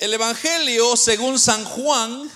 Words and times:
El 0.00 0.14
Evangelio 0.14 0.96
según 0.96 1.38
San 1.38 1.62
Juan, 1.62 2.30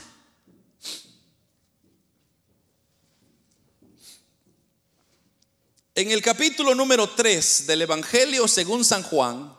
en 5.95 6.11
el 6.11 6.21
capítulo 6.21 6.75
número 6.75 7.09
3 7.09 7.67
del 7.67 7.81
Evangelio 7.81 8.47
según 8.49 8.85
San 8.85 9.03
Juan, 9.03 9.57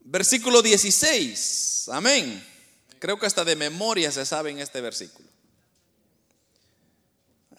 versículo 0.00 0.60
16, 0.60 1.88
amén. 1.92 2.44
Creo 2.98 3.16
que 3.16 3.26
hasta 3.26 3.44
de 3.44 3.54
memoria 3.54 4.10
se 4.10 4.26
sabe 4.26 4.50
en 4.50 4.58
este 4.58 4.80
versículo. 4.80 5.28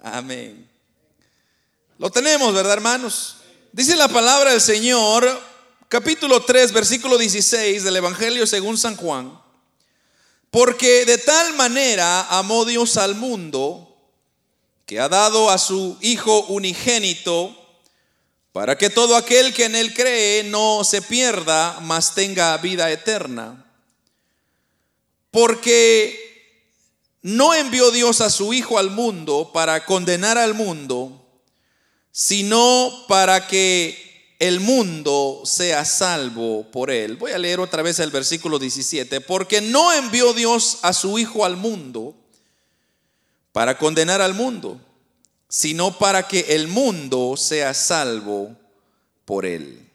Amén. 0.02 0.70
Lo 1.98 2.12
tenemos, 2.12 2.54
¿verdad, 2.54 2.74
hermanos? 2.74 3.38
Dice 3.72 3.96
la 3.96 4.10
palabra 4.10 4.52
del 4.52 4.60
Señor 4.60 5.51
capítulo 5.92 6.42
3, 6.42 6.72
versículo 6.72 7.18
16 7.18 7.84
del 7.84 7.98
Evangelio 7.98 8.48
según 8.48 8.78
San 8.78 8.96
Juan. 8.96 9.38
Porque 10.50 11.04
de 11.04 11.18
tal 11.18 11.54
manera 11.56 12.28
amó 12.30 12.64
Dios 12.64 12.96
al 12.96 13.16
mundo 13.16 13.94
que 14.86 15.02
ha 15.02 15.10
dado 15.10 15.50
a 15.50 15.58
su 15.58 15.98
Hijo 16.00 16.44
unigénito 16.44 17.54
para 18.54 18.78
que 18.78 18.90
todo 18.90 19.18
aquel 19.18 19.54
que 19.54 19.66
en 19.66 19.76
él 19.76 19.94
cree 19.94 20.46
no 20.46 20.86
se 20.86 21.02
pierda, 21.02 21.82
mas 21.82 22.16
tenga 22.16 22.56
vida 22.56 22.90
eterna. 22.90 23.66
Porque 25.30 26.64
no 27.22 27.54
envió 27.54 27.92
Dios 27.92 28.22
a 28.22 28.30
su 28.30 28.54
Hijo 28.54 28.78
al 28.78 28.92
mundo 28.92 29.52
para 29.54 29.86
condenar 29.86 30.38
al 30.38 30.54
mundo, 30.54 31.22
sino 32.14 33.06
para 33.10 33.46
que 33.46 34.11
el 34.42 34.60
mundo 34.60 35.44
sea 35.46 35.86
salvo 35.86 36.64
por 36.72 36.90
él. 36.90 37.16
Voy 37.16 37.32
a 37.32 37.38
leer 37.38 37.60
otra 37.60 37.84
vez 37.84 38.00
el 38.00 38.10
versículo 38.10 38.58
17. 38.58 39.22
Porque 39.22 39.62
no 39.62 39.94
envió 39.94 40.34
Dios 40.34 40.80
a 40.82 40.94
su 40.94 41.20
Hijo 41.20 41.46
al 41.46 41.58
mundo 41.58 42.16
para 43.52 43.78
condenar 43.78 44.20
al 44.20 44.34
mundo, 44.34 44.82
sino 45.48 45.96
para 45.96 46.28
que 46.28 46.40
el 46.56 46.68
mundo 46.68 47.38
sea 47.38 47.76
salvo 47.76 48.58
por 49.26 49.46
él. 49.46 49.88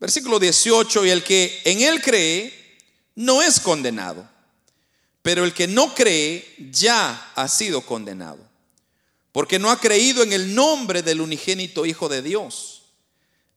Versículo 0.00 0.38
18. 0.38 1.04
Y 1.04 1.10
el 1.10 1.22
que 1.22 1.60
en 1.66 1.82
él 1.82 2.00
cree 2.00 2.78
no 3.16 3.42
es 3.42 3.60
condenado, 3.60 4.26
pero 5.20 5.44
el 5.44 5.52
que 5.52 5.66
no 5.66 5.94
cree 5.94 6.54
ya 6.70 7.32
ha 7.34 7.48
sido 7.48 7.82
condenado, 7.82 8.38
porque 9.30 9.58
no 9.58 9.70
ha 9.70 9.78
creído 9.78 10.22
en 10.22 10.32
el 10.32 10.54
nombre 10.54 11.02
del 11.02 11.20
unigénito 11.20 11.84
Hijo 11.84 12.08
de 12.08 12.22
Dios. 12.22 12.79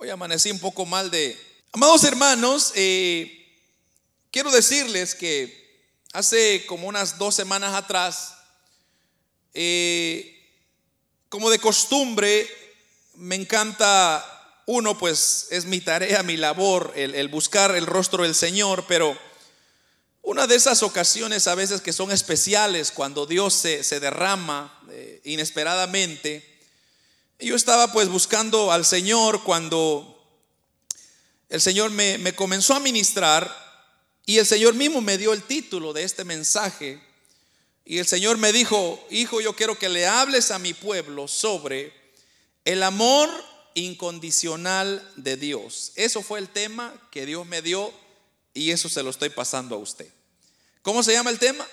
Hoy 0.00 0.10
amanecí 0.10 0.52
un 0.52 0.60
poco 0.60 0.86
mal 0.86 1.10
de... 1.10 1.36
Amados 1.72 2.04
hermanos, 2.04 2.70
eh, 2.76 3.48
quiero 4.30 4.52
decirles 4.52 5.16
que 5.16 5.90
hace 6.12 6.64
como 6.66 6.86
unas 6.86 7.18
dos 7.18 7.34
semanas 7.34 7.74
atrás, 7.74 8.36
eh, 9.54 10.40
como 11.28 11.50
de 11.50 11.58
costumbre, 11.58 12.48
me 13.14 13.34
encanta, 13.34 14.62
uno 14.66 14.96
pues 14.96 15.48
es 15.50 15.64
mi 15.64 15.80
tarea, 15.80 16.22
mi 16.22 16.36
labor, 16.36 16.92
el, 16.94 17.26
buscar 17.26 17.74
el 17.74 17.84
rostro 17.84 18.22
del 18.22 18.36
Señor, 18.36 18.84
pero 18.86 19.18
una 20.22 20.46
de 20.46 20.54
esas 20.54 20.84
ocasiones 20.84 21.48
a 21.48 21.56
veces 21.56 21.80
que 21.80 21.92
son 21.92 22.12
especiales, 22.12 22.92
cuando 22.92 23.26
Dios 23.26 23.52
se, 23.52 23.98
derrama 23.98 24.80
eh, 24.92 25.20
inesperadamente, 25.24 26.47
yo 27.46 27.54
estaba 27.54 27.92
pues 27.92 28.08
buscando 28.08 28.72
al 28.72 28.84
Señor 28.84 29.44
cuando 29.44 30.14
el 31.48 31.60
Señor 31.60 31.90
me, 31.90 32.34
comenzó 32.34 32.74
a 32.74 32.80
ministrar 32.80 33.54
y 34.26 34.38
el 34.38 34.46
Señor 34.46 34.74
mismo 34.74 35.00
me 35.00 35.18
dio 35.18 35.32
el 35.32 35.42
título 35.42 35.92
de 35.92 36.02
este 36.02 36.24
mensaje. 36.24 37.00
Y 37.84 37.98
el 37.98 38.06
Señor 38.06 38.36
me 38.36 38.52
dijo, 38.52 39.02
hijo, 39.10 39.40
yo 39.40 39.54
quiero 39.54 39.78
que 39.78 39.88
le 39.88 40.06
hables 40.06 40.50
a 40.50 40.58
mi 40.58 40.74
pueblo 40.74 41.26
sobre 41.26 41.92
el 42.64 42.82
amor 42.82 43.30
incondicional 43.74 45.10
de 45.16 45.36
Dios. 45.36 45.92
Eso 45.94 46.22
fue 46.22 46.40
el 46.40 46.48
tema 46.48 46.92
que 47.10 47.24
Dios 47.24 47.46
me 47.46 47.62
dio 47.62 47.94
y 48.52 48.72
eso 48.72 48.88
se 48.90 49.02
lo 49.02 49.10
estoy 49.10 49.30
pasando 49.30 49.76
a 49.76 49.78
usted. 49.78 50.12
¿Cómo 50.82 51.02
se 51.02 51.12
llama 51.12 51.30
el 51.30 51.38
tema? 51.38 51.66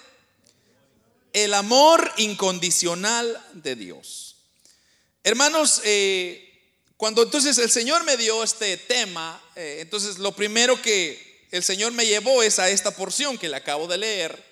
El 1.33 1.53
amor 1.53 2.09
incondicional 2.15 3.45
de 3.53 3.75
Dios. 3.75 4.34
Hermanos, 5.25 5.81
eh, 5.85 6.53
cuando 6.97 7.23
entonces 7.23 7.57
el 7.57 7.71
Señor 7.71 8.03
me 8.03 8.15
dio 8.15 8.43
este 8.43 8.77
tema, 8.77 9.43
eh, 9.55 9.79
entonces 9.79 10.19
lo 10.19 10.33
primero 10.35 10.79
que 10.79 11.47
el 11.49 11.63
Señor 11.63 11.93
me 11.93 12.05
llevó 12.05 12.43
es 12.43 12.59
a 12.59 12.69
esta 12.69 12.91
porción 12.91 13.39
que 13.39 13.49
le 13.49 13.55
acabo 13.55 13.87
de 13.87 13.97
leer. 13.97 14.45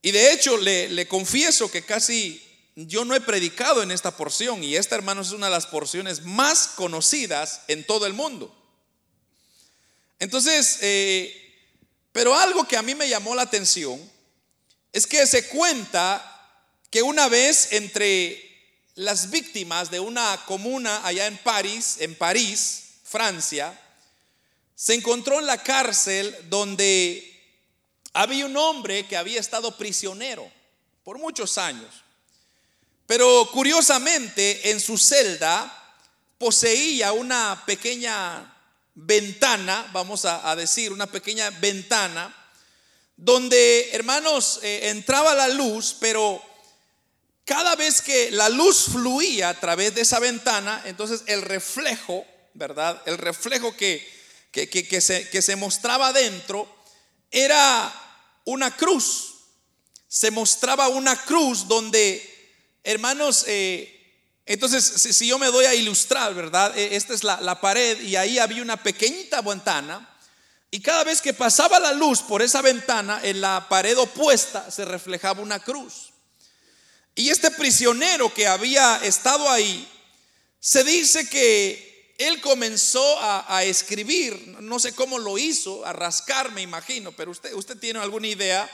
Y 0.00 0.12
de 0.12 0.32
hecho 0.32 0.56
le, 0.58 1.08
confieso 1.08 1.72
que 1.72 1.82
casi 1.82 2.40
yo 2.76 3.04
no 3.04 3.16
he 3.16 3.20
predicado 3.20 3.82
en 3.82 3.90
esta 3.90 4.16
porción 4.16 4.62
y 4.62 4.76
esta, 4.76 4.94
hermanos, 4.94 5.26
es 5.26 5.32
una 5.32 5.46
de 5.46 5.52
las 5.52 5.66
porciones 5.66 6.22
más 6.22 6.68
conocidas 6.68 7.62
en 7.66 7.84
todo 7.84 8.06
el 8.06 8.12
mundo. 8.12 8.56
Entonces, 10.20 10.78
eh, 10.82 11.66
pero 12.12 12.36
algo 12.36 12.68
que 12.68 12.76
a 12.76 12.82
mí 12.82 12.94
me 12.94 13.08
llamó 13.08 13.34
la 13.34 13.42
atención 13.42 14.00
es 14.92 15.04
que 15.04 15.26
se 15.26 15.48
cuenta 15.48 16.30
que 16.90 17.02
una 17.02 17.28
vez 17.28 17.72
entre 17.72 18.43
las 18.96 19.30
víctimas 19.30 19.90
de 19.90 20.00
una 20.00 20.44
comuna 20.46 21.04
allá 21.04 21.26
en 21.26 21.36
París, 21.38 21.96
en 22.00 22.14
París, 22.14 22.84
Francia, 23.02 23.78
se 24.74 24.94
encontró 24.94 25.38
en 25.40 25.46
la 25.46 25.62
cárcel 25.62 26.36
donde 26.48 27.30
había 28.12 28.46
un 28.46 28.56
hombre 28.56 29.06
que 29.06 29.16
había 29.16 29.40
estado 29.40 29.76
prisionero 29.76 30.50
por 31.02 31.18
muchos 31.18 31.58
años. 31.58 32.04
Pero 33.06 33.48
curiosamente 33.52 34.70
en 34.70 34.80
su 34.80 34.96
celda 34.96 35.96
poseía 36.38 37.12
una 37.12 37.62
pequeña 37.66 38.50
ventana, 38.94 39.88
vamos 39.92 40.24
a, 40.24 40.54
decir, 40.56 40.92
una 40.92 41.06
pequeña 41.06 41.50
ventana, 41.50 42.34
donde, 43.16 43.90
hermanos, 43.92 44.60
eh, 44.62 44.88
entraba 44.90 45.34
la 45.34 45.48
luz, 45.48 45.96
pero 46.00 46.42
cada 47.44 47.76
vez 47.76 48.00
que 48.00 48.30
la 48.30 48.48
luz 48.48 48.86
fluía 48.90 49.50
a 49.50 49.60
través 49.60 49.94
de 49.94 50.00
esa 50.00 50.18
ventana, 50.18 50.82
entonces 50.86 51.24
el 51.26 51.42
reflejo, 51.42 52.24
¿verdad? 52.54 53.02
El 53.04 53.18
reflejo 53.18 53.76
que, 53.76 54.02
que, 54.50 55.00
se, 55.00 55.56
mostraba 55.56 56.12
dentro 56.12 56.66
era 57.30 57.92
una 58.46 58.74
cruz. 58.74 59.34
Se 60.08 60.30
mostraba 60.30 60.88
una 60.88 61.16
cruz 61.16 61.68
donde, 61.68 62.78
hermanos, 62.82 63.44
eh, 63.46 63.90
entonces 64.46 64.84
si, 64.84 65.26
yo 65.26 65.38
me 65.38 65.48
doy 65.48 65.66
a 65.66 65.74
ilustrar, 65.74 66.32
¿verdad? 66.32 66.76
E, 66.78 66.96
esta 66.96 67.12
es 67.12 67.24
la, 67.24 67.40
la 67.42 67.60
pared 67.60 68.00
y 68.00 68.16
ahí 68.16 68.38
había 68.38 68.62
una 68.62 68.82
pequeñita 68.82 69.42
ventana. 69.42 70.08
Y 70.70 70.80
cada 70.80 71.04
vez 71.04 71.20
que 71.20 71.34
pasaba 71.34 71.78
la 71.78 71.92
luz 71.92 72.22
por 72.22 72.40
esa 72.40 72.62
ventana, 72.62 73.20
en 73.22 73.42
la 73.42 73.66
pared 73.68 73.98
opuesta 73.98 74.70
se 74.70 74.86
reflejaba 74.86 75.42
una 75.42 75.58
cruz. 75.58 76.13
Y 77.14 77.30
este 77.30 77.50
prisionero 77.50 78.32
que 78.32 78.46
había 78.46 78.96
estado 79.04 79.48
ahí, 79.48 79.88
se 80.58 80.82
dice 80.82 81.28
que 81.28 82.14
él 82.18 82.40
comenzó 82.40 83.18
a, 83.20 83.64
escribir, 83.64 84.56
no 84.60 84.78
sé 84.78 84.94
cómo 84.94 85.18
lo 85.18 85.36
hizo, 85.36 85.84
a 85.84 85.92
rascar 85.92 86.52
me 86.52 86.62
imagino, 86.62 87.12
pero 87.12 87.30
usted, 87.30 87.78
tiene 87.78 87.98
alguna 87.98 88.28
idea 88.28 88.70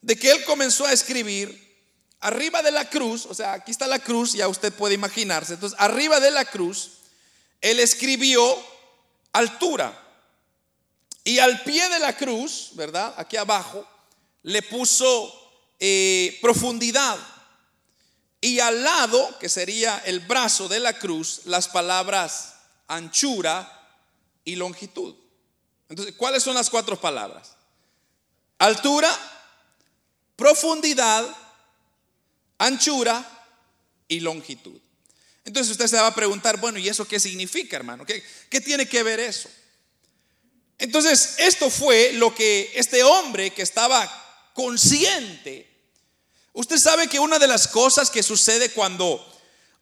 de 0.00 0.16
que 0.16 0.30
él 0.30 0.44
comenzó 0.44 0.86
a 0.86 0.92
escribir 0.92 1.62
arriba 2.20 2.62
de 2.62 2.70
la 2.70 2.88
cruz, 2.88 3.26
o 3.26 3.34
sea, 3.34 3.52
aquí 3.52 3.70
está 3.70 3.86
la 3.86 3.98
cruz, 3.98 4.32
ya 4.32 4.48
usted 4.48 4.72
puede 4.72 4.94
imaginarse, 4.94 5.54
entonces 5.54 5.78
arriba 5.78 6.20
de 6.20 6.30
la 6.30 6.44
cruz, 6.44 6.92
él 7.60 7.80
escribió 7.80 8.58
altura. 9.32 10.00
Y 11.22 11.38
al 11.38 11.62
pie 11.62 11.88
de 11.88 11.98
la 11.98 12.14
cruz, 12.16 12.70
¿verdad? 12.74 13.14
Aquí 13.16 13.36
abajo, 13.36 13.86
le 14.42 14.62
puso 14.62 15.32
eh, 15.80 16.38
profundidad. 16.42 17.18
Y 18.44 18.60
al 18.60 18.84
lado, 18.84 19.38
que 19.38 19.48
sería 19.48 20.02
el 20.04 20.20
brazo 20.20 20.68
de 20.68 20.78
la 20.78 20.98
cruz, 20.98 21.40
las 21.46 21.66
palabras 21.66 22.56
anchura 22.88 23.88
y 24.44 24.56
longitud. 24.56 25.14
Entonces, 25.88 26.14
¿cuáles 26.14 26.42
son 26.42 26.54
las 26.54 26.68
cuatro 26.68 27.00
palabras? 27.00 27.56
Altura, 28.58 29.10
profundidad, 30.36 31.26
anchura 32.58 33.26
y 34.08 34.20
longitud. 34.20 34.78
Entonces 35.46 35.70
usted 35.70 35.86
se 35.86 35.96
va 35.96 36.08
a 36.08 36.14
preguntar, 36.14 36.58
bueno, 36.58 36.78
¿y 36.78 36.86
eso 36.86 37.08
qué 37.08 37.18
significa, 37.18 37.78
hermano? 37.78 38.04
¿Qué, 38.04 38.22
qué 38.50 38.60
tiene 38.60 38.86
que 38.86 39.02
ver 39.02 39.20
eso? 39.20 39.48
Entonces, 40.76 41.36
esto 41.38 41.70
fue 41.70 42.12
lo 42.12 42.34
que 42.34 42.72
este 42.74 43.04
hombre 43.04 43.52
que 43.52 43.62
estaba 43.62 44.06
consciente, 44.52 45.73
usted 46.54 46.78
sabe 46.78 47.08
que 47.08 47.20
una 47.20 47.38
de 47.38 47.46
las 47.46 47.68
cosas 47.68 48.10
que 48.10 48.22
sucede 48.22 48.70
cuando 48.70 49.24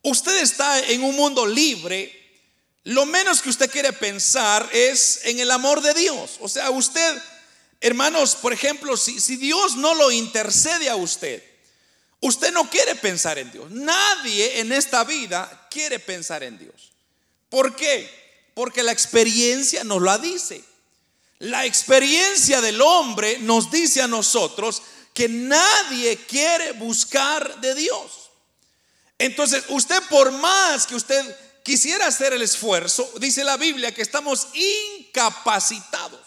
usted 0.02 0.42
está 0.42 0.80
en 0.80 1.04
un 1.04 1.14
mundo 1.14 1.46
libre, 1.46 2.18
lo 2.84 3.06
menos 3.06 3.40
que 3.40 3.50
usted 3.50 3.70
quiere 3.70 3.92
pensar 3.92 4.68
es 4.72 5.20
en 5.24 5.38
el 5.38 5.50
amor 5.50 5.80
de 5.80 5.94
Dios. 5.94 6.38
O 6.40 6.48
sea, 6.48 6.70
usted, 6.70 7.22
hermanos, 7.80 8.34
por 8.34 8.52
ejemplo, 8.52 8.96
si, 8.96 9.20
si 9.20 9.36
Dios 9.36 9.76
no 9.76 9.94
lo 9.94 10.10
intercede 10.10 10.90
a 10.90 10.96
usted, 10.96 11.42
usted 12.20 12.52
no 12.52 12.68
quiere 12.68 12.96
pensar 12.96 13.38
en 13.38 13.52
Dios. 13.52 13.70
Nadie 13.70 14.60
en 14.60 14.72
esta 14.72 15.04
vida 15.04 15.68
quiere 15.70 16.00
pensar 16.00 16.42
en 16.42 16.58
Dios. 16.58 16.92
¿Por 17.48 17.76
qué? 17.76 18.10
Porque 18.54 18.82
la 18.82 18.92
experiencia 18.92 19.84
nos 19.84 20.02
lo 20.02 20.18
dice. 20.18 20.64
La 21.38 21.66
experiencia 21.66 22.60
del 22.60 22.80
hombre 22.80 23.38
nos 23.40 23.70
dice 23.70 24.00
a 24.00 24.08
nosotros 24.08 24.82
que 25.14 25.28
nadie 25.28 26.16
quiere 26.26 26.72
buscar 26.72 27.60
de 27.60 27.74
Dios. 27.74 28.30
Entonces, 29.18 29.64
usted 29.68 30.02
por 30.08 30.32
más 30.32 30.86
que 30.86 30.94
usted 30.94 31.36
quisiera 31.62 32.06
hacer 32.06 32.32
el 32.32 32.42
esfuerzo, 32.42 33.08
dice 33.20 33.44
la 33.44 33.56
Biblia 33.56 33.94
que 33.94 34.02
estamos 34.02 34.48
incapacitados. 34.54 36.20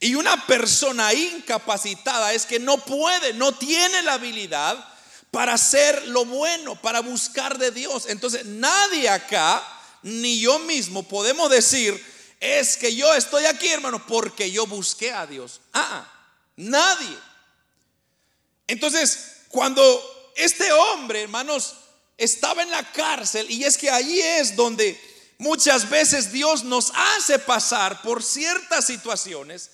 Y 0.00 0.14
una 0.14 0.46
persona 0.46 1.12
incapacitada 1.12 2.32
es 2.32 2.46
que 2.46 2.58
no 2.58 2.78
puede, 2.78 3.32
no 3.34 3.52
tiene 3.52 4.02
la 4.02 4.14
habilidad 4.14 4.92
para 5.30 5.54
hacer 5.54 6.06
lo 6.08 6.24
bueno, 6.24 6.80
para 6.80 7.00
buscar 7.00 7.58
de 7.58 7.70
Dios. 7.70 8.06
Entonces, 8.08 8.44
nadie 8.46 9.08
acá, 9.08 9.62
ni 10.02 10.38
yo 10.38 10.58
mismo, 10.60 11.02
podemos 11.02 11.50
decir, 11.50 12.02
es 12.38 12.76
que 12.76 12.94
yo 12.94 13.14
estoy 13.14 13.46
aquí, 13.46 13.68
hermano, 13.68 14.06
porque 14.06 14.50
yo 14.50 14.66
busqué 14.66 15.12
a 15.12 15.26
Dios. 15.26 15.60
Ah, 15.72 16.06
nadie. 16.56 17.16
Entonces, 18.66 19.42
cuando 19.48 20.32
este 20.36 20.72
hombre, 20.72 21.22
hermanos, 21.22 21.74
estaba 22.16 22.62
en 22.62 22.70
la 22.70 22.90
cárcel, 22.92 23.50
y 23.50 23.64
es 23.64 23.76
que 23.76 23.90
allí 23.90 24.20
es 24.20 24.56
donde 24.56 25.00
muchas 25.38 25.90
veces 25.90 26.32
Dios 26.32 26.64
nos 26.64 26.92
hace 26.94 27.38
pasar 27.38 28.02
por 28.02 28.22
ciertas 28.22 28.86
situaciones 28.86 29.70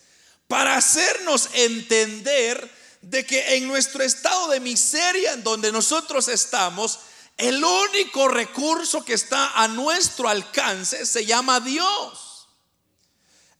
para 0.48 0.76
hacernos 0.76 1.48
entender 1.52 2.70
de 3.02 3.24
que 3.24 3.56
en 3.56 3.68
nuestro 3.68 4.02
estado 4.02 4.48
de 4.48 4.60
miseria 4.60 5.32
en 5.32 5.44
donde 5.44 5.72
nosotros 5.72 6.28
estamos, 6.28 6.98
el 7.36 7.62
único 7.64 8.28
recurso 8.28 9.04
que 9.04 9.14
está 9.14 9.52
a 9.62 9.68
nuestro 9.68 10.28
alcance 10.28 11.06
se 11.06 11.24
llama 11.24 11.60
Dios. 11.60 12.29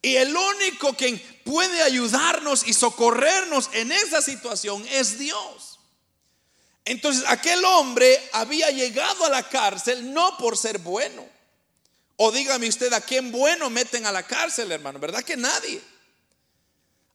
Y 0.03 0.17
el 0.17 0.35
único 0.35 0.97
que 0.97 1.17
puede 1.45 1.83
ayudarnos 1.83 2.67
y 2.67 2.73
socorrernos 2.73 3.69
en 3.73 3.93
esa 3.93 4.23
situación 4.23 4.87
es 4.91 5.19
Dios. 5.19 5.79
Entonces 6.85 7.25
aquel 7.29 7.65
hombre 7.65 8.21
había 8.33 8.71
llegado 8.71 9.25
a 9.27 9.29
la 9.29 9.49
cárcel 9.49 10.13
no 10.13 10.37
por 10.39 10.57
ser 10.57 10.79
bueno. 10.79 11.29
O 12.17 12.33
dígame 12.33 12.69
usted 12.69 12.93
a 12.93 13.01
quién 13.01 13.31
bueno 13.31 13.71
meten 13.71 14.07
a 14.07 14.13
la 14.13 14.23
cárcel, 14.23 14.73
hermano. 14.73 14.99
¿Verdad 14.99 15.23
que 15.23 15.37
nadie? 15.37 15.81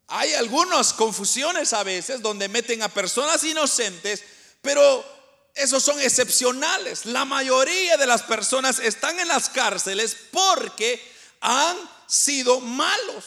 Hay 0.07 0.33
algunas 0.33 0.93
confusiones 0.93 1.73
a 1.73 1.83
veces 1.83 2.21
donde 2.21 2.47
meten 2.47 2.83
a 2.83 2.89
personas 2.89 3.43
inocentes, 3.43 4.23
pero 4.61 5.03
esos 5.55 5.83
son 5.83 5.99
excepcionales. 5.99 7.05
La 7.05 7.25
mayoría 7.25 7.97
de 7.97 8.05
las 8.05 8.23
personas 8.23 8.79
están 8.79 9.19
en 9.19 9.27
las 9.27 9.49
cárceles 9.49 10.15
porque 10.31 11.01
han 11.41 11.77
sido 12.07 12.59
malos. 12.59 13.25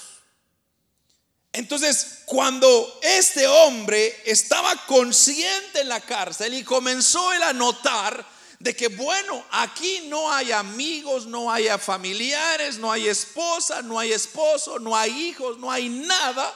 Entonces, 1.53 2.21
cuando 2.27 3.01
este 3.03 3.47
hombre 3.47 4.23
estaba 4.25 4.75
consciente 4.87 5.81
en 5.81 5.89
la 5.89 6.01
cárcel 6.01 6.55
y 6.55 6.63
comenzó 6.63 7.33
él 7.33 7.43
a 7.43 7.53
notar 7.53 8.25
de 8.59 8.77
que, 8.77 8.89
bueno, 8.89 9.45
aquí 9.51 10.03
no 10.07 10.33
hay 10.33 10.53
amigos, 10.53 11.27
no 11.27 11.51
hay 11.51 11.69
familiares, 11.79 12.79
no 12.79 12.93
hay 12.93 13.09
esposa, 13.09 13.83
no 13.83 13.99
hay 13.99 14.13
esposo, 14.13 14.79
no 14.79 14.97
hay 14.97 15.11
hijos, 15.11 15.59
no 15.59 15.71
hay 15.71 15.89
nada. 15.89 16.55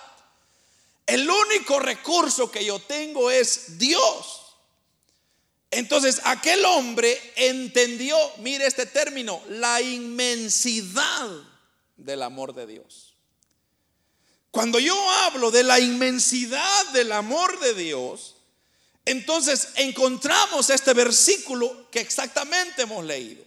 El 1.06 1.28
único 1.28 1.78
recurso 1.80 2.50
que 2.50 2.64
yo 2.64 2.78
tengo 2.80 3.30
es 3.30 3.78
Dios. 3.78 4.40
Entonces 5.70 6.20
aquel 6.24 6.64
hombre 6.64 7.18
entendió, 7.34 8.16
mire 8.38 8.66
este 8.66 8.84
término, 8.84 9.42
la 9.48 9.80
inmensidad 9.80 11.51
del 12.04 12.22
amor 12.22 12.54
de 12.54 12.66
Dios. 12.66 13.14
Cuando 14.50 14.78
yo 14.78 14.94
hablo 15.10 15.50
de 15.50 15.62
la 15.62 15.80
inmensidad 15.80 16.86
del 16.88 17.12
amor 17.12 17.58
de 17.60 17.74
Dios, 17.74 18.36
entonces 19.04 19.68
encontramos 19.76 20.70
este 20.70 20.92
versículo 20.92 21.90
que 21.90 22.00
exactamente 22.00 22.82
hemos 22.82 23.04
leído. 23.04 23.44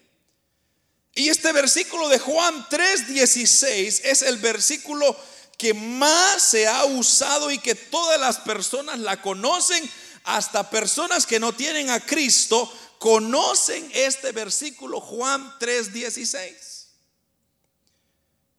Y 1.14 1.30
este 1.30 1.54
versículo 1.54 2.10
de 2.10 2.20
Juan 2.20 2.68
3:16 2.70 4.02
es 4.04 4.22
el 4.22 4.38
versículo 4.38 5.16
que 5.58 5.74
más 5.74 6.42
se 6.42 6.68
ha 6.68 6.84
usado 6.86 7.52
y 7.52 7.60
que 7.60 7.76
todas 7.76 8.20
las 8.20 8.38
personas 8.40 9.00
la 9.00 9.22
conocen, 9.22 9.90
hasta 10.26 10.70
personas 10.70 11.26
que 11.26 11.40
no 11.40 11.54
tienen 11.54 11.90
a 11.90 12.00
Cristo 12.00 12.72
conocen 13.00 13.90
este 13.94 14.32
versículo 14.32 15.00
Juan 15.00 15.54
3:16. 15.60 16.75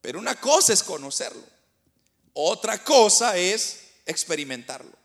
Pero 0.06 0.20
una 0.20 0.40
cosa 0.40 0.72
es 0.72 0.84
conocerlo, 0.84 1.42
otra 2.32 2.84
cosa 2.84 3.36
es 3.36 3.78
experimentarlo. 4.04 4.96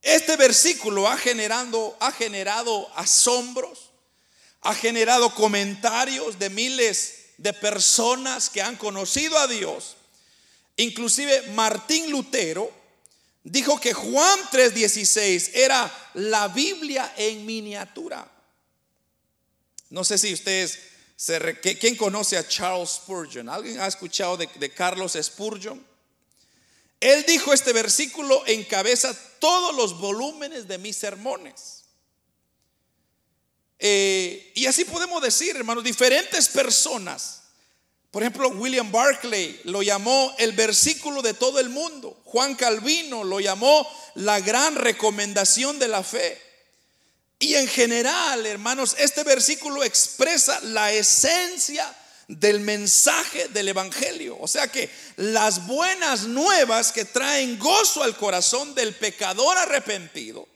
Este 0.00 0.38
versículo 0.38 1.06
ha 1.06 1.18
generado, 1.18 1.94
ha 2.00 2.10
generado 2.10 2.90
asombros, 2.96 3.90
ha 4.62 4.74
generado 4.74 5.34
comentarios 5.34 6.38
de 6.38 6.48
miles 6.48 7.26
de 7.36 7.52
personas 7.52 8.48
que 8.48 8.62
han 8.62 8.76
conocido 8.76 9.36
a 9.38 9.46
Dios. 9.48 9.96
Inclusive 10.78 11.48
Martín 11.48 12.10
Lutero 12.10 12.72
dijo 13.42 13.78
que 13.78 13.92
Juan 13.92 14.40
3:16 14.50 15.50
era 15.52 16.10
la 16.14 16.48
Biblia 16.48 17.12
en 17.18 17.44
miniatura. 17.44 18.26
No 19.90 20.04
sé 20.04 20.16
si 20.16 20.32
ustedes 20.32 20.93
¿Quién 21.16 21.96
conoce 21.96 22.36
a 22.36 22.46
Charles 22.46 22.90
Spurgeon? 22.90 23.48
¿Alguien 23.48 23.80
ha 23.80 23.86
escuchado 23.86 24.36
de, 24.36 24.70
Carlos 24.70 25.16
Spurgeon? 25.20 25.84
Él 27.00 27.24
dijo 27.26 27.52
este 27.52 27.72
versículo 27.72 28.42
encabeza 28.46 29.14
todos 29.38 29.74
los 29.76 29.98
volúmenes 29.98 30.66
de 30.66 30.78
mis 30.78 30.96
sermones. 30.96 31.84
Eh, 33.78 34.52
y 34.54 34.66
así 34.66 34.84
podemos 34.84 35.22
decir, 35.22 35.54
hermanos, 35.56 35.84
diferentes 35.84 36.48
personas. 36.48 37.42
Por 38.10 38.22
ejemplo, 38.22 38.48
William 38.48 38.90
Barclay 38.92 39.60
lo 39.64 39.82
llamó 39.82 40.34
el 40.38 40.52
versículo 40.52 41.20
de 41.20 41.34
todo 41.34 41.58
el 41.58 41.68
mundo. 41.68 42.20
Juan 42.24 42.54
Calvino 42.54 43.24
lo 43.24 43.40
llamó 43.40 43.86
la 44.14 44.40
gran 44.40 44.76
recomendación 44.76 45.78
de 45.78 45.88
la 45.88 46.02
fe. 46.02 46.40
Y 47.38 47.54
en 47.54 47.68
general, 47.68 48.46
hermanos, 48.46 48.94
este 48.98 49.22
versículo 49.24 49.84
expresa 49.84 50.60
la 50.62 50.92
esencia 50.92 51.94
del 52.28 52.60
mensaje 52.60 53.48
del 53.48 53.68
Evangelio. 53.68 54.36
O 54.40 54.48
sea 54.48 54.68
que 54.68 54.90
las 55.16 55.66
buenas 55.66 56.22
nuevas 56.24 56.92
que 56.92 57.04
traen 57.04 57.58
gozo 57.58 58.02
al 58.02 58.16
corazón 58.16 58.74
del 58.74 58.94
pecador 58.94 59.58
arrepentido. 59.58 60.48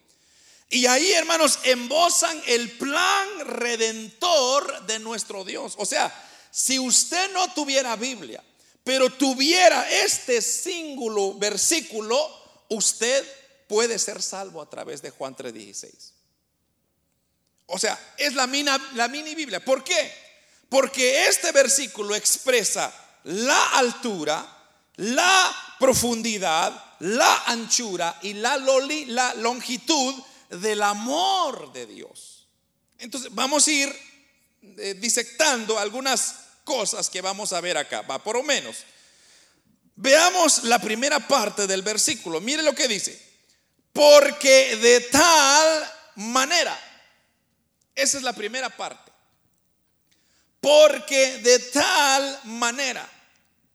Y 0.70 0.86
ahí, 0.86 1.12
hermanos, 1.12 1.60
embozan 1.64 2.40
el 2.46 2.70
plan 2.72 3.28
redentor 3.46 4.86
de 4.86 4.98
nuestro 4.98 5.44
Dios. 5.44 5.74
O 5.78 5.86
sea, 5.86 6.12
si 6.50 6.78
usted 6.78 7.32
no 7.32 7.52
tuviera 7.54 7.96
Biblia, 7.96 8.42
pero 8.84 9.10
tuviera 9.10 9.88
este 9.90 10.42
símbolo 10.42 11.34
versículo, 11.34 12.18
usted 12.68 13.26
puede 13.66 13.98
ser 13.98 14.22
salvo 14.22 14.60
a 14.60 14.68
través 14.68 15.00
de 15.02 15.10
Juan 15.10 15.34
3:16. 15.34 16.12
O 17.68 17.78
sea, 17.78 17.98
es 18.16 18.34
la, 18.34 18.46
la 18.94 19.08
mini 19.08 19.34
Biblia. 19.34 19.64
¿Por 19.64 19.84
qué? 19.84 20.12
Porque 20.68 21.26
este 21.26 21.52
versículo 21.52 22.14
expresa 22.14 22.92
la 23.24 23.70
altura, 23.78 24.46
la 24.96 25.76
profundidad, 25.78 26.96
la 27.00 27.44
anchura 27.46 28.18
y 28.22 28.34
la, 28.34 28.56
la 28.58 29.34
longitud 29.34 30.14
del 30.50 30.82
amor 30.82 31.72
de 31.72 31.86
Dios. 31.86 32.46
Entonces, 32.98 33.34
vamos 33.34 33.66
a 33.66 33.70
ir 33.70 33.96
eh, 34.78 34.94
disectando 34.98 35.78
algunas 35.78 36.34
cosas 36.64 37.08
que 37.08 37.20
vamos 37.20 37.52
a 37.52 37.60
ver 37.60 37.76
acá, 37.76 38.02
va 38.02 38.22
por 38.22 38.36
lo 38.36 38.42
menos. 38.42 38.78
Veamos 39.94 40.64
la 40.64 40.78
primera 40.78 41.18
parte 41.26 41.66
del 41.66 41.82
versículo. 41.82 42.40
Mire 42.40 42.62
lo 42.62 42.74
que 42.74 42.86
dice. 42.88 43.20
Porque 43.92 44.76
de 44.76 45.00
tal 45.00 45.92
manera. 46.14 46.87
Esa 47.98 48.16
es 48.16 48.22
la 48.22 48.32
primera 48.32 48.70
parte. 48.70 49.10
Porque 50.60 51.38
de 51.38 51.58
tal 51.58 52.40
manera. 52.44 53.10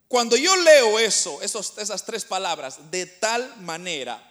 Cuando 0.08 0.38
yo 0.38 0.56
leo 0.56 0.98
eso, 0.98 1.42
esos, 1.42 1.78
esas 1.78 2.06
tres 2.06 2.24
palabras, 2.24 2.90
de 2.90 3.06
tal 3.06 3.58
manera, 3.58 4.22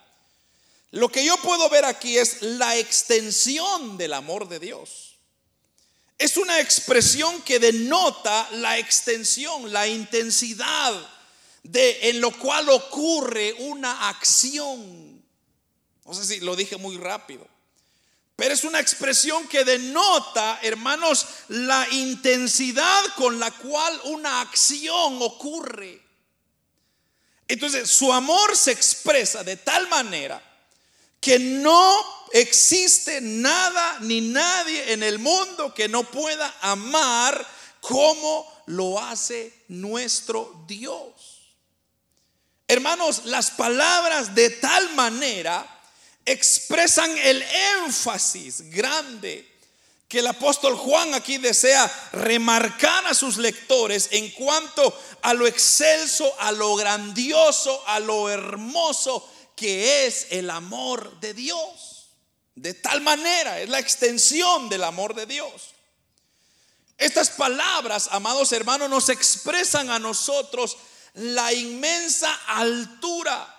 lo 0.93 1.11
que 1.11 1.25
yo 1.25 1.37
puedo 1.39 1.69
ver 1.69 1.85
aquí 1.85 2.17
es 2.17 2.41
la 2.41 2.77
extensión 2.79 3.99
del 3.99 4.15
amor 4.15 4.49
de 4.49 4.61
Dios. 4.61 5.17
Es 6.17 6.37
una 6.37 6.61
expresión 6.61 7.43
que 7.43 7.59
denota 7.59 8.49
la 8.53 8.79
extensión, 8.79 9.73
la 9.73 9.87
intensidad 9.89 10.95
de 11.65 12.09
en 12.09 12.21
lo 12.21 12.31
cual 12.39 12.69
ocurre 12.71 13.53
una 13.55 14.09
acción. 14.09 15.23
No 16.07 16.15
sé 16.15 16.25
si 16.25 16.41
lo 16.41 16.57
dije 16.57 16.77
muy 16.77 16.97
rápido. 16.97 17.52
Pero 18.37 18.55
es 18.55 18.65
una 18.65 18.81
expresión 18.81 19.47
que 19.47 19.65
denota, 19.65 20.59
hermanos, 20.63 21.27
la 21.49 21.87
intensidad 21.91 23.05
con 23.17 23.39
la 23.39 23.51
cual 23.51 24.01
una 24.05 24.41
acción 24.41 25.19
ocurre. 25.21 26.03
Entonces, 27.47 27.91
su 27.91 28.13
amor 28.13 28.57
se 28.57 28.73
expresa 28.73 29.45
de 29.45 29.57
tal 29.57 29.89
manera 29.89 30.43
que 31.21 31.39
no 31.39 32.29
existe 32.33 33.21
nada 33.21 33.99
ni 34.01 34.21
nadie 34.21 34.93
en 34.93 35.03
el 35.03 35.19
mundo 35.19 35.73
que 35.75 35.89
no 35.89 36.03
pueda 36.03 36.53
amar 36.63 37.47
como 37.81 38.65
lo 38.67 38.99
hace 38.99 39.65
nuestro 39.69 40.65
Dios. 40.67 41.13
Hermanos, 42.67 43.27
las 43.27 43.51
palabras 43.51 44.35
de 44.35 44.49
tal 44.51 44.95
manera 44.95 45.82
expresan 46.25 47.11
el 47.19 47.43
énfasis 47.85 48.71
grande 48.71 49.49
que 50.09 50.19
el 50.19 50.27
apóstol 50.27 50.77
Juan 50.77 51.15
aquí 51.15 51.39
desea 51.39 51.91
remarcar 52.13 53.07
a 53.07 53.15
sus 53.15 53.39
lectores 53.39 54.09
en 54.11 54.31
cuanto 54.33 54.95
a 55.23 55.33
lo 55.33 55.47
excelso, 55.47 56.35
a 56.39 56.53
lo 56.53 56.77
grandioso, 56.77 57.83
a 57.87 57.99
lo 57.99 58.29
hermoso 58.29 59.27
que 59.57 60.07
es 60.07 60.27
el 60.31 60.51
amor 60.51 61.19
de 61.21 61.33
Dios. 61.33 62.11
De 62.55 62.75
tal 62.75 63.01
manera, 63.01 63.61
es 63.61 63.71
la 63.71 63.79
extensión 63.79 64.69
del 64.69 64.85
amor 64.85 65.15
de 65.15 65.25
Dios. 65.25 65.71
Estas 66.99 67.31
palabras, 67.31 68.09
amados 68.13 68.53
hermanos, 68.53 68.91
nos 68.91 69.09
expresan 69.09 69.91
a 69.91 69.99
nosotros 69.99 70.77
la 71.15 71.53
inmensa 71.53 72.33
altura 72.47 73.52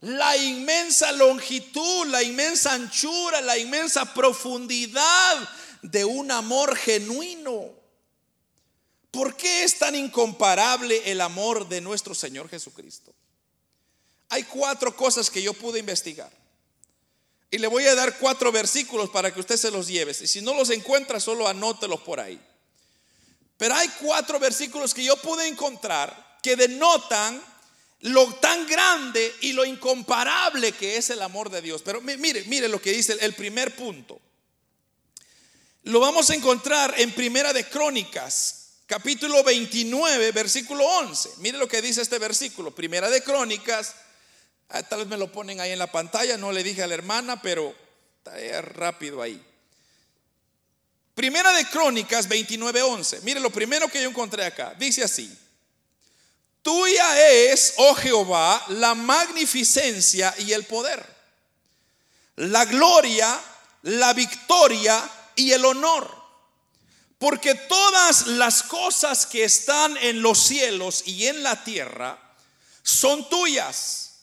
la 0.00 0.36
inmensa 0.36 1.12
longitud, 1.12 2.06
la 2.06 2.22
inmensa 2.22 2.72
anchura, 2.72 3.40
la 3.40 3.58
inmensa 3.58 4.14
profundidad 4.14 5.48
de 5.82 6.04
un 6.04 6.30
amor 6.30 6.76
genuino. 6.76 7.70
¿Por 9.10 9.36
qué 9.36 9.64
es 9.64 9.78
tan 9.78 9.94
incomparable 9.94 11.10
el 11.10 11.20
amor 11.20 11.68
de 11.68 11.80
nuestro 11.80 12.14
Señor 12.14 12.48
Jesucristo? 12.48 13.12
Hay 14.28 14.44
cuatro 14.44 14.96
cosas 14.96 15.28
que 15.28 15.42
yo 15.42 15.52
pude 15.52 15.80
investigar. 15.80 16.30
Y 17.50 17.58
le 17.58 17.66
voy 17.66 17.84
a 17.86 17.96
dar 17.96 18.16
cuatro 18.18 18.52
versículos 18.52 19.10
para 19.10 19.34
que 19.34 19.40
usted 19.40 19.56
se 19.56 19.72
los 19.72 19.88
lleve. 19.88 20.12
Y 20.12 20.26
si 20.28 20.40
no 20.40 20.54
los 20.54 20.70
encuentra, 20.70 21.18
solo 21.18 21.48
anótelos 21.48 22.00
por 22.02 22.20
ahí. 22.20 22.40
Pero 23.56 23.74
hay 23.74 23.88
cuatro 24.00 24.38
versículos 24.38 24.94
que 24.94 25.04
yo 25.04 25.16
pude 25.16 25.48
encontrar 25.48 26.38
que 26.42 26.54
denotan 26.54 27.42
lo 28.00 28.34
tan 28.36 28.66
grande 28.66 29.34
y 29.42 29.52
lo 29.52 29.64
incomparable 29.64 30.72
que 30.72 30.96
es 30.96 31.10
el 31.10 31.20
amor 31.22 31.50
de 31.50 31.60
Dios. 31.60 31.82
Pero 31.82 32.00
mire, 32.00 32.44
mire 32.44 32.68
lo 32.68 32.80
que 32.80 32.92
dice 32.92 33.16
el 33.20 33.34
primer 33.34 33.74
punto. 33.74 34.20
Lo 35.84 36.00
vamos 36.00 36.30
a 36.30 36.34
encontrar 36.34 36.94
en 36.98 37.12
Primera 37.12 37.52
de 37.52 37.64
Crónicas, 37.64 38.72
capítulo 38.86 39.42
29, 39.42 40.32
versículo 40.32 40.84
11. 40.84 41.30
Mire 41.38 41.58
lo 41.58 41.68
que 41.68 41.80
dice 41.80 42.02
este 42.02 42.18
versículo. 42.18 42.74
Primera 42.74 43.08
de 43.08 43.22
Crónicas, 43.22 43.94
ah, 44.68 44.82
tal 44.82 45.00
vez 45.00 45.08
me 45.08 45.16
lo 45.16 45.32
ponen 45.32 45.60
ahí 45.60 45.70
en 45.70 45.78
la 45.78 45.90
pantalla, 45.90 46.36
no 46.36 46.52
le 46.52 46.62
dije 46.62 46.82
a 46.82 46.86
la 46.86 46.94
hermana, 46.94 47.40
pero 47.40 47.74
está 48.18 48.60
rápido 48.60 49.22
ahí. 49.22 49.42
Primera 51.14 51.52
de 51.52 51.66
Crónicas 51.66 52.28
29, 52.28 52.82
11. 52.82 53.20
Mire 53.22 53.40
lo 53.40 53.50
primero 53.50 53.88
que 53.88 54.02
yo 54.02 54.08
encontré 54.08 54.44
acá. 54.44 54.74
Dice 54.78 55.02
así. 55.02 55.34
Tuya 56.62 57.30
es, 57.50 57.74
oh 57.78 57.94
Jehová, 57.94 58.62
la 58.68 58.94
magnificencia 58.94 60.34
y 60.38 60.52
el 60.52 60.64
poder, 60.64 61.04
la 62.36 62.64
gloria, 62.66 63.40
la 63.82 64.12
victoria 64.12 65.02
y 65.36 65.52
el 65.52 65.64
honor. 65.64 66.20
Porque 67.18 67.54
todas 67.54 68.26
las 68.28 68.62
cosas 68.62 69.26
que 69.26 69.44
están 69.44 69.96
en 69.98 70.22
los 70.22 70.38
cielos 70.38 71.02
y 71.06 71.26
en 71.26 71.42
la 71.42 71.62
tierra 71.64 72.18
son 72.82 73.28
tuyas. 73.28 74.20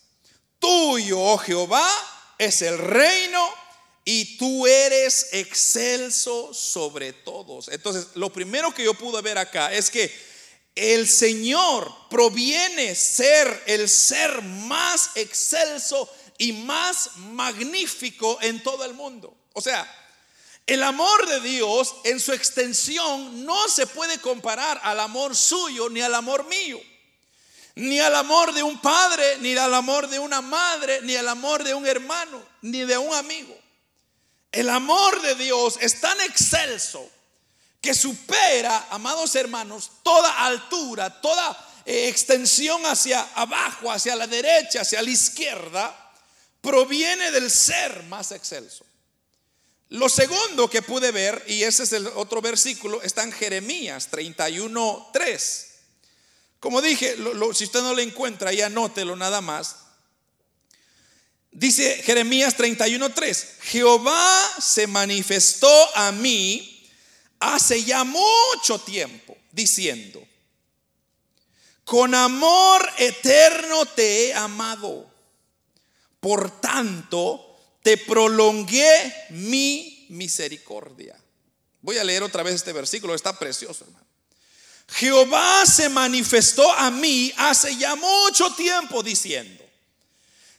Tuyo, 0.60 1.20
oh 1.20 1.38
Jehová, 1.38 1.88
es 2.38 2.62
el 2.64 2.78
reino 2.78 3.48
y 4.04 4.38
tú 4.38 4.66
eres 4.66 5.30
excelso 5.34 6.54
sobre 6.54 7.14
todos. 7.14 7.68
Entonces, 7.68 8.08
lo 8.16 8.32
primero 8.32 8.74
que 8.74 8.84
yo 8.84 8.94
pude 8.94 9.22
ver 9.22 9.38
acá 9.38 9.72
es 9.74 9.92
que 9.92 10.12
el 10.78 11.08
Señor 11.08 11.92
proviene 12.10 12.94
ser 12.94 13.64
el 13.66 13.90
ser 13.90 14.44
más 14.44 15.12
excelso 15.16 16.08
y 16.38 16.54
más 16.54 17.18
magnífico 17.18 18.38
en 18.42 18.62
todo 18.62 18.86
el 18.86 18.94
mundo. 18.94 19.36
O 19.54 19.62
sea, 19.62 19.92
el 20.68 20.84
amor 20.84 21.28
de 21.28 21.40
Dios 21.40 21.96
en 22.04 22.20
su 22.20 22.32
extensión 22.32 23.44
no 23.44 23.68
se 23.68 23.88
puede 23.88 24.20
comparar 24.20 24.80
al 24.84 25.00
amor 25.00 25.36
suyo 25.36 25.90
ni 25.90 26.02
al 26.02 26.14
amor 26.14 26.46
mío, 26.46 26.80
ni 27.74 28.00
al 28.00 28.16
amor 28.16 28.54
de 28.54 28.62
un 28.62 28.80
padre, 28.80 29.38
ni 29.40 29.56
al 29.58 29.74
amor 29.74 30.08
de 30.08 30.20
una 30.20 30.42
madre, 30.42 31.02
ni 31.02 31.16
al 31.16 31.28
amor 31.28 31.64
de 31.64 31.74
un 31.74 31.88
hermano, 31.88 32.44
ni 32.62 32.82
de 32.82 32.98
un 32.98 33.16
amigo. 33.16 33.58
El 34.52 34.70
amor 34.70 35.22
de 35.22 35.36
Dios 35.36 35.78
es 35.82 36.00
tan 36.02 36.20
excelso 36.22 37.10
que 37.82 37.94
supera, 37.94 38.88
amados 38.90 39.36
hermanos, 39.36 39.92
toda 40.04 40.46
altura, 40.46 41.22
toda 41.22 41.58
eh, 41.86 42.08
extensión 42.08 42.86
hacia 42.86 43.22
abajo, 43.36 43.92
hacia 43.92 44.16
la 44.16 44.28
derecha, 44.28 44.82
hacia 44.82 45.02
la 45.02 45.10
izquierda, 45.10 46.14
proviene 46.62 47.32
del 47.32 47.50
ser 47.50 48.04
más 48.04 48.32
excelso. 48.32 48.86
Lo 49.90 50.10
segundo 50.10 50.70
que 50.70 50.82
pude 50.82 51.12
ver, 51.12 51.44
y 51.48 51.64
ese 51.64 51.84
es 51.84 51.94
el 51.94 52.08
otro 52.08 52.42
versículo, 52.42 53.02
está 53.04 53.24
en 53.24 53.32
Jeremías 53.32 54.08
31, 54.08 55.10
3. 55.14 55.68
Como 56.60 56.82
dije, 56.82 57.16
si 57.54 57.64
usted 57.64 57.82
no 57.82 57.94
lo 57.94 58.02
encuentra, 58.02 58.50
ahí 58.50 58.62
anótelo 58.62 59.16
nada 59.16 59.40
más. 59.40 59.78
Dice 61.52 62.04
Jeremías 62.04 62.56
31, 62.56 63.14
3. 63.14 63.48
Jehová 63.62 64.56
se 64.60 64.88
manifestó 64.88 65.96
a 65.96 66.12
mí 66.12 66.77
hace 67.40 67.84
ya 67.84 68.04
mucho 68.04 68.80
tiempo 68.80 69.38
diciendo, 69.52 70.26
con 71.84 72.14
amor 72.14 72.90
eterno 72.98 73.86
te 73.86 74.28
he 74.28 74.34
amado, 74.34 75.10
por 76.20 76.60
tanto 76.60 77.58
te 77.82 77.98
prolongué 77.98 79.14
mi 79.30 80.06
misericordia. 80.10 81.16
Voy 81.82 81.98
a 81.98 82.04
leer 82.04 82.24
otra 82.24 82.44
vez 82.44 82.56
este 82.56 82.74
versículo, 82.74 83.16
está 83.16 83.38
precioso, 83.38 83.86
hermano. 83.86 84.06
Jehová 84.90 85.66
se 85.66 85.90
manifestó 85.90 86.72
a 86.72 86.90
mí 86.92 87.34
hace 87.38 87.76
ya 87.76 87.96
mucho 87.96 88.54
tiempo 88.56 89.04
diciendo, 89.04 89.64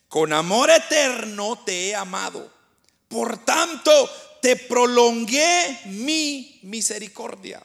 con 0.08 0.32
amor 0.32 0.70
eterno 0.70 1.62
te 1.64 1.88
he 1.88 1.94
amado, 1.94 2.50
por 3.08 3.44
tanto 3.44 4.10
te 4.40 4.56
prolongué 4.56 5.80
mi 5.86 6.60
misericordia. 6.62 7.64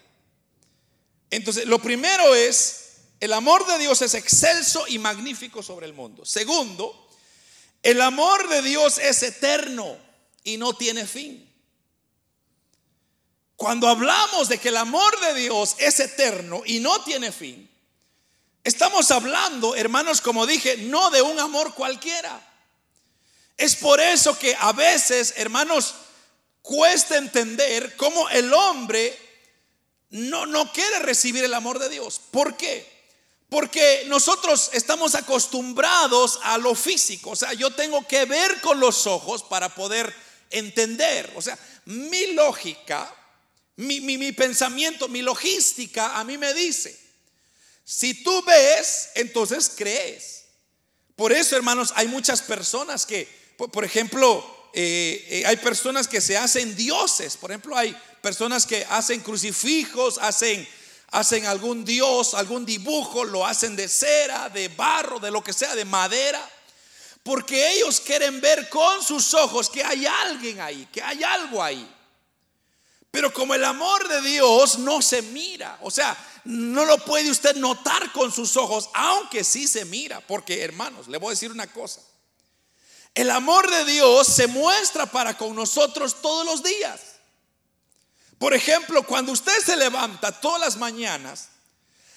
Entonces, 1.30 1.65
lo 1.65 1.80
primero 1.80 2.36
es, 2.36 2.98
el 3.20 3.34
amor 3.34 3.65
de 3.65 3.80
Dios 3.80 4.01
es 4.01 4.13
excelso 4.13 4.86
y 4.88 5.00
magnífico 5.00 5.63
sobre 5.63 5.86
el 5.86 5.94
mundo. 5.94 6.25
Segundo, 6.25 7.10
el 7.82 8.01
amor 8.01 8.48
de 8.50 8.62
Dios 8.62 8.98
es 8.98 9.24
eterno 9.24 9.98
y 10.44 10.58
no 10.58 10.75
tiene 10.75 11.08
fin. 11.08 11.50
Cuando 13.56 13.88
hablamos 13.88 14.50
de 14.50 14.58
que 14.58 14.70
el 14.70 14.77
amor 14.77 15.20
de 15.22 15.34
Dios 15.36 15.75
es 15.80 16.00
eterno 16.00 16.63
y 16.65 16.80
no 16.80 17.03
tiene 17.03 17.32
fin, 17.32 17.70
estamos 18.63 19.10
hablando, 19.12 19.75
hermanos, 19.75 20.22
como 20.22 20.46
dije, 20.46 20.77
no 20.77 21.10
de 21.12 21.22
un 21.22 21.39
amor 21.39 21.74
cualquiera. 21.74 22.42
Es 23.58 23.75
por 23.75 24.00
eso 24.01 24.38
que 24.38 24.56
a 24.60 24.72
veces, 24.74 25.36
hermanos, 25.38 25.96
cuesta 26.63 27.17
entender 27.17 27.96
cómo 27.96 28.27
el 28.29 28.51
hombre 28.51 29.15
no, 30.10 30.48
no 30.48 30.72
quiere 30.72 31.00
recibir 31.00 31.43
el 31.43 31.53
amor 31.53 31.77
de 31.77 31.89
Dios. 31.89 32.20
¿Por 32.32 32.58
qué? 32.58 32.91
Porque 33.50 34.05
nosotros 34.08 34.72
estamos 34.74 35.13
acostumbrados 35.13 36.39
a 36.41 36.58
lo 36.58 36.74
físico. 36.74 37.32
O 37.32 37.36
sea, 37.36 37.53
yo 37.53 37.70
tengo 37.70 38.08
que 38.08 38.25
ver 38.25 38.62
con 38.62 38.79
los 38.79 39.05
ojos 39.05 39.43
para 39.43 39.75
poder 39.75 40.12
entender. 40.50 41.32
O 41.36 41.41
sea, 41.41 41.60
mi 41.86 42.34
lógica, 42.34 43.13
mi, 43.75 44.00
mi, 44.00 44.32
pensamiento, 44.32 45.08
mi 45.08 45.22
logística 45.22 46.17
a 46.17 46.24
mí 46.24 46.38
me 46.38 46.53
dice, 46.53 47.00
si 47.84 48.24
tú 48.24 48.41
ves, 48.43 49.10
entonces 49.15 49.72
crees. 49.75 50.46
Por 51.15 51.32
eso, 51.32 51.55
hermanos, 51.55 51.93
hay 51.96 52.08
muchas 52.08 52.41
personas 52.41 53.05
que, 53.05 53.27
por, 53.58 53.84
ejemplo, 53.84 54.62
eh, 54.74 55.25
eh, 55.30 55.44
hay 55.46 55.58
personas 55.58 56.08
que 56.08 56.20
se 56.20 56.36
hacen 56.36 56.75
dioses. 56.75 57.38
Por 57.38 57.51
ejemplo, 57.51 57.77
hay 57.77 57.96
personas 58.22 58.65
que 58.65 58.86
hacen 58.89 59.22
crucifijos, 59.22 60.18
hacen, 60.18 60.68
hacen 61.12 61.46
algún 61.46 61.86
dios, 61.86 62.34
algún 62.34 62.65
dibujo, 62.65 63.24
lo 63.24 63.46
hacen 63.46 63.75
de 63.75 63.88
cera, 63.88 64.50
de 64.50 64.70
barro, 64.70 65.20
de 65.20 65.30
lo 65.30 65.44
que 65.44 65.53
sea, 65.53 65.75
de 65.75 65.86
madera. 65.86 66.44
Porque 67.22 67.74
ellos 67.74 68.01
quieren 68.01 68.42
ver 68.42 68.68
con 68.68 69.03
sus 69.03 69.34
ojos 69.36 69.70
que 69.70 69.84
hay 69.84 70.08
alguien 70.08 70.60
ahí, 70.60 70.88
que 70.92 71.01
hay 71.01 71.24
algo 71.24 71.62
ahí. 71.62 71.88
Pero 73.12 73.32
como 73.32 73.53
el 73.53 73.63
amor 73.63 74.08
de 74.08 74.22
Dios 74.22 74.80
no 74.80 75.00
se 75.03 75.22
mira, 75.22 75.77
o 75.84 75.92
sea, 75.92 76.18
no 76.46 76.84
lo 76.84 76.98
puede 77.06 77.30
usted 77.30 77.56
notar 77.56 78.12
con 78.12 78.32
sus 78.32 78.58
ojos, 78.58 78.89
aunque 78.96 79.44
sí 79.44 79.68
se 79.68 79.86
mira. 79.86 80.20
Porque 80.20 80.63
hermanos, 80.63 81.08
le 81.08 81.20
voy 81.20 81.27
a 81.27 81.30
decir 81.32 81.51
una 81.51 81.68
cosa. 81.68 82.01
El 83.13 83.29
amor 83.29 83.70
de 83.70 83.86
Dios 83.86 84.27
se 84.27 84.48
muestra 84.48 85.05
para 85.05 85.38
con 85.38 85.55
nosotros 85.55 86.22
todos 86.22 86.46
los 86.46 86.63
días. 86.63 87.00
Por 88.39 88.53
ejemplo, 88.53 89.03
cuando 89.03 89.32
usted 89.32 89.58
se 89.63 89.77
levanta 89.77 90.32
todas 90.41 90.60
las 90.60 90.77
mañanas 90.77 91.50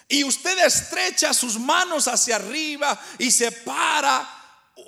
y 0.09 0.25
usted 0.25 0.59
estrecha 0.65 1.35
sus 1.35 1.59
manos 1.59 2.09
hacia 2.09 2.37
arriba 2.37 2.99
y 3.19 3.31
se 3.31 3.53
para, 3.53 4.26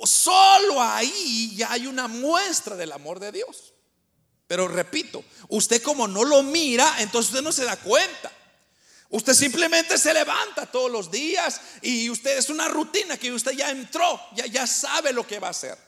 solo 0.05 0.83
ahí 0.83 1.55
ya 1.57 1.73
hay 1.73 1.87
una 1.87 2.09
muestra 2.09 2.75
del 2.75 2.93
amor 2.93 3.21
de 3.21 3.33
Dios. 3.33 3.75
Pero 4.47 4.67
repito, 4.67 5.23
usted 5.49 5.83
como 5.83 6.09
no 6.09 6.25
lo 6.25 6.43
mira, 6.43 6.97
entonces 7.01 7.33
usted 7.33 7.45
no 7.45 7.53
se 7.53 7.65
da 7.65 7.77
cuenta. 7.77 8.33
Usted 9.11 9.35
simplemente 9.35 9.99
se 9.99 10.13
levanta 10.13 10.67
todos 10.67 10.91
los 10.91 11.11
días 11.11 11.61
y 11.83 12.09
usted 12.09 12.39
es 12.39 12.49
una 12.49 12.69
rutina 12.69 13.19
que 13.19 13.33
usted 13.33 13.53
ya 13.53 13.71
entró, 13.71 14.21
ya, 14.35 14.47
ya 14.47 14.67
sabe 14.67 15.13
lo 15.13 15.27
que 15.27 15.39
va 15.39 15.49
a 15.49 15.51
hacer. 15.51 15.88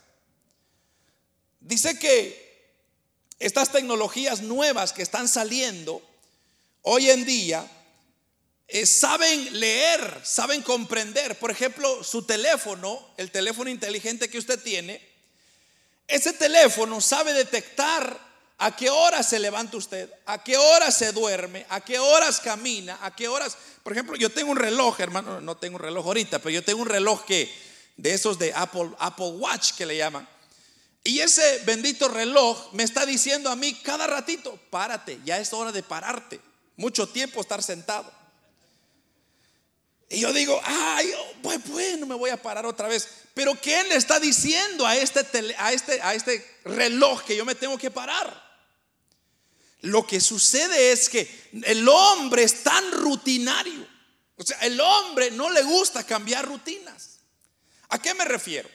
Dice 1.71 1.97
que 1.97 2.67
estas 3.39 3.71
tecnologías 3.71 4.41
nuevas 4.41 4.91
que 4.91 5.03
están 5.03 5.29
saliendo 5.29 6.01
hoy 6.81 7.09
en 7.09 7.23
día 7.23 7.65
eh, 8.67 8.85
saben 8.85 9.57
leer, 9.57 10.19
saben 10.21 10.63
comprender. 10.63 11.39
Por 11.39 11.49
ejemplo, 11.49 12.03
su 12.03 12.23
teléfono, 12.23 13.13
el 13.15 13.31
teléfono 13.31 13.69
inteligente 13.69 14.29
que 14.29 14.37
usted 14.37 14.61
tiene, 14.61 15.01
ese 16.09 16.33
teléfono 16.33 16.99
sabe 16.99 17.31
detectar 17.31 18.19
a 18.57 18.75
qué 18.75 18.89
hora 18.89 19.23
se 19.23 19.39
levanta 19.39 19.77
usted, 19.77 20.11
a 20.25 20.43
qué 20.43 20.57
hora 20.57 20.91
se 20.91 21.13
duerme, 21.13 21.65
a 21.69 21.79
qué 21.79 21.99
horas 21.99 22.41
camina, 22.41 22.99
a 23.01 23.15
qué 23.15 23.29
horas. 23.29 23.55
Por 23.81 23.93
ejemplo, 23.93 24.17
yo 24.17 24.29
tengo 24.29 24.51
un 24.51 24.57
reloj, 24.57 24.99
hermano, 24.99 25.39
no 25.39 25.55
tengo 25.55 25.77
un 25.77 25.83
reloj 25.83 26.05
ahorita, 26.05 26.39
pero 26.39 26.49
yo 26.49 26.65
tengo 26.65 26.81
un 26.81 26.89
reloj 26.89 27.23
que 27.23 27.49
de 27.95 28.13
esos 28.13 28.37
de 28.37 28.51
Apple, 28.53 28.89
Apple 28.99 29.29
Watch 29.37 29.71
que 29.71 29.85
le 29.85 29.95
llaman. 29.95 30.27
Y 31.03 31.19
ese 31.19 31.63
bendito 31.65 32.07
reloj 32.07 32.73
me 32.73 32.83
está 32.83 33.05
diciendo 33.05 33.49
a 33.49 33.55
mí 33.55 33.73
cada 33.75 34.05
ratito, 34.05 34.59
párate, 34.69 35.19
ya 35.25 35.39
es 35.39 35.51
hora 35.53 35.71
de 35.71 35.81
pararte. 35.81 36.39
Mucho 36.75 37.07
tiempo 37.07 37.41
estar 37.41 37.63
sentado. 37.63 38.11
Y 40.09 40.19
yo 40.19 40.33
digo, 40.33 40.59
ay, 40.63 41.11
pues 41.41 41.65
bueno, 41.69 42.05
me 42.05 42.15
voy 42.15 42.29
a 42.29 42.41
parar 42.41 42.65
otra 42.65 42.87
vez. 42.87 43.07
Pero 43.33 43.55
¿quién 43.55 43.87
le 43.89 43.95
está 43.95 44.19
diciendo 44.19 44.85
a 44.85 44.95
este, 44.95 45.25
a 45.57 45.71
este, 45.71 46.01
a 46.01 46.13
este 46.13 46.59
reloj 46.65 47.23
que 47.23 47.35
yo 47.35 47.45
me 47.45 47.55
tengo 47.55 47.77
que 47.77 47.89
parar? 47.89 48.51
Lo 49.79 50.05
que 50.05 50.19
sucede 50.19 50.91
es 50.91 51.09
que 51.09 51.49
el 51.63 51.87
hombre 51.87 52.43
es 52.43 52.61
tan 52.61 52.91
rutinario. 52.91 53.87
O 54.35 54.43
sea, 54.43 54.59
el 54.59 54.79
hombre 54.79 55.31
no 55.31 55.49
le 55.49 55.63
gusta 55.63 56.03
cambiar 56.05 56.45
rutinas. 56.45 57.19
¿A 57.89 57.99
qué 57.99 58.13
me 58.13 58.25
refiero? 58.25 58.69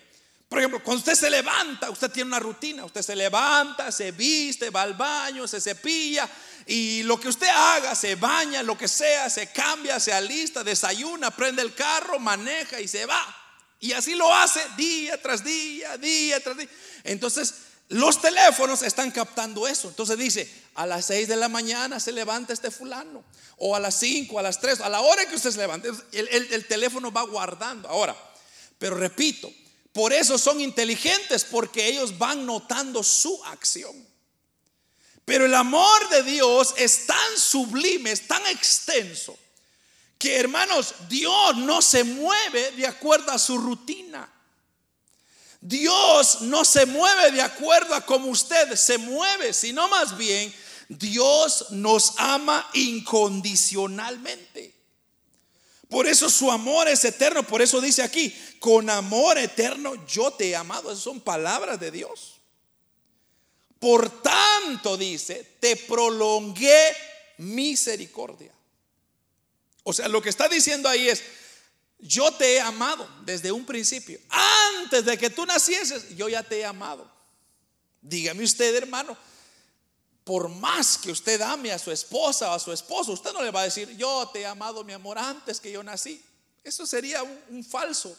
Por 0.49 0.59
ejemplo, 0.59 0.83
cuando 0.83 1.01
usted 1.01 1.15
se 1.15 1.29
levanta, 1.29 1.91
usted 1.91 2.11
tiene 2.11 2.29
una 2.29 2.39
rutina. 2.39 2.85
Usted 2.85 3.03
se 3.03 3.17
levanta, 3.17 3.91
se 3.91 4.13
viste, 4.13 4.71
va 4.71 4.83
al 4.83 4.95
baño, 4.95 5.49
se 5.49 5.61
cepilla. 5.61 6.29
Y 6.67 7.03
lo 7.03 7.19
que 7.19 7.29
usted 7.29 7.49
haga, 7.49 7.95
se 7.95 8.15
baña, 8.15 8.63
lo 8.63 8.79
que 8.79 8.87
sea, 8.87 9.29
se 9.29 9.51
cambia, 9.51 9.99
se 9.99 10.13
alista, 10.13 10.63
desayuna, 10.63 11.33
prende 11.33 11.63
el 11.63 11.75
carro, 11.75 12.21
maneja 12.21 12.81
y 12.81 12.87
se 12.87 13.07
va. 13.07 13.25
Y 13.81 13.93
así 13.93 14.15
lo 14.15 14.33
hace 14.33 14.61
día 14.77 15.21
tras 15.21 15.45
día, 15.45 15.97
día 15.99 16.41
tras 16.43 16.57
día. 16.57 16.69
Entonces, 17.03 17.55
los 17.89 18.21
teléfonos 18.21 18.83
están 18.83 19.11
captando 19.11 19.67
eso. 19.67 19.89
Entonces 19.89 20.17
dice, 20.17 20.53
a 20.77 20.87
las 20.87 21.07
6 21.07 21.27
de 21.27 21.37
la 21.37 21.49
mañana 21.49 21.99
se 21.99 22.13
levanta 22.13 22.53
este 22.53 22.71
fulano. 22.71 23.25
O 23.59 23.75
a 23.75 23.81
las 23.81 23.99
5, 23.99 24.39
a 24.39 24.43
las 24.43 24.61
3, 24.61 24.81
a 24.81 24.89
la 24.89 25.01
hora 25.01 25.27
que 25.27 25.35
usted 25.35 25.51
se 25.51 25.59
levante, 25.59 25.89
el, 26.13 26.29
el 26.29 26.67
teléfono 26.67 27.11
va 27.11 27.23
guardando. 27.23 27.89
Ahora, 27.89 28.17
pero 28.79 28.97
repito, 28.97 29.51
por 29.97 30.13
eso 30.13 30.37
son 30.37 30.61
inteligentes, 30.61 31.43
porque 31.43 31.89
ellos 31.89 32.19
van 32.19 32.45
notando 32.45 33.03
su 33.03 33.43
acción. 33.47 34.07
Pero 35.25 35.47
el 35.47 35.55
amor 35.55 36.11
de 36.11 36.23
Dios 36.23 36.75
es 36.77 37.07
tan 37.07 37.39
sublime, 37.39 38.13
es 38.13 38.29
tan 38.29 38.47
extenso, 38.49 39.39
que 40.19 40.37
hermanos, 40.37 40.93
Dios 41.09 41.57
no 41.57 41.81
se 41.81 42.05
mueve 42.05 42.73
de 42.73 42.87
acuerdo 42.87 43.33
a 43.33 43.39
su 43.39 43.57
rutina. 43.57 44.31
Dios 45.63 46.43
no 46.43 46.63
se 46.67 46.85
mueve 46.85 47.33
de 47.33 47.41
acuerdo 47.41 47.95
a 47.95 48.05
cómo 48.05 48.29
usted 48.29 48.75
se 48.75 48.99
mueve, 48.99 49.55
sino 49.55 49.89
más 49.89 50.19
bien 50.19 50.55
Dios 50.91 51.71
nos 51.71 52.13
ama 52.19 52.69
incondicionalmente. 52.75 54.76
Por 55.89 56.07
eso 56.07 56.29
su 56.29 56.51
amor 56.51 56.89
es 56.89 57.05
eterno. 57.05 57.43
Por 57.45 57.63
eso 57.63 57.81
dice 57.81 58.03
aquí, 58.03 58.35
con 58.59 58.91
amor 58.91 59.39
eterno 59.39 60.07
yo 60.07 60.31
te 60.33 60.51
he 60.51 60.57
amado. 60.57 60.91
Esas 60.91 61.05
son 61.05 61.21
palabras 61.21 61.79
de 61.79 61.91
Dios. 61.91 62.41
Por 63.79 64.23
tanto, 64.23 64.97
dice, 64.97 65.57
te 65.61 65.77
prolongué 65.77 66.97
misericordia. 67.39 68.53
O 69.85 69.93
sea, 69.93 70.09
lo 70.09 70.21
que 70.21 70.31
está 70.31 70.49
diciendo 70.49 70.89
ahí 70.89 71.09
es, 71.09 71.23
yo 71.99 72.33
te 72.33 72.55
he 72.55 72.61
amado 72.61 73.09
desde 73.25 73.53
un 73.53 73.65
principio. 73.65 74.19
Antes 74.81 75.05
de 75.05 75.17
que 75.17 75.31
tú 75.31 75.47
nacieses, 75.47 76.17
yo 76.17 76.29
ya 76.29 76.43
te 76.43 76.61
he 76.61 76.65
amado. 76.65 77.11
Dígame 78.03 78.43
usted, 78.43 78.75
hermano, 78.75 79.17
por 80.27 80.49
más 80.49 80.99
que 80.99 81.13
usted 81.13 81.41
ame 81.41 81.71
a 81.71 81.79
su 81.79 81.93
esposa 81.93 82.51
o 82.51 82.55
a 82.55 82.59
su 82.59 82.73
esposo, 82.73 83.13
usted 83.13 83.33
no 83.33 83.43
le 83.43 83.53
va 83.53 83.61
a 83.61 83.65
decir, 83.67 83.97
yo 83.97 84.29
te 84.33 84.41
he 84.41 84.47
amado, 84.47 84.83
mi 84.83 84.93
amor, 84.93 85.17
antes 85.17 85.61
que 85.61 85.71
yo 85.71 85.85
nací. 85.85 86.21
Eso 86.65 86.85
sería 86.85 87.23
un, 87.23 87.63
falso. 87.63 88.19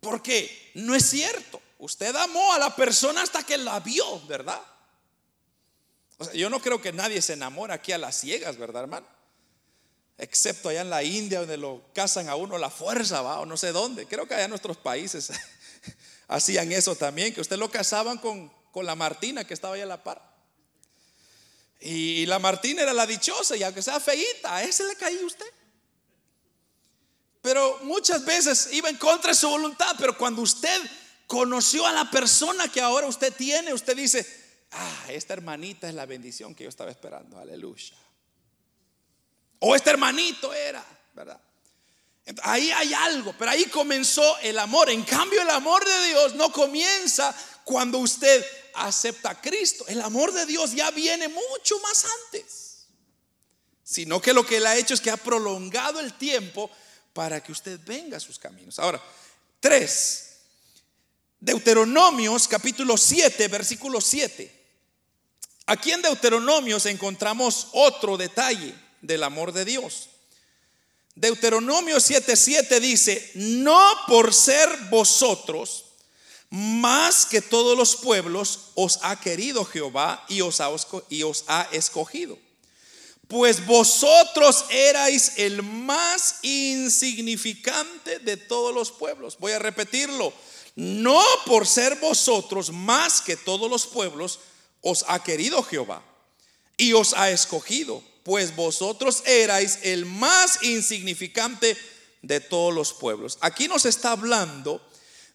Porque 0.00 0.72
no 0.74 0.96
es 0.96 1.08
cierto. 1.08 1.62
Usted 1.78 2.12
amó 2.16 2.52
a 2.52 2.58
la 2.58 2.74
persona 2.74 3.22
hasta 3.22 3.44
que 3.44 3.56
la 3.56 3.78
vio, 3.78 4.20
¿verdad? 4.26 4.60
Yo 6.34 6.50
no 6.50 6.60
creo 6.60 6.82
que 6.82 6.92
nadie 6.92 7.22
se 7.22 7.34
enamore 7.34 7.72
aquí 7.72 7.92
a 7.92 7.98
las 7.98 8.16
ciegas, 8.16 8.56
¿verdad, 8.56 8.82
hermano? 8.82 9.06
Excepto 10.18 10.70
allá 10.70 10.80
en 10.80 10.90
la 10.90 11.04
India, 11.04 11.38
donde 11.38 11.56
lo 11.56 11.84
casan 11.94 12.28
a 12.28 12.34
uno 12.34 12.58
la 12.58 12.70
fuerza, 12.70 13.22
va, 13.22 13.38
o 13.38 13.46
no 13.46 13.56
sé 13.56 13.70
dónde. 13.70 14.06
Creo 14.06 14.26
que 14.26 14.34
allá 14.34 14.46
en 14.46 14.50
nuestros 14.50 14.76
países 14.76 15.30
hacían 16.26 16.72
eso 16.72 16.96
también, 16.96 17.32
que 17.32 17.40
usted 17.40 17.58
lo 17.58 17.70
casaban 17.70 18.18
con, 18.18 18.55
con 18.76 18.84
la 18.84 18.94
Martina 18.94 19.42
que 19.46 19.54
estaba 19.54 19.74
ahí 19.74 19.80
a 19.80 19.86
la 19.86 20.04
par. 20.04 20.20
Y 21.80 22.26
la 22.26 22.38
Martina 22.38 22.82
era 22.82 22.92
la 22.92 23.06
dichosa 23.06 23.56
y 23.56 23.62
aunque 23.62 23.80
sea 23.80 23.98
feíta, 24.00 24.54
a 24.54 24.64
ese 24.64 24.84
le 24.84 24.94
caía 24.96 25.24
usted. 25.24 25.50
Pero 27.40 27.80
muchas 27.84 28.22
veces 28.26 28.68
iba 28.72 28.90
en 28.90 28.98
contra 28.98 29.30
de 29.30 29.34
su 29.34 29.48
voluntad, 29.48 29.96
pero 29.98 30.18
cuando 30.18 30.42
usted 30.42 30.78
conoció 31.26 31.86
a 31.86 31.92
la 31.92 32.10
persona 32.10 32.68
que 32.70 32.82
ahora 32.82 33.06
usted 33.06 33.32
tiene, 33.32 33.72
usted 33.72 33.96
dice, 33.96 34.26
ah, 34.72 35.06
esta 35.08 35.32
hermanita 35.32 35.88
es 35.88 35.94
la 35.94 36.04
bendición 36.04 36.54
que 36.54 36.64
yo 36.64 36.68
estaba 36.68 36.90
esperando, 36.90 37.38
aleluya. 37.38 37.96
O 39.60 39.74
este 39.74 39.88
hermanito 39.88 40.52
era, 40.52 40.84
¿verdad? 41.14 41.40
Ahí 42.42 42.70
hay 42.72 42.92
algo, 42.92 43.34
pero 43.38 43.52
ahí 43.52 43.64
comenzó 43.66 44.36
el 44.40 44.58
amor. 44.58 44.90
En 44.90 45.02
cambio, 45.04 45.40
el 45.40 45.50
amor 45.50 45.82
de 45.82 46.08
Dios 46.08 46.34
no 46.34 46.52
comienza 46.52 47.34
cuando 47.64 47.98
usted 47.98 48.44
acepta 48.84 49.30
a 49.30 49.40
Cristo. 49.40 49.84
El 49.88 50.00
amor 50.00 50.32
de 50.32 50.46
Dios 50.46 50.72
ya 50.72 50.90
viene 50.90 51.28
mucho 51.28 51.78
más 51.80 52.04
antes. 52.24 52.86
Sino 53.82 54.20
que 54.20 54.32
lo 54.32 54.44
que 54.44 54.56
Él 54.56 54.66
ha 54.66 54.76
hecho 54.76 54.94
es 54.94 55.00
que 55.00 55.10
ha 55.10 55.16
prolongado 55.16 56.00
el 56.00 56.14
tiempo 56.14 56.70
para 57.12 57.42
que 57.42 57.52
usted 57.52 57.80
venga 57.84 58.16
a 58.16 58.20
sus 58.20 58.38
caminos. 58.38 58.78
Ahora, 58.78 59.02
tres. 59.60 60.22
Deuteronomios 61.38 62.48
capítulo 62.48 62.96
7, 62.96 63.48
versículo 63.48 64.00
7. 64.00 64.64
Aquí 65.66 65.92
en 65.92 66.02
Deuteronomios 66.02 66.86
encontramos 66.86 67.68
otro 67.72 68.16
detalle 68.16 68.74
del 69.00 69.22
amor 69.22 69.52
de 69.52 69.64
Dios. 69.64 70.08
Deuteronomio 71.16 71.96
7:7 71.96 72.78
dice, 72.78 73.30
no 73.34 73.90
por 74.06 74.34
ser 74.34 74.68
vosotros 74.90 75.85
más 76.50 77.26
que 77.26 77.40
todos 77.40 77.76
los 77.76 77.96
pueblos 77.96 78.70
os 78.74 78.98
ha 79.02 79.20
querido 79.20 79.64
Jehová 79.64 80.24
y 80.28 80.40
os 80.40 80.60
ha, 80.60 80.70
y 81.08 81.22
os 81.22 81.44
ha 81.48 81.68
escogido. 81.72 82.38
Pues 83.28 83.66
vosotros 83.66 84.64
erais 84.70 85.32
el 85.36 85.62
más 85.62 86.36
insignificante 86.42 88.20
de 88.20 88.36
todos 88.36 88.72
los 88.72 88.92
pueblos. 88.92 89.36
Voy 89.38 89.52
a 89.52 89.58
repetirlo. 89.58 90.32
No 90.76 91.22
por 91.46 91.66
ser 91.66 91.96
vosotros 91.96 92.70
más 92.70 93.20
que 93.20 93.36
todos 93.36 93.68
los 93.68 93.86
pueblos 93.86 94.38
os 94.82 95.04
ha 95.08 95.22
querido 95.24 95.62
Jehová 95.62 96.02
y 96.76 96.92
os 96.92 97.14
ha 97.14 97.30
escogido. 97.30 98.02
Pues 98.22 98.54
vosotros 98.54 99.22
erais 99.26 99.80
el 99.82 100.04
más 100.04 100.62
insignificante 100.62 101.76
de 102.22 102.40
todos 102.40 102.74
los 102.74 102.92
pueblos. 102.92 103.38
Aquí 103.40 103.66
nos 103.66 103.86
está 103.86 104.12
hablando 104.12 104.80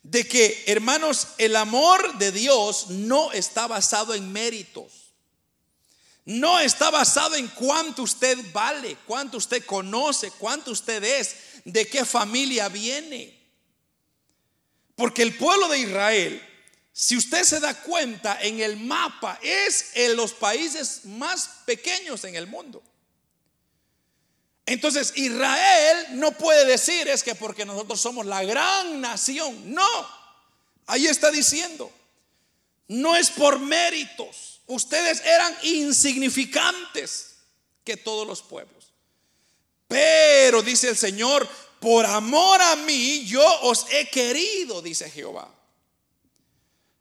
de 0.03 0.27
que, 0.27 0.63
hermanos, 0.67 1.27
el 1.37 1.55
amor 1.55 2.17
de 2.17 2.31
Dios 2.31 2.89
no 2.89 3.31
está 3.31 3.67
basado 3.67 4.13
en 4.13 4.31
méritos. 4.31 5.13
No 6.25 6.59
está 6.59 6.89
basado 6.89 7.35
en 7.35 7.47
cuánto 7.47 8.03
usted 8.03 8.37
vale, 8.51 8.97
cuánto 9.05 9.37
usted 9.37 9.65
conoce, 9.65 10.31
cuánto 10.31 10.71
usted 10.71 11.03
es, 11.03 11.35
de 11.65 11.87
qué 11.87 12.05
familia 12.05 12.69
viene. 12.69 13.39
Porque 14.95 15.23
el 15.23 15.35
pueblo 15.35 15.67
de 15.67 15.79
Israel, 15.79 16.47
si 16.93 17.17
usted 17.17 17.43
se 17.43 17.59
da 17.59 17.73
cuenta 17.81 18.39
en 18.41 18.59
el 18.59 18.77
mapa, 18.77 19.39
es 19.41 19.91
en 19.95 20.15
los 20.15 20.33
países 20.33 21.05
más 21.05 21.49
pequeños 21.65 22.23
en 22.23 22.35
el 22.35 22.47
mundo. 22.47 22.83
Entonces 24.65 25.13
Israel 25.15 26.07
no 26.11 26.31
puede 26.31 26.65
decir 26.65 27.07
es 27.07 27.23
que 27.23 27.35
porque 27.35 27.65
nosotros 27.65 27.99
somos 27.99 28.25
la 28.25 28.43
gran 28.43 29.01
nación. 29.01 29.73
No, 29.73 29.87
ahí 30.85 31.07
está 31.07 31.31
diciendo, 31.31 31.91
no 32.87 33.15
es 33.15 33.29
por 33.29 33.59
méritos. 33.59 34.61
Ustedes 34.67 35.21
eran 35.21 35.55
insignificantes 35.63 37.35
que 37.83 37.97
todos 37.97 38.27
los 38.27 38.41
pueblos. 38.41 38.93
Pero 39.87 40.61
dice 40.61 40.89
el 40.89 40.97
Señor, 40.97 41.47
por 41.79 42.05
amor 42.05 42.61
a 42.61 42.75
mí 42.77 43.25
yo 43.25 43.45
os 43.63 43.87
he 43.91 44.09
querido, 44.09 44.81
dice 44.81 45.09
Jehová. 45.09 45.53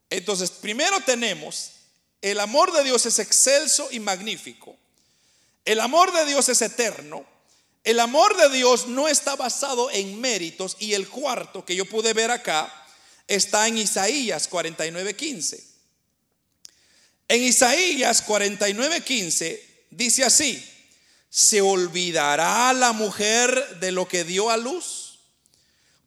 Entonces, 0.09 0.51
primero 0.51 1.01
tenemos, 1.03 1.73
el 2.21 2.41
amor 2.41 2.73
de 2.73 2.83
Dios 2.83 3.07
es 3.07 3.19
excelso 3.21 3.89
y 3.93 4.01
magnífico. 4.01 4.77
El 5.65 5.81
amor 5.81 6.13
de 6.13 6.25
Dios 6.25 6.49
es 6.49 6.61
eterno. 6.63 7.25
El 7.83 7.99
amor 7.99 8.37
de 8.37 8.57
Dios 8.57 8.89
no 8.89 9.09
está 9.09 9.37
basado 9.37 9.91
en 9.91 10.21
méritos 10.21 10.77
y 10.81 10.93
el 10.95 11.09
cuarto 11.09 11.65
que 11.65 11.75
yo 11.75 11.87
pude 11.87 12.13
ver 12.13 12.31
acá 12.31 12.71
está 13.27 13.67
en 13.69 13.79
Isaías 13.79 14.49
49:15. 14.51 15.65
En 17.29 17.43
Isaías 17.43 18.27
49:15 18.27 19.61
dice 19.91 20.25
así, 20.25 20.63
¿se 21.31 21.61
olvidará 21.63 22.73
la 22.73 22.93
mujer 22.93 23.79
de 23.81 23.93
lo 23.93 24.07
que 24.07 24.25
dio 24.25 24.51
a 24.51 24.57
luz 24.57 25.21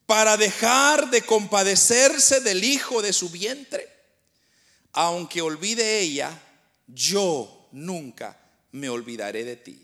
para 0.05 0.37
dejar 0.37 1.09
de 1.09 1.23
compadecerse 1.23 2.41
del 2.41 2.63
hijo 2.63 3.01
de 3.01 3.13
su 3.13 3.29
vientre? 3.29 3.89
Aunque 4.91 5.41
olvide 5.41 6.01
ella, 6.01 6.39
yo 6.87 7.67
nunca 7.71 8.37
me 8.71 8.89
olvidaré 8.89 9.43
de 9.43 9.55
ti. 9.55 9.82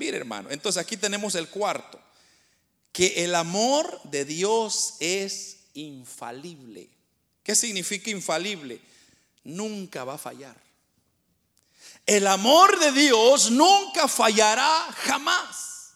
Mire 0.00 0.16
hermano, 0.16 0.48
entonces 0.50 0.80
aquí 0.80 0.96
tenemos 0.96 1.34
el 1.34 1.50
cuarto, 1.50 2.00
que 2.90 3.22
el 3.22 3.34
amor 3.34 4.00
de 4.04 4.24
Dios 4.24 4.94
es 4.98 5.58
infalible. 5.74 6.88
¿Qué 7.42 7.54
significa 7.54 8.08
infalible? 8.08 8.80
Nunca 9.44 10.04
va 10.04 10.14
a 10.14 10.18
fallar. 10.18 10.56
El 12.06 12.26
amor 12.28 12.78
de 12.78 12.92
Dios 12.92 13.50
nunca 13.50 14.08
fallará 14.08 14.88
jamás. 15.02 15.90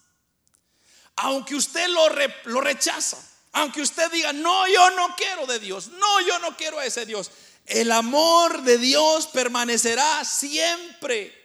Aunque 1.16 1.54
usted 1.54 1.88
lo, 1.88 2.06
lo 2.44 2.60
rechaza, 2.60 3.16
aunque 3.52 3.80
usted 3.80 4.12
diga, 4.12 4.34
no, 4.34 4.68
yo 4.68 4.90
no 4.90 5.16
quiero 5.16 5.46
de 5.46 5.58
Dios, 5.60 5.88
no, 5.88 6.20
yo 6.20 6.38
no 6.40 6.54
quiero 6.58 6.78
a 6.78 6.84
ese 6.84 7.06
Dios. 7.06 7.30
El 7.64 7.90
amor 7.90 8.64
de 8.64 8.76
Dios 8.76 9.28
permanecerá 9.28 10.26
siempre. 10.26 11.43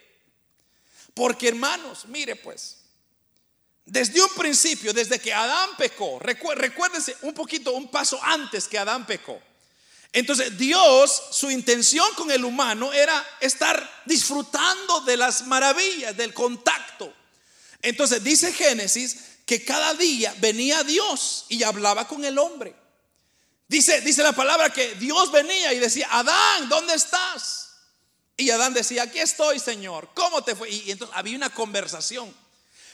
Porque 1.20 1.48
hermanos, 1.48 2.06
mire 2.06 2.34
pues, 2.34 2.78
desde 3.84 4.22
un 4.22 4.30
principio, 4.30 4.94
desde 4.94 5.18
que 5.18 5.34
Adán 5.34 5.68
pecó, 5.76 6.18
recuérdense 6.18 7.14
un 7.20 7.34
poquito, 7.34 7.72
un 7.72 7.90
paso 7.90 8.18
antes 8.22 8.66
que 8.66 8.78
Adán 8.78 9.04
pecó. 9.04 9.38
Entonces 10.14 10.56
Dios, 10.56 11.24
su 11.32 11.50
intención 11.50 12.06
con 12.14 12.30
el 12.30 12.42
humano 12.42 12.90
era 12.94 13.22
estar 13.38 14.02
disfrutando 14.06 15.02
de 15.02 15.18
las 15.18 15.46
maravillas, 15.46 16.16
del 16.16 16.32
contacto. 16.32 17.12
Entonces 17.82 18.24
dice 18.24 18.50
Génesis 18.54 19.18
que 19.44 19.62
cada 19.62 19.92
día 19.92 20.34
venía 20.38 20.82
Dios 20.84 21.44
y 21.50 21.62
hablaba 21.64 22.08
con 22.08 22.24
el 22.24 22.38
hombre. 22.38 22.74
Dice, 23.68 24.00
dice 24.00 24.22
la 24.22 24.32
palabra 24.32 24.72
que 24.72 24.94
Dios 24.94 25.30
venía 25.30 25.74
y 25.74 25.80
decía, 25.80 26.08
Adán, 26.10 26.70
¿dónde 26.70 26.94
estás? 26.94 27.69
Y 28.40 28.50
Adán 28.50 28.72
decía, 28.72 29.02
aquí 29.02 29.18
estoy, 29.18 29.58
Señor. 29.58 30.08
¿Cómo 30.14 30.42
te 30.42 30.56
fue? 30.56 30.70
Y, 30.70 30.90
entonces 30.90 31.14
había 31.14 31.36
una 31.36 31.50
conversación. 31.50 32.34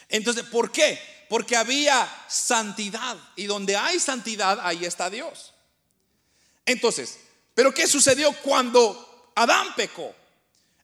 Entonces, 0.08 0.44
¿por 0.46 0.72
qué? 0.72 1.00
Porque 1.28 1.54
había 1.54 2.12
santidad. 2.26 3.16
Y 3.36 3.46
donde 3.46 3.76
hay 3.76 4.00
santidad, 4.00 4.58
ahí 4.60 4.84
está 4.84 5.08
Dios. 5.08 5.52
Entonces, 6.64 7.20
¿pero 7.54 7.72
qué 7.72 7.86
sucedió 7.86 8.32
cuando 8.42 9.30
Adán 9.36 9.72
pecó? 9.76 10.12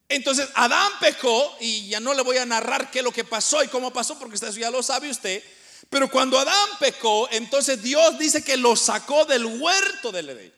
Entonces, 0.08 0.48
Adán 0.54 0.92
pecó, 1.00 1.56
y 1.58 1.88
ya 1.88 1.98
no 1.98 2.14
le 2.14 2.22
voy 2.22 2.36
a 2.36 2.46
narrar 2.46 2.88
qué 2.88 3.00
es 3.00 3.04
lo 3.04 3.10
que 3.10 3.24
pasó 3.24 3.64
y 3.64 3.68
cómo 3.68 3.92
pasó, 3.92 4.16
porque 4.16 4.36
usted 4.36 4.52
ya 4.52 4.70
lo 4.70 4.80
sabe 4.84 5.10
usted. 5.10 5.42
Pero 5.90 6.08
cuando 6.08 6.38
Adán 6.38 6.68
pecó, 6.78 7.28
entonces 7.32 7.82
Dios 7.82 8.16
dice 8.16 8.44
que 8.44 8.56
lo 8.56 8.76
sacó 8.76 9.24
del 9.24 9.44
huerto 9.44 10.12
del 10.12 10.30
Edén. 10.30 10.54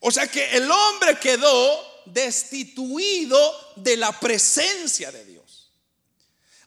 O 0.00 0.10
sea 0.10 0.26
que 0.26 0.50
el 0.54 0.70
hombre 0.70 1.18
quedó 1.18 1.93
destituido 2.06 3.38
de 3.76 3.96
la 3.96 4.18
presencia 4.18 5.10
de 5.10 5.24
Dios. 5.24 5.70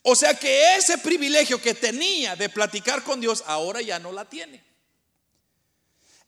O 0.02 0.16
sea 0.16 0.34
que 0.34 0.76
ese 0.76 0.98
privilegio 0.98 1.62
que 1.62 1.74
tenía 1.74 2.36
de 2.36 2.50
platicar 2.50 3.04
con 3.04 3.20
Dios 3.20 3.44
ahora 3.46 3.82
ya 3.82 4.00
no 4.00 4.12
la 4.12 4.24
tiene. 4.24 4.64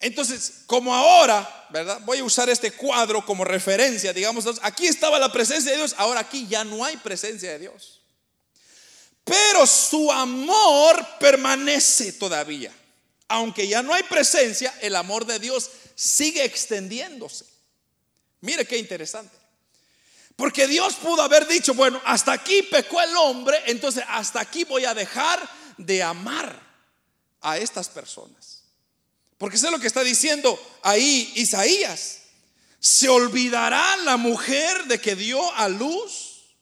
Entonces, 0.02 0.64
como 0.66 0.96
ahora, 0.96 1.68
¿verdad? 1.70 2.00
Voy 2.06 2.20
a 2.20 2.24
usar 2.24 2.50
este 2.50 2.72
cuadro 2.72 3.26
como 3.26 3.44
referencia, 3.44 4.14
digamos, 4.14 4.46
aquí 4.62 4.88
estaba 4.88 5.20
la 5.20 5.32
presencia 5.32 5.72
de 5.72 5.78
Dios, 5.78 5.94
ahora 5.98 6.22
aquí 6.22 6.48
ya 6.48 6.64
no 6.64 6.86
hay 6.86 6.96
presencia 6.98 7.52
de 7.52 7.60
Dios. 7.60 8.02
Pero 9.26 9.68
su 9.68 10.12
amor 10.12 11.06
permanece 11.20 12.14
todavía. 12.14 12.74
Aunque 13.28 13.68
ya 13.68 13.84
no 13.84 13.94
hay 13.94 14.04
presencia, 14.04 14.74
el 14.82 14.96
amor 14.96 15.26
de 15.26 15.38
Dios 15.38 15.70
sigue 15.96 16.44
extendiéndose. 16.44 17.46
Mire 18.42 18.66
qué 18.66 18.78
interesante. 18.78 19.36
Porque 20.36 20.68
Dios 20.68 20.96
pudo 20.96 21.22
haber 21.22 21.48
dicho, 21.48 21.74
bueno, 21.74 22.02
hasta 22.06 22.32
aquí 22.32 22.64
pecó 22.64 23.02
el 23.02 23.16
hombre, 23.18 23.62
entonces 23.66 24.04
hasta 24.08 24.40
aquí 24.40 24.64
voy 24.64 24.86
a 24.86 24.94
dejar 24.94 25.50
de 25.78 26.02
amar 26.02 26.58
a 27.42 27.58
estas 27.58 27.90
personas. 27.90 28.64
Porque 29.38 29.58
es 29.58 29.64
lo 29.64 29.80
que 29.80 29.88
está 29.88 30.04
diciendo 30.04 30.58
ahí 30.82 31.32
Isaías. 31.36 32.20
¿Se 32.80 33.10
olvidará 33.10 33.98
la 33.98 34.16
mujer 34.16 34.86
de 34.86 35.02
que 35.02 35.16
dio 35.16 35.54
a 35.56 35.68
luz? 35.68 36.56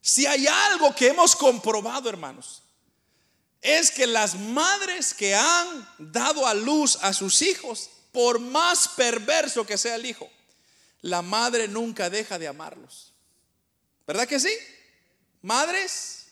Si 0.00 0.26
hay 0.26 0.46
algo 0.46 0.94
que 0.94 1.08
hemos 1.08 1.34
comprobado, 1.34 2.08
hermanos, 2.08 2.62
es 3.60 3.90
que 3.90 4.06
las 4.06 4.36
madres 4.36 5.14
que 5.14 5.34
han 5.34 5.88
dado 5.98 6.46
a 6.46 6.54
luz 6.54 6.98
a 7.02 7.12
sus 7.12 7.42
hijos 7.42 7.90
por 8.12 8.38
más 8.38 8.88
perverso 8.88 9.66
que 9.66 9.78
sea 9.78 9.96
el 9.96 10.06
hijo, 10.06 10.30
la 11.00 11.22
madre 11.22 11.66
nunca 11.66 12.10
deja 12.10 12.38
de 12.38 12.46
amarlos. 12.46 13.12
¿Verdad 14.06 14.28
que 14.28 14.38
sí? 14.38 14.52
Madres, 15.40 16.26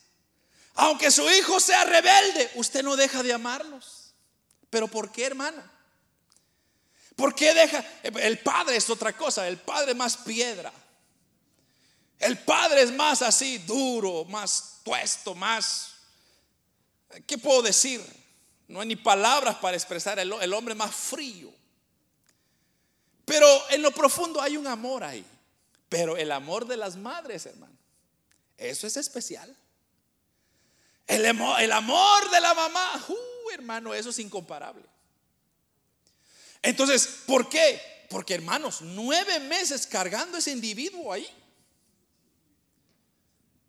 aunque 0.75 1.11
su 1.11 1.29
hijo 1.31 1.59
sea 1.59 1.85
rebelde, 1.85 2.51
usted 2.55 2.83
no 2.83 2.97
deja 2.97 3.23
de 3.23 3.33
amarlos. 3.33 4.12
¿Pero 4.69 4.87
por 4.87 5.11
qué, 5.11 5.27
hermana? 5.27 5.69
¿Por 7.16 7.35
qué 7.35 7.53
deja? 7.53 7.85
El 8.03 8.38
padre 8.38 8.77
es 8.77 8.88
otra 8.88 9.16
cosa, 9.16 9.49
el 9.49 9.59
padre 9.59 9.93
es 9.93 9.97
más 9.97 10.16
piedra. 10.19 10.73
El 12.19 12.38
padre 12.38 12.83
es 12.83 12.93
más 12.93 13.23
así, 13.23 13.59
duro, 13.59 14.25
más 14.27 14.81
tuesto, 14.85 15.35
más... 15.35 15.95
¿Qué 17.27 17.38
puedo 17.38 17.62
decir? 17.62 18.01
No 18.69 18.81
hay 18.81 18.87
ni 18.87 18.97
palabras 18.97 19.57
para 19.57 19.77
expresar 19.77 20.19
el, 20.19 20.33
el 20.33 20.53
hombre 20.53 20.75
más 20.75 20.95
frío. 20.95 21.60
Pero 23.31 23.47
en 23.71 23.81
lo 23.83 23.93
profundo 23.93 24.43
hay 24.43 24.57
un 24.57 24.66
amor 24.66 25.05
ahí. 25.05 25.25
Pero 25.88 26.16
el 26.16 26.33
amor 26.33 26.66
de 26.66 26.77
las 26.77 26.97
madres, 26.97 27.47
hermano, 27.47 27.79
eso 28.59 28.88
es 28.88 28.97
especial. 28.97 29.57
El, 31.07 31.25
el 31.25 31.73
amor 31.73 32.31
de 32.33 32.40
la 32.40 32.55
mamá, 32.55 33.07
uh, 33.07 33.51
hermano, 33.53 33.95
eso 33.95 34.11
es 34.11 34.19
incomparable. 34.19 34.83
Entonces, 36.61 37.07
¿por 37.25 37.49
qué? 37.49 37.81
Porque, 38.11 38.35
hermanos, 38.35 38.83
nueve 38.83 39.38
meses 39.38 39.87
cargando 39.87 40.38
ese 40.38 40.51
individuo 40.51 41.12
ahí. 41.12 41.29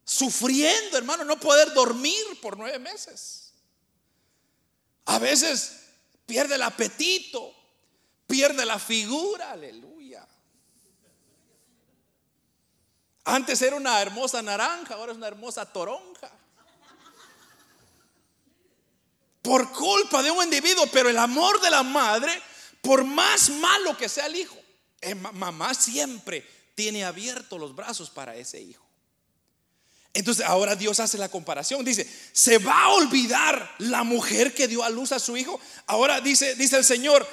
Sufriendo, 0.03 0.97
hermano, 0.97 1.23
no 1.23 1.39
poder 1.39 1.71
dormir 1.75 2.41
por 2.41 2.57
nueve 2.57 2.79
meses. 2.79 3.53
A 5.05 5.19
veces 5.19 5.81
pierde 6.25 6.55
el 6.55 6.63
apetito, 6.63 7.60
pierde 8.31 8.65
la 8.65 8.79
figura, 8.79 9.51
aleluya. 9.51 10.25
Antes 13.25 13.61
era 13.61 13.75
una 13.75 14.01
hermosa 14.01 14.41
naranja, 14.41 14.95
ahora 14.95 15.11
es 15.11 15.17
una 15.17 15.27
hermosa 15.27 15.65
toronja. 15.65 16.31
Por 19.41 19.71
culpa 19.73 20.23
de 20.23 20.31
un 20.31 20.43
individuo, 20.43 20.87
pero 20.93 21.09
el 21.09 21.17
amor 21.17 21.59
de 21.59 21.69
la 21.69 21.83
madre, 21.83 22.31
por 22.81 23.03
más 23.03 23.49
malo 23.49 23.97
que 23.97 24.07
sea 24.07 24.27
el 24.27 24.37
hijo, 24.37 24.55
eh, 25.01 25.13
mamá 25.13 25.73
siempre 25.73 26.47
tiene 26.73 27.03
abiertos 27.03 27.59
los 27.59 27.75
brazos 27.75 28.09
para 28.09 28.35
ese 28.35 28.61
hijo. 28.61 28.85
Entonces 30.13 30.45
ahora 30.45 30.75
Dios 30.75 30.99
hace 30.99 31.17
la 31.17 31.29
comparación. 31.29 31.83
Dice, 31.83 32.09
¿se 32.31 32.59
va 32.59 32.83
a 32.83 32.89
olvidar 32.89 33.75
la 33.79 34.03
mujer 34.03 34.53
que 34.53 34.67
dio 34.67 34.83
a 34.83 34.89
luz 34.89 35.11
a 35.11 35.19
su 35.19 35.35
hijo? 35.37 35.59
Ahora 35.87 36.21
dice, 36.21 36.55
dice 36.55 36.77
el 36.77 36.83
Señor, 36.83 37.27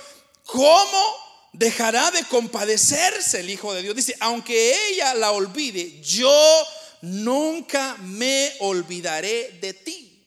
¿cómo 0.49 1.17
dejará 1.53 2.11
de 2.11 2.25
compadecerse 2.25 3.41
el 3.41 3.51
Hijo 3.51 3.73
de 3.73 3.83
Dios? 3.83 3.95
Dice, 3.95 4.17
aunque 4.21 4.89
ella 4.89 5.15
la 5.15 5.31
olvide, 5.33 6.01
yo 6.03 6.67
nunca 7.03 7.97
me 7.99 8.53
olvidaré 8.61 9.59
de 9.61 9.75
ti. 9.75 10.27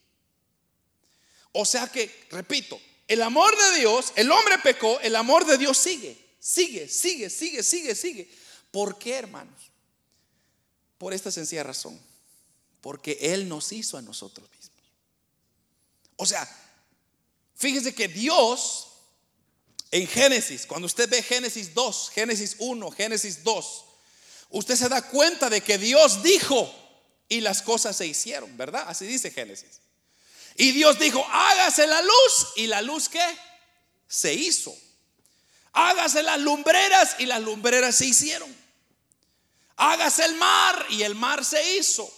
O 1.52 1.66
sea 1.66 1.88
que, 1.88 2.28
repito, 2.30 2.80
el 3.08 3.22
amor 3.22 3.54
de 3.58 3.80
Dios, 3.80 4.14
el 4.16 4.32
hombre 4.32 4.58
pecó, 4.60 5.00
el 5.02 5.16
amor 5.16 5.46
de 5.46 5.58
Dios 5.58 5.78
sigue, 5.78 6.18
sigue, 6.40 6.88
sigue, 6.88 7.30
sigue, 7.30 7.64
sigue, 7.64 7.96
sigue. 7.96 8.32
¿Por 8.72 8.98
qué, 8.98 9.16
hermanos? 9.16 9.72
Por 10.98 11.14
esta 11.14 11.32
sencilla 11.32 11.64
razón 11.64 12.00
porque 12.82 13.18
Él 13.22 13.48
nos 13.48 13.72
hizo 13.72 13.98
a 13.98 14.02
nosotros 14.02 14.50
mismos. 14.50 14.78
O 16.18 16.26
sea, 16.26 16.48
fíjese 17.56 17.96
que 17.96 18.08
Dios 18.08 18.88
en 19.92 20.08
Génesis, 20.08 20.66
cuando 20.66 20.86
usted 20.86 21.10
ve 21.10 21.22
Génesis 21.22 21.74
2, 21.74 22.12
Génesis 22.16 22.56
1, 22.60 22.92
Génesis 22.92 23.44
2, 23.44 23.86
usted 24.52 24.76
se 24.76 24.88
da 24.88 25.02
cuenta 25.10 25.50
de 25.50 25.62
que 25.62 25.78
Dios 25.78 26.24
dijo 26.24 26.74
y 27.28 27.42
las 27.42 27.62
cosas 27.62 27.98
se 27.98 28.08
hicieron, 28.08 28.56
¿verdad? 28.56 28.86
Así 28.88 29.06
dice 29.06 29.32
Génesis. 29.32 29.82
Y 30.56 30.72
Dios 30.72 30.98
dijo, 30.98 31.26
hágase 31.30 31.88
la 31.88 32.02
luz 32.02 32.48
y 32.56 32.68
la 32.68 32.82
luz 32.82 33.10
que 33.10 33.24
se 34.08 34.34
hizo. 34.34 34.74
Hágase 35.74 36.24
las 36.24 36.40
lumbreras 36.40 37.16
y 37.20 37.26
las 37.26 37.42
lumbreras 37.42 37.96
se 37.96 38.06
hicieron. 38.06 38.54
Hágase 39.76 40.24
el 40.24 40.36
mar 40.36 40.86
y 40.90 41.04
el 41.04 41.16
mar 41.16 41.44
se 41.44 41.78
hizo. 41.78 42.10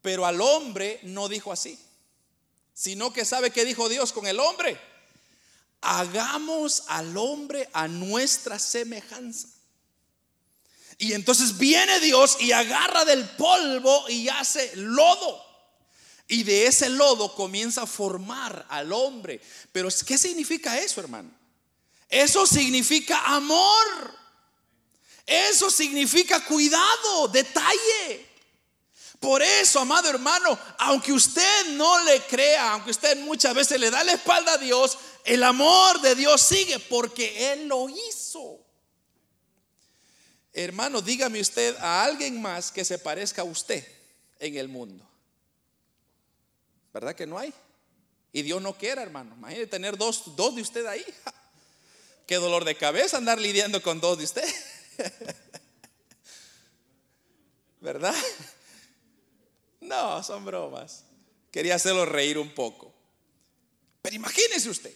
Pero 0.00 0.26
al 0.26 0.40
hombre 0.40 0.98
no 1.02 1.28
dijo 1.28 1.52
así, 1.52 1.78
sino 2.74 3.12
que 3.12 3.24
sabe 3.24 3.52
que 3.52 3.64
dijo 3.64 3.88
Dios 3.88 4.12
con 4.12 4.26
el 4.26 4.40
hombre. 4.40 4.80
Hagamos 5.82 6.84
al 6.86 7.16
hombre 7.16 7.68
a 7.72 7.88
nuestra 7.88 8.58
semejanza. 8.58 9.48
Y 10.98 11.12
entonces 11.12 11.58
viene 11.58 12.00
Dios 12.00 12.36
y 12.40 12.52
agarra 12.52 13.04
del 13.04 13.28
polvo 13.30 14.08
y 14.08 14.28
hace 14.28 14.74
lodo. 14.76 15.44
Y 16.28 16.44
de 16.44 16.66
ese 16.66 16.88
lodo 16.88 17.34
comienza 17.34 17.82
a 17.82 17.86
formar 17.86 18.64
al 18.68 18.92
hombre. 18.92 19.40
Pero 19.72 19.88
¿qué 20.06 20.16
significa 20.16 20.78
eso, 20.78 21.00
hermano? 21.00 21.30
Eso 22.08 22.46
significa 22.46 23.20
amor. 23.34 24.14
Eso 25.26 25.70
significa 25.70 26.44
cuidado, 26.44 27.28
detalle. 27.28 28.32
Por 29.18 29.40
eso, 29.40 29.78
amado 29.78 30.08
hermano, 30.08 30.58
aunque 30.78 31.12
usted 31.12 31.66
no 31.74 32.00
le 32.04 32.20
crea, 32.22 32.72
aunque 32.72 32.90
usted 32.90 33.16
muchas 33.18 33.54
veces 33.54 33.78
le 33.78 33.88
da 33.88 34.02
la 34.02 34.14
espalda 34.14 34.54
a 34.54 34.58
Dios, 34.58 34.98
el 35.24 35.42
amor 35.42 36.00
de 36.00 36.14
Dios 36.14 36.40
sigue 36.40 36.78
porque 36.78 37.52
Él 37.52 37.68
lo 37.68 37.88
hizo. 37.88 38.60
Hermano, 40.52 41.00
dígame 41.00 41.40
usted 41.40 41.76
a 41.78 42.04
alguien 42.04 42.40
más 42.40 42.70
que 42.70 42.84
se 42.84 42.98
parezca 42.98 43.42
a 43.42 43.44
usted 43.46 43.86
en 44.38 44.56
el 44.56 44.68
mundo. 44.68 45.08
¿Verdad 46.92 47.14
que 47.14 47.26
no 47.26 47.38
hay? 47.38 47.54
Y 48.32 48.42
Dios 48.42 48.60
no 48.60 48.76
quiera, 48.76 49.02
hermano. 49.02 49.34
Imagínese 49.34 49.66
tener 49.66 49.96
dos, 49.96 50.36
dos 50.36 50.54
de 50.54 50.62
usted 50.62 50.84
ahí. 50.86 51.04
Qué 52.26 52.36
dolor 52.36 52.64
de 52.64 52.76
cabeza 52.76 53.16
andar 53.16 53.38
lidiando 53.40 53.82
con 53.82 54.00
dos 54.00 54.18
de 54.18 54.24
usted. 54.24 54.54
¿Verdad? 57.80 58.14
No, 59.80 60.22
son 60.22 60.44
bromas. 60.44 61.04
Quería 61.50 61.74
hacerlo 61.74 62.06
reír 62.06 62.38
un 62.38 62.54
poco. 62.54 62.94
Pero 64.00 64.16
imagínese 64.16 64.70
usted. 64.70 64.94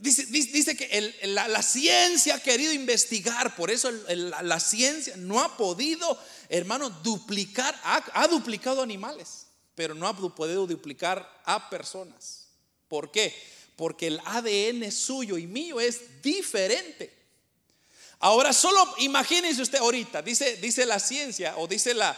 Dice, 0.00 0.76
que 0.76 1.14
la, 1.22 1.62
ciencia 1.62 2.36
ha 2.36 2.42
querido 2.42 2.72
investigar, 2.72 3.56
por 3.56 3.70
eso 3.70 3.90
la, 3.90 4.60
ciencia 4.60 5.14
no 5.16 5.40
ha 5.40 5.56
podido, 5.56 6.18
hermano, 6.48 6.90
duplicar, 6.90 7.78
ha, 7.82 8.28
duplicado 8.28 8.82
animales, 8.82 9.46
pero 9.74 9.94
no 9.94 10.06
ha 10.06 10.16
podido 10.16 10.66
duplicar 10.66 11.28
a 11.44 11.68
personas. 11.68 12.46
¿Por 12.86 13.10
qué? 13.10 13.34
Porque 13.76 14.06
el 14.06 14.20
ADN 14.24 14.90
suyo 14.92 15.36
y 15.36 15.46
mío 15.46 15.80
es 15.80 16.22
diferente. 16.22 17.12
Ahora 18.20 18.52
solo 18.52 18.84
imagínese 18.98 19.62
usted 19.62 19.78
ahorita, 19.78 20.22
dice, 20.22 20.56
dice 20.56 20.86
la 20.86 20.98
ciencia 20.98 21.56
o 21.56 21.66
dice 21.66 21.94
la, 21.94 22.16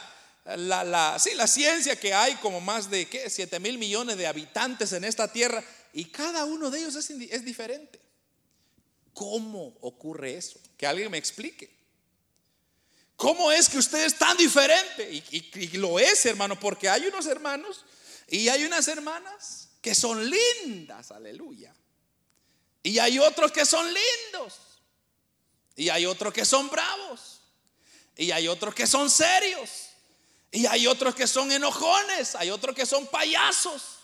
la, 0.57 0.83
la, 0.83 1.19
sí, 1.19 1.35
la 1.35 1.47
ciencia 1.47 1.97
que 1.97 2.15
hay 2.15 2.35
como 2.37 2.61
más 2.61 2.91
de 2.91 3.07
¿qué? 3.07 3.29
7 3.29 3.61
mil 3.61 3.77
millones 3.77 4.17
de 4.17 4.27
habitantes 4.27 4.93
en 4.93 5.05
esta 5.05 5.31
tierra 5.31 5.63
y 5.93 6.07
cada 6.07 6.45
uno 6.45 6.71
de 6.71 6.81
ellos 6.81 6.97
es, 6.97 7.45
diferente. 7.45 8.01
¿Cómo 9.13 9.77
ocurre 9.81 10.37
eso? 10.37 10.59
Que 10.77 10.87
alguien 10.87 11.11
me 11.11 11.19
explique. 11.19 11.71
¿Cómo 13.17 13.53
es 13.53 13.69
que 13.69 13.79
usted 13.79 14.05
es 14.05 14.17
tan 14.17 14.37
diferente? 14.37 15.11
Y, 15.13 15.51
y, 15.55 15.67
lo 15.77 15.99
es, 15.99 16.25
hermano, 16.27 16.59
porque 16.59 16.89
hay 16.89 17.07
unos 17.07 17.27
hermanos 17.27 17.85
y 18.29 18.49
hay 18.49 18.65
unas 18.65 18.89
hermanas 18.89 19.69
que 19.83 19.95
son 19.95 20.31
lindas, 20.31 21.11
aleluya. 21.11 21.75
Y 22.83 22.99
hay 22.99 23.19
otros 23.19 23.53
que 23.53 23.67
son 23.67 23.87
lindos. 23.87 24.59
Y 25.77 25.89
hay 25.89 26.07
otros 26.07 26.33
que 26.33 26.45
son 26.45 26.69
bravos. 26.71 27.41
Y 28.17 28.31
hay 28.31 28.49
otros 28.49 28.75
que 28.75 28.87
son 28.87 29.11
serios. 29.11 29.91
Y 30.53 30.67
hay 30.67 30.87
otros 30.87 31.15
que 31.15 31.27
son 31.27 31.53
enojones, 31.53 32.35
hay 32.35 32.51
otros 32.51 32.75
que 32.75 32.85
son 32.87 33.07
payasos. 33.07 34.00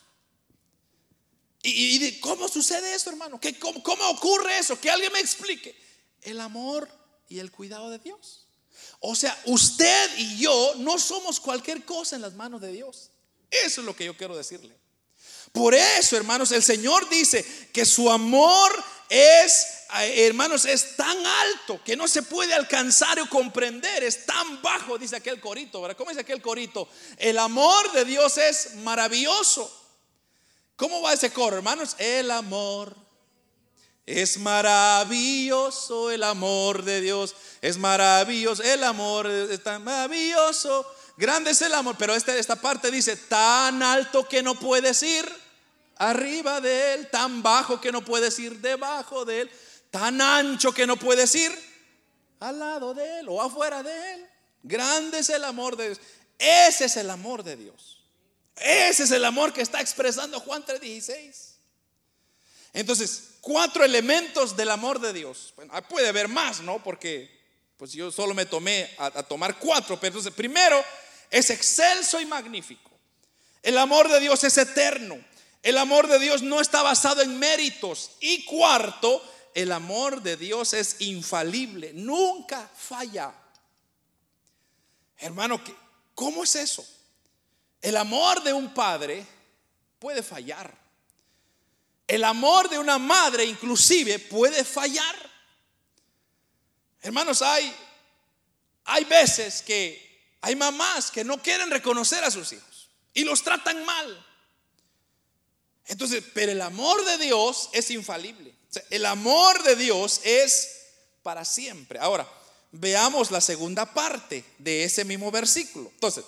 ¿Y, 1.68 2.20
cómo 2.20 2.48
sucede 2.48 2.94
eso, 2.94 3.10
hermano? 3.10 3.40
¿Qué, 3.40 3.58
cómo, 3.58 4.08
ocurre 4.08 4.58
eso? 4.58 4.80
Que 4.80 4.90
alguien 4.90 5.12
me 5.12 5.20
explique. 5.20 5.76
El 6.22 6.40
amor 6.40 6.88
y 7.28 7.38
el 7.40 7.50
cuidado 7.50 7.90
de 7.90 7.98
Dios. 7.98 8.46
O 9.00 9.14
sea, 9.14 9.36
usted 9.46 10.10
y 10.18 10.38
yo 10.38 10.74
no 10.78 10.98
somos 10.98 11.40
cualquier 11.40 11.84
cosa 11.84 12.16
en 12.16 12.22
las 12.22 12.34
manos 12.34 12.60
de 12.60 12.72
Dios. 12.72 13.10
Eso 13.50 13.80
es 13.80 13.86
lo 13.86 13.96
que 13.96 14.04
yo 14.04 14.16
quiero 14.16 14.36
decirle. 14.36 14.76
Por 15.52 15.74
eso, 15.74 16.16
hermanos, 16.16 16.52
el 16.52 16.62
Señor 16.62 17.08
dice 17.08 17.44
que 17.72 17.84
su 17.84 18.10
amor 18.10 18.72
es, 19.08 19.66
hermanos, 19.90 20.66
es 20.66 20.96
tan 20.96 21.16
alto 21.24 21.80
que 21.84 21.96
no 21.96 22.06
se 22.06 22.22
puede 22.22 22.54
alcanzar 22.54 23.18
o 23.20 23.28
comprender, 23.28 24.04
es 24.04 24.26
tan 24.26 24.60
bajo, 24.60 24.98
dice 24.98 25.16
aquel 25.16 25.40
corito, 25.40 25.80
¿verdad? 25.80 25.96
¿Cómo 25.96 26.10
dice 26.10 26.20
aquel 26.20 26.42
corito? 26.42 26.88
El 27.16 27.38
amor 27.38 27.90
de 27.92 28.04
Dios 28.04 28.36
es 28.38 28.74
maravilloso. 28.76 29.85
¿Cómo 30.76 31.00
va 31.00 31.14
ese 31.14 31.32
coro, 31.32 31.56
hermanos? 31.56 31.96
El 31.98 32.30
amor 32.30 32.94
es 34.04 34.38
maravilloso, 34.38 36.10
el 36.10 36.22
amor 36.22 36.84
de 36.84 37.00
Dios 37.00 37.34
es 37.60 37.78
maravilloso, 37.78 38.62
el 38.62 38.84
amor 38.84 39.26
es 39.26 39.62
tan 39.62 39.82
maravilloso. 39.82 40.86
Grande 41.16 41.52
es 41.52 41.62
el 41.62 41.74
amor, 41.74 41.96
pero 41.98 42.14
esta, 42.14 42.36
esta 42.36 42.56
parte 42.56 42.90
dice, 42.90 43.16
tan 43.16 43.82
alto 43.82 44.28
que 44.28 44.42
no 44.42 44.54
puedes 44.54 45.02
ir 45.02 45.26
arriba 45.96 46.60
de 46.60 46.94
él, 46.94 47.08
tan 47.10 47.42
bajo 47.42 47.80
que 47.80 47.90
no 47.90 48.04
puedes 48.04 48.38
ir 48.38 48.60
debajo 48.60 49.24
de 49.24 49.42
él, 49.42 49.50
tan 49.90 50.20
ancho 50.20 50.72
que 50.72 50.86
no 50.86 50.96
puedes 50.96 51.34
ir 51.34 51.52
al 52.40 52.58
lado 52.58 52.92
de 52.92 53.20
él 53.20 53.28
o 53.30 53.40
afuera 53.40 53.82
de 53.82 54.14
él. 54.14 54.26
Grande 54.62 55.20
es 55.20 55.30
el 55.30 55.42
amor 55.44 55.76
de 55.76 55.86
Dios. 55.86 56.00
Ese 56.38 56.84
es 56.84 56.96
el 56.98 57.08
amor 57.08 57.42
de 57.42 57.56
Dios. 57.56 57.95
Ese 58.56 59.04
es 59.04 59.10
el 59.10 59.24
amor 59.24 59.52
que 59.52 59.62
está 59.62 59.80
expresando 59.80 60.40
Juan 60.40 60.64
3:16. 60.64 61.56
Entonces, 62.72 63.30
cuatro 63.40 63.84
elementos 63.84 64.56
del 64.56 64.70
amor 64.70 65.00
de 65.00 65.12
Dios. 65.12 65.54
puede 65.88 66.08
haber 66.08 66.28
más, 66.28 66.60
¿no? 66.60 66.82
Porque 66.82 67.34
pues 67.76 67.92
yo 67.92 68.10
solo 68.10 68.34
me 68.34 68.46
tomé 68.46 68.90
a, 68.98 69.06
a 69.06 69.22
tomar 69.22 69.58
cuatro, 69.58 69.98
pero 69.98 70.08
entonces 70.08 70.32
primero 70.32 70.82
es 71.30 71.50
excelso 71.50 72.20
y 72.20 72.26
magnífico. 72.26 72.90
El 73.62 73.78
amor 73.78 74.08
de 74.10 74.20
Dios 74.20 74.44
es 74.44 74.56
eterno. 74.58 75.18
El 75.62 75.78
amor 75.78 76.06
de 76.06 76.18
Dios 76.18 76.42
no 76.42 76.60
está 76.60 76.82
basado 76.82 77.22
en 77.22 77.38
méritos. 77.38 78.12
Y 78.20 78.44
cuarto, 78.44 79.22
el 79.56 79.72
amor 79.72 80.22
de 80.22 80.36
Dios 80.36 80.74
es 80.74 81.00
infalible, 81.00 81.92
nunca 81.94 82.70
falla. 82.76 83.32
Hermano, 85.18 85.58
¿cómo 86.14 86.44
es 86.44 86.56
eso? 86.56 86.86
El 87.86 87.96
amor 87.96 88.42
de 88.42 88.52
un 88.52 88.74
padre 88.74 89.24
puede 90.00 90.20
fallar. 90.20 90.76
El 92.04 92.24
amor 92.24 92.68
de 92.68 92.80
una 92.80 92.98
madre 92.98 93.44
inclusive 93.44 94.18
puede 94.18 94.64
fallar. 94.64 95.14
Hermanos, 97.00 97.42
hay, 97.42 97.72
hay 98.86 99.04
veces 99.04 99.62
que 99.62 100.34
hay 100.40 100.56
mamás 100.56 101.12
que 101.12 101.22
no 101.22 101.40
quieren 101.40 101.70
reconocer 101.70 102.24
a 102.24 102.30
sus 102.32 102.52
hijos 102.54 102.88
y 103.14 103.22
los 103.22 103.44
tratan 103.44 103.84
mal. 103.84 104.26
Entonces, 105.84 106.24
pero 106.34 106.50
el 106.50 106.62
amor 106.62 107.04
de 107.04 107.18
Dios 107.18 107.70
es 107.72 107.88
infalible. 107.92 108.52
el 108.90 109.06
amor 109.06 109.62
de 109.62 109.76
Dios 109.76 110.22
es 110.24 110.88
para 111.22 111.44
siempre. 111.44 112.00
Ahora, 112.00 112.28
veamos 112.72 113.30
la 113.30 113.40
segunda 113.40 113.94
parte 113.94 114.44
de 114.58 114.82
ese 114.82 115.04
mismo 115.04 115.30
versículo. 115.30 115.88
Entonces, 115.94 116.24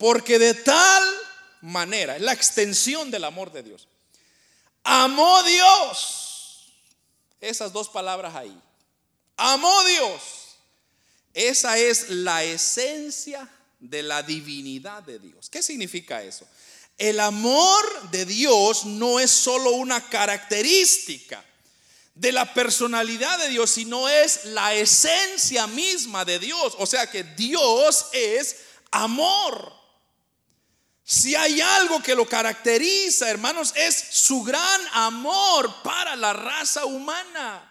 porque 0.00 0.38
de 0.38 0.54
tal 0.54 1.04
manera, 1.60 2.16
es 2.16 2.22
la 2.22 2.32
extensión 2.32 3.10
del 3.10 3.22
amor 3.22 3.52
de 3.52 3.62
Dios. 3.62 3.86
Amó 4.82 5.42
Dios. 5.42 6.72
Esas 7.38 7.70
dos 7.70 7.90
palabras 7.90 8.34
ahí. 8.34 8.58
Amó 9.36 9.84
Dios. 9.84 10.22
Esa 11.34 11.76
es 11.76 12.08
la 12.08 12.42
esencia 12.42 13.46
de 13.78 14.02
la 14.02 14.22
divinidad 14.22 15.02
de 15.02 15.18
Dios. 15.18 15.50
¿Qué 15.50 15.62
significa 15.62 16.22
eso? 16.22 16.48
El 16.96 17.20
amor 17.20 18.10
de 18.10 18.24
Dios 18.24 18.86
no 18.86 19.20
es 19.20 19.30
solo 19.30 19.72
una 19.72 20.08
característica 20.08 21.44
de 22.14 22.32
la 22.32 22.54
personalidad 22.54 23.38
de 23.38 23.48
Dios, 23.50 23.70
sino 23.70 24.08
es 24.08 24.46
la 24.46 24.74
esencia 24.74 25.66
misma 25.66 26.24
de 26.24 26.38
Dios. 26.38 26.74
O 26.78 26.86
sea 26.86 27.10
que 27.10 27.22
Dios 27.22 28.06
es 28.12 28.56
amor. 28.90 29.79
Si 31.12 31.34
hay 31.34 31.60
algo 31.60 32.00
que 32.00 32.14
lo 32.14 32.24
caracteriza, 32.24 33.28
hermanos, 33.28 33.72
es 33.74 33.96
su 34.12 34.44
gran 34.44 34.80
amor 34.92 35.82
para 35.82 36.14
la 36.14 36.32
raza 36.32 36.84
humana. 36.84 37.68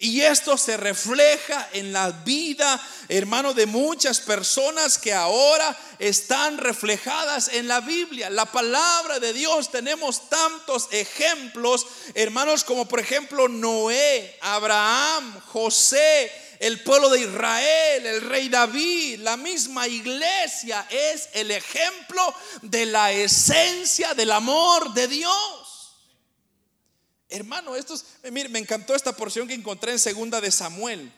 Y 0.00 0.22
esto 0.22 0.58
se 0.58 0.76
refleja 0.76 1.68
en 1.72 1.92
la 1.92 2.10
vida, 2.10 2.84
hermano, 3.08 3.54
de 3.54 3.66
muchas 3.66 4.18
personas 4.18 4.98
que 4.98 5.14
ahora 5.14 5.78
están 6.00 6.58
reflejadas 6.58 7.46
en 7.46 7.68
la 7.68 7.78
Biblia. 7.80 8.28
La 8.28 8.46
palabra 8.46 9.20
de 9.20 9.32
Dios, 9.32 9.70
tenemos 9.70 10.28
tantos 10.28 10.88
ejemplos, 10.90 11.86
hermanos, 12.14 12.64
como 12.64 12.88
por 12.88 12.98
ejemplo 12.98 13.46
Noé, 13.46 14.36
Abraham, 14.40 15.40
José, 15.46 16.32
el 16.60 16.82
pueblo 16.82 17.10
de 17.10 17.20
Israel, 17.20 18.06
el 18.06 18.22
rey 18.22 18.48
David, 18.48 19.20
la 19.20 19.36
misma 19.36 19.86
iglesia 19.86 20.86
es 20.90 21.28
el 21.34 21.50
ejemplo 21.50 22.34
de 22.62 22.86
la 22.86 23.12
esencia 23.12 24.14
del 24.14 24.32
amor 24.32 24.92
de 24.94 25.08
Dios. 25.08 25.68
Hermano, 27.28 27.76
esto 27.76 27.94
es, 27.94 28.04
eh, 28.22 28.30
mire, 28.30 28.48
me 28.48 28.58
encantó 28.58 28.94
esta 28.94 29.14
porción 29.14 29.46
que 29.46 29.54
encontré 29.54 29.92
en 29.92 29.98
Segunda 29.98 30.40
de 30.40 30.50
Samuel. 30.50 31.12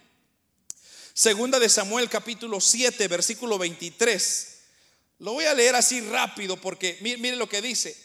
Segunda 1.15 1.59
de 1.59 1.69
Samuel 1.69 2.09
capítulo 2.09 2.61
7, 2.61 3.07
versículo 3.09 3.59
23. 3.59 4.59
Lo 5.21 5.35
voy 5.35 5.45
a 5.45 5.55
leer 5.55 5.77
así 5.77 6.01
rápido 6.01 6.57
porque 6.57 6.99
mire, 7.01 7.37
lo 7.37 7.49
que 7.49 7.61
dice. 7.61 7.97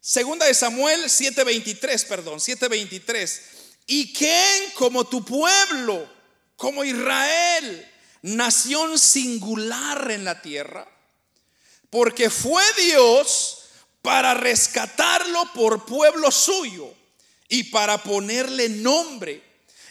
Segunda 0.00 0.46
de 0.46 0.54
Samuel 0.54 1.10
7:23, 1.10 2.04
perdón, 2.06 2.40
7:23. 2.40 3.40
¿Y 3.86 4.12
quién 4.12 4.70
como 4.74 5.04
tu 5.04 5.24
pueblo, 5.24 6.08
como 6.56 6.84
Israel, 6.84 7.90
nación 8.22 8.98
singular 8.98 10.10
en 10.10 10.24
la 10.24 10.40
tierra? 10.40 10.86
Porque 11.90 12.30
fue 12.30 12.62
Dios 12.78 13.58
para 14.02 14.34
rescatarlo 14.34 15.52
por 15.54 15.84
pueblo 15.86 16.30
suyo 16.30 16.92
y 17.48 17.64
para 17.64 18.02
ponerle 18.02 18.68
nombre 18.68 19.42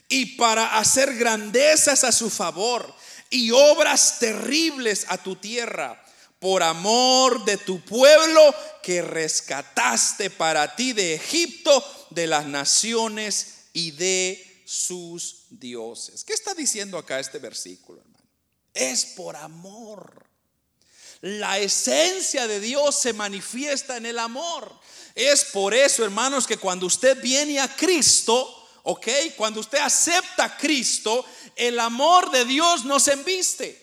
y 0.10 0.38
para 0.38 0.78
hacer 0.78 1.16
grandezas 1.16 2.04
a 2.04 2.12
su 2.12 2.30
favor 2.30 2.94
y 3.30 3.52
obras 3.52 4.20
terribles 4.20 5.06
a 5.08 5.18
tu 5.18 5.38
tierra 5.38 6.04
por 6.40 6.64
amor 6.64 7.46
de 7.46 7.58
tu 7.58 7.80
pueblo 7.82 8.54
que 8.82 9.02
rescataste 9.02 10.32
para 10.32 10.76
ti 10.76 10.92
de 10.92 11.14
Egipto, 11.14 12.08
de 12.10 12.28
las 12.28 12.46
naciones 12.46 13.68
y 13.74 13.92
de 13.92 14.64
sus 14.66 15.41
dioses. 15.52 16.24
¿Qué 16.24 16.34
está 16.34 16.54
diciendo 16.54 16.98
acá 16.98 17.20
este 17.20 17.40
versículo, 17.40 18.02
hermano? 18.02 18.26
Es 18.74 19.06
por 19.06 19.36
amor. 19.36 20.26
La 21.22 21.60
esencia 21.60 22.48
de 22.48 22.60
Dios 22.60 23.00
se 23.00 23.14
manifiesta 23.14 23.98
en 23.98 24.06
el 24.06 24.18
amor. 24.18 24.72
Es 25.14 25.46
por 25.46 25.74
eso, 25.74 26.04
hermanos, 26.04 26.48
que 26.48 26.58
cuando 26.58 26.88
usted 26.88 27.22
viene 27.22 27.60
a 27.60 27.76
Cristo, 27.76 28.68
ok, 28.84 29.08
cuando 29.38 29.60
usted 29.60 29.78
acepta 29.78 30.46
a 30.46 30.58
Cristo, 30.58 31.26
el 31.56 31.80
amor 31.80 32.32
de 32.32 32.46
Dios 32.46 32.86
nos 32.86 33.08
embiste. 33.08 33.80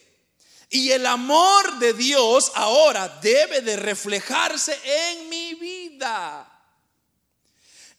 Y 0.70 0.90
el 0.90 1.06
amor 1.06 1.78
de 1.78 1.94
Dios 1.94 2.52
ahora 2.54 3.20
debe 3.22 3.60
de 3.60 3.76
reflejarse 3.76 4.78
en 4.84 5.28
mi 5.28 5.54
vida. 5.54 6.57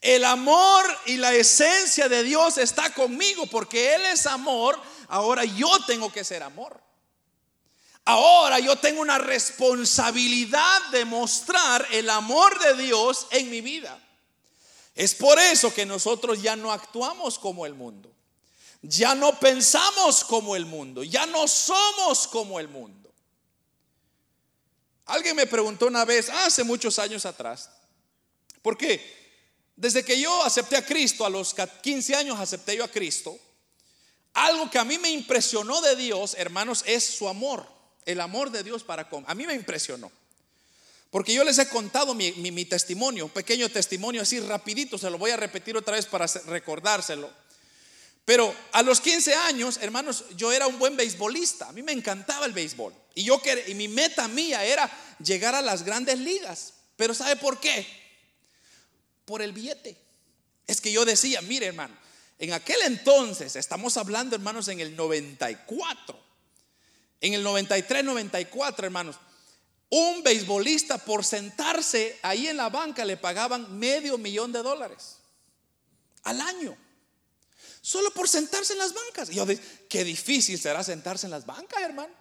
El 0.01 0.23
amor 0.23 0.85
y 1.07 1.17
la 1.17 1.33
esencia 1.33 2.07
de 2.07 2.23
Dios 2.23 2.57
está 2.57 2.93
conmigo 2.93 3.45
porque 3.47 3.95
Él 3.95 4.05
es 4.05 4.25
amor. 4.25 4.79
Ahora 5.09 5.43
yo 5.43 5.69
tengo 5.85 6.11
que 6.11 6.23
ser 6.23 6.41
amor. 6.41 6.81
Ahora 8.05 8.59
yo 8.59 8.75
tengo 8.77 9.01
una 9.01 9.17
responsabilidad 9.17 10.81
de 10.91 11.05
mostrar 11.05 11.85
el 11.91 12.09
amor 12.09 12.57
de 12.59 12.83
Dios 12.83 13.27
en 13.31 13.49
mi 13.49 13.61
vida. 13.61 14.01
Es 14.95 15.13
por 15.13 15.37
eso 15.37 15.73
que 15.73 15.85
nosotros 15.85 16.41
ya 16.41 16.55
no 16.55 16.71
actuamos 16.71 17.37
como 17.37 17.65
el 17.65 17.73
mundo. 17.73 18.11
Ya 18.81 19.15
no 19.15 19.37
pensamos 19.37 20.23
como 20.23 20.55
el 20.55 20.65
mundo. 20.65 21.03
Ya 21.03 21.25
no 21.25 21.47
somos 21.47 22.25
como 22.27 22.59
el 22.59 22.69
mundo. 22.69 23.11
Alguien 25.05 25.35
me 25.35 25.47
preguntó 25.47 25.87
una 25.87 26.05
vez, 26.05 26.29
hace 26.29 26.63
muchos 26.63 26.99
años 26.99 27.25
atrás, 27.25 27.69
¿por 28.61 28.77
qué? 28.77 29.18
Desde 29.79 30.03
que 30.03 30.19
yo 30.19 30.43
acepté 30.43 30.75
a 30.75 30.85
Cristo, 30.85 31.25
a 31.25 31.29
los 31.29 31.55
15 31.81 32.13
años 32.13 32.37
acepté 32.37 32.75
yo 32.75 32.83
a 32.83 32.91
Cristo, 32.91 33.39
algo 34.33 34.69
que 34.69 34.77
a 34.77 34.83
mí 34.83 34.97
me 34.97 35.09
impresionó 35.09 35.79
de 35.79 35.95
Dios, 35.95 36.35
hermanos, 36.37 36.83
es 36.85 37.01
su 37.03 37.29
amor 37.29 37.65
el 38.05 38.19
amor 38.19 38.51
de 38.51 38.61
Dios 38.61 38.83
para 38.83 39.07
con. 39.09 39.23
A 39.25 39.35
mí 39.35 39.47
me 39.47 39.53
impresionó. 39.53 40.11
Porque 41.11 41.33
yo 41.33 41.45
les 41.45 41.57
he 41.59 41.69
contado 41.69 42.13
mi, 42.13 42.65
testimonio, 42.65 43.25
un 43.25 43.31
pequeño 43.31 43.69
testimonio 43.69 44.21
así 44.21 44.41
rapidito, 44.41 44.97
se 44.97 45.09
lo 45.09 45.17
voy 45.17 45.31
a 45.31 45.37
repetir 45.37 45.77
otra 45.77 45.95
vez 45.95 46.05
para 46.07 46.27
recordárselo. 46.47 47.29
Pero 48.25 48.53
a 48.73 48.83
los 48.83 48.99
15 48.99 49.33
años, 49.33 49.79
hermanos, 49.81 50.25
yo 50.35 50.51
era 50.51 50.67
un 50.67 50.77
buen 50.77 50.97
beisbolista, 50.97 51.69
a 51.69 51.71
mí 51.71 51.83
me 51.83 51.93
encantaba 51.93 52.45
el 52.45 52.51
béisbol. 52.51 52.93
Y, 53.15 53.23
yo, 53.23 53.41
y 53.65 53.75
mi 53.75 53.87
meta 53.87 54.27
mía 54.27 54.65
era 54.65 54.91
llegar 55.23 55.55
a 55.55 55.61
las 55.61 55.83
grandes 55.83 56.19
ligas. 56.19 56.73
Pero 56.97 57.13
¿sabe 57.13 57.37
por 57.37 57.61
qué? 57.61 57.87
Por 59.29 59.43
el 59.43 59.53
billete. 59.53 59.95
Es 60.65 60.81
que 60.81 60.91
yo 60.91 61.05
decía, 61.05 61.39
mire 61.43 61.67
hermano, 61.67 61.95
en 62.39 62.51
aquel 62.51 62.77
entonces, 62.85 63.55
estamos 63.55 63.95
hablando 63.95 64.35
hermanos 64.35 64.67
en 64.69 64.79
el 64.79 64.95
94, 64.95 66.19
en 67.21 67.35
el 67.35 67.43
93, 67.43 68.03
94, 68.03 68.87
hermanos, 68.87 69.17
un 69.89 70.23
beisbolista 70.23 70.97
por 70.97 71.23
sentarse 71.23 72.17
ahí 72.23 72.47
en 72.47 72.57
la 72.57 72.69
banca 72.69 73.05
le 73.05 73.17
pagaban 73.17 73.77
medio 73.77 74.17
millón 74.17 74.51
de 74.51 74.63
dólares 74.63 75.17
al 76.23 76.41
año. 76.41 76.75
Solo 77.81 78.11
por 78.11 78.27
sentarse 78.27 78.73
en 78.73 78.79
las 78.79 78.95
bancas. 78.95 79.29
Y 79.29 79.35
yo 79.35 79.45
dije, 79.45 79.61
qué 79.87 80.03
difícil 80.03 80.59
será 80.59 80.83
sentarse 80.83 81.27
en 81.27 81.31
las 81.31 81.45
bancas, 81.45 81.83
hermano. 81.83 82.15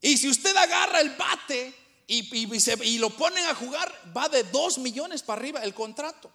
Y 0.00 0.16
si 0.16 0.28
usted 0.28 0.56
agarra 0.56 0.98
el 0.98 1.10
bate 1.10 1.81
y, 2.06 2.98
lo 2.98 3.10
ponen 3.10 3.44
a 3.46 3.54
jugar, 3.54 4.12
va 4.16 4.28
de 4.28 4.42
dos 4.44 4.78
millones 4.78 5.22
para 5.22 5.40
arriba 5.40 5.62
el 5.62 5.74
contrato. 5.74 6.30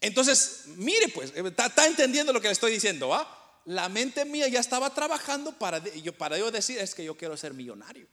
Entonces, 0.00 0.64
mire 0.76 1.08
pues, 1.08 1.32
está, 1.34 1.66
está 1.66 1.86
entendiendo 1.86 2.32
lo 2.32 2.40
que 2.40 2.48
le 2.48 2.52
estoy 2.52 2.72
diciendo, 2.72 3.14
¿ah? 3.14 3.60
la 3.64 3.88
mente 3.88 4.24
mía 4.24 4.48
ya 4.48 4.60
estaba 4.60 4.90
trabajando 4.90 5.52
para 5.52 5.78
yo, 5.78 6.12
para 6.12 6.36
decir, 6.50 6.78
es 6.78 6.94
que 6.94 7.04
yo 7.04 7.16
quiero 7.16 7.36
ser 7.36 7.54
millonario. 7.54 8.06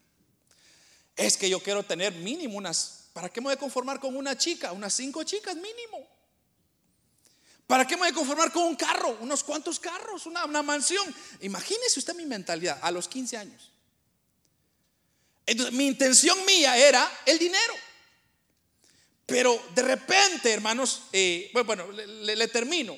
Es 1.16 1.36
que 1.36 1.50
yo 1.50 1.62
quiero 1.62 1.84
tener 1.84 2.14
mínimo 2.14 2.58
unas, 2.58 3.10
¿para 3.14 3.30
qué 3.30 3.42
me 3.42 3.46
voy 3.46 3.54
a 3.54 3.58
conformar 3.58 4.00
con 4.00 4.16
una 4.16 4.38
chica? 4.38 4.72
Unas 4.72 4.94
cinco 4.94 5.24
chicas 5.24 5.56
mínimo. 5.56 6.08
¿Para 7.66 7.86
qué 7.86 7.96
me 7.96 8.02
voy 8.02 8.10
a 8.10 8.14
conformar 8.14 8.52
con 8.52 8.64
un 8.64 8.76
carro? 8.76 9.18
Unos 9.20 9.44
cuantos 9.44 9.80
carros, 9.80 10.26
una, 10.26 10.46
una 10.46 10.64
mansión. 10.64 11.14
Imagínese 11.42 12.00
usted 12.00 12.16
mi 12.16 12.26
mentalidad 12.26 12.80
a 12.82 12.90
los 12.92 13.08
15 13.08 13.38
años. 13.38 13.72
Entonces, 15.50 15.74
mi 15.74 15.88
intención 15.88 16.46
mía 16.46 16.78
era 16.78 17.12
el 17.26 17.40
dinero. 17.40 17.74
Pero 19.26 19.60
de 19.74 19.82
repente, 19.82 20.54
hermanos, 20.54 21.02
eh, 21.12 21.50
bueno, 21.66 21.92
le, 21.92 22.48
termino. 22.50 22.96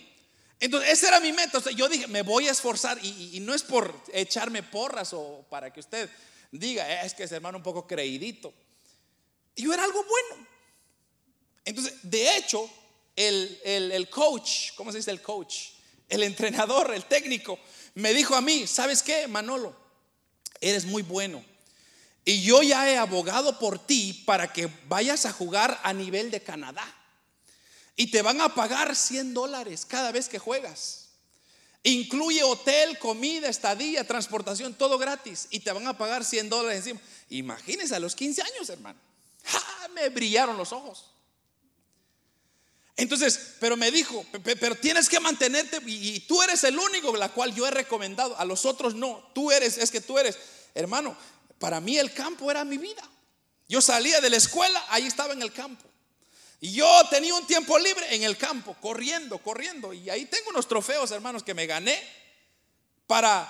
Entonces, 0.59 0.91
esa 0.91 1.07
era 1.07 1.19
mi 1.21 1.31
meta. 1.31 1.61
yo 1.71 1.87
dije, 1.87 2.07
me 2.07 2.23
voy 2.23 2.49
a 2.49 2.51
esforzar. 2.51 2.99
Y, 3.01 3.39
no 3.39 3.53
es 3.53 3.63
por 3.63 3.95
echarme 4.11 4.63
porras 4.63 5.13
o 5.13 5.45
para 5.49 5.71
que 5.71 5.79
usted 5.79 6.09
diga, 6.51 6.89
eh, 6.91 7.05
es 7.05 7.13
que 7.13 7.23
ese 7.23 7.35
hermano 7.35 7.57
un 7.57 7.63
poco 7.63 7.87
creidito. 7.87 8.53
Yo 9.55 9.73
era 9.73 9.85
algo 9.85 10.03
bueno. 10.03 10.45
Entonces, 11.63 11.93
de 12.03 12.35
hecho, 12.35 12.69
el, 13.15 13.61
el, 13.63 14.09
coach, 14.09 14.73
¿cómo 14.75 14.91
se 14.91 14.97
dice 14.97 15.11
el 15.11 15.21
coach? 15.21 15.69
El 16.09 16.23
entrenador, 16.23 16.93
el 16.93 17.05
técnico, 17.05 17.57
me 17.95 18.13
dijo 18.13 18.35
a 18.35 18.41
mí, 18.41 18.67
¿sabes 18.67 19.01
qué, 19.01 19.29
Manolo? 19.29 19.73
Eres 20.59 20.83
muy 20.83 21.01
bueno. 21.01 21.50
Y 22.24 22.43
yo 22.43 22.61
ya 22.61 22.89
he 22.89 22.97
abogado 22.97 23.57
por 23.57 23.80
ti 23.80 24.24
para 24.26 24.53
que 24.53 24.69
vayas 24.88 25.26
a 25.26 25.34
jugar 25.34 25.80
a 25.84 25.93
nivel 25.93 26.30
de 26.32 26.41
Canadá. 26.41 26.86
Y 27.95 28.07
te 28.07 28.22
van 28.22 28.41
a 28.41 28.53
pagar 28.53 28.95
100 28.95 29.34
dólares 29.34 29.86
cada 29.86 30.11
vez 30.11 30.30
que 30.30 30.39
juegas. 30.39 31.09
Incluye 31.84 32.43
hotel, 32.43 32.99
comida, 32.99 33.49
estadía, 33.49 34.05
transportación, 34.05 34.76
todo 34.76 34.97
gratis. 34.97 35.47
Y 35.49 35.61
te 35.61 35.72
van 35.72 35.88
a 35.88 35.97
pagar 35.97 36.24
100 36.24 36.49
dólares 36.49 36.78
encima. 36.80 37.01
Imagínense 37.30 37.95
a 37.95 37.99
los 37.99 38.15
15 38.15 38.41
años, 38.41 38.69
hermano. 38.69 38.99
Me 39.95 40.09
brillaron 40.09 40.57
los 40.57 40.72
ojos. 40.72 41.11
Entonces, 42.95 43.55
pero 43.59 43.76
me 43.76 43.89
dijo, 43.89 44.24
pero 44.43 44.76
tienes 44.76 45.09
que 45.09 45.19
mantenerte 45.19 45.80
y, 45.88 46.19
tú 46.22 46.43
eres 46.43 46.63
el 46.63 46.78
único 46.78 47.15
la 47.17 47.30
cual 47.30 47.53
yo 47.55 47.65
he 47.65 47.72
recomendado, 47.72 48.38
a 48.38 48.45
los 48.45 48.63
otros 48.65 48.93
no, 48.93 49.28
tú 49.34 49.51
eres, 49.51 49.80
es 49.80 49.89
que 49.89 50.01
tú 50.01 50.19
eres, 50.19 50.38
hermano, 50.76 51.17
para 51.62 51.80
mí 51.80 51.97
el 51.97 52.12
campo 52.12 52.49
era 52.49 52.66
mi 52.66 52.78
vida. 52.80 53.07
Yo 53.70 53.82
salía 53.82 54.20
de 54.20 54.32
la 54.32 54.36
escuela, 54.36 54.84
ahí 54.89 55.05
estaba 55.05 55.32
en 55.32 55.43
el 55.43 55.53
campo. 55.53 55.86
Y 56.59 56.74
yo 56.74 56.88
tenía 57.09 57.36
un 57.36 57.45
tiempo 57.45 57.78
libre 57.78 58.16
en 58.16 58.24
el 58.24 58.36
campo, 58.36 58.76
corriendo, 58.82 59.38
corriendo. 59.38 59.93
Y 59.93 60.09
ahí 60.09 60.26
tengo 60.26 60.49
unos 60.49 60.68
trofeos, 60.68 61.12
hermanos, 61.12 61.43
que 61.43 61.53
me 61.53 61.68
gané 61.68 61.97
para, 63.05 63.47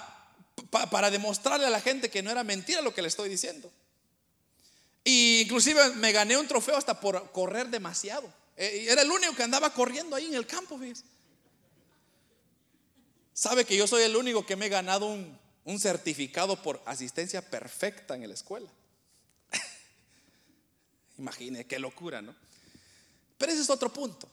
para 0.70 1.10
demostrarle 1.10 1.66
a 1.66 1.70
la 1.70 1.80
gente 1.80 2.12
que 2.12 2.22
no 2.22 2.30
era 2.30 2.44
mentira 2.44 2.82
lo 2.82 2.94
que 2.94 3.02
le 3.02 3.08
estoy 3.08 3.30
diciendo. 3.30 3.72
Y 5.06 5.42
inclusive 5.42 5.92
me 5.96 6.12
gané 6.12 6.38
un 6.38 6.48
trofeo 6.48 6.76
hasta 6.76 7.00
por 7.00 7.32
correr 7.32 7.70
demasiado. 7.70 8.32
Eh, 8.58 8.88
era 8.90 9.02
el 9.02 9.10
único 9.10 9.34
que 9.36 9.44
andaba 9.44 9.74
corriendo 9.74 10.16
ahí 10.16 10.28
en 10.28 10.36
el 10.36 10.46
campo, 10.46 10.80
Sabe 13.34 13.66
que 13.66 13.76
yo 13.78 13.88
soy 13.88 14.04
el 14.04 14.16
único 14.16 14.46
que 14.46 14.56
me 14.56 14.68
he 14.68 14.70
ganado 14.70 15.08
un, 15.08 15.41
un 15.66 15.80
certificado 15.80 16.62
por 16.62 16.82
asistencia 16.86 17.42
perfecta 17.42 18.16
en 18.16 18.28
la 18.28 18.34
escuela. 18.34 18.70
Imagine 21.18 21.66
qué 21.66 21.80
locura, 21.80 22.22
¿no? 22.22 22.36
Pero 23.38 23.52
ese 23.52 23.62
es 23.62 23.70
otro 23.70 23.92
punto. 23.92 24.30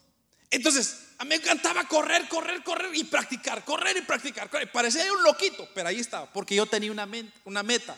Entonces, 0.51 0.97
a 1.19 1.25
mí 1.25 1.31
me 1.31 1.35
encantaba 1.37 1.87
correr, 1.87 2.27
correr, 2.29 2.63
correr 2.63 2.95
y 2.95 3.05
practicar, 3.05 3.65
correr 3.65 3.97
y 3.99 4.03
practicar. 4.03 4.51
Parecía 4.73 5.13
un 5.13 5.23
loquito, 5.23 5.69
pero 5.75 5.89
ahí 5.89 6.01
estaba, 6.01 6.33
porque 6.33 6.55
yo 6.55 6.65
tenía 6.67 6.91
una, 6.91 7.09
una 7.45 7.63
meta. 7.63 7.97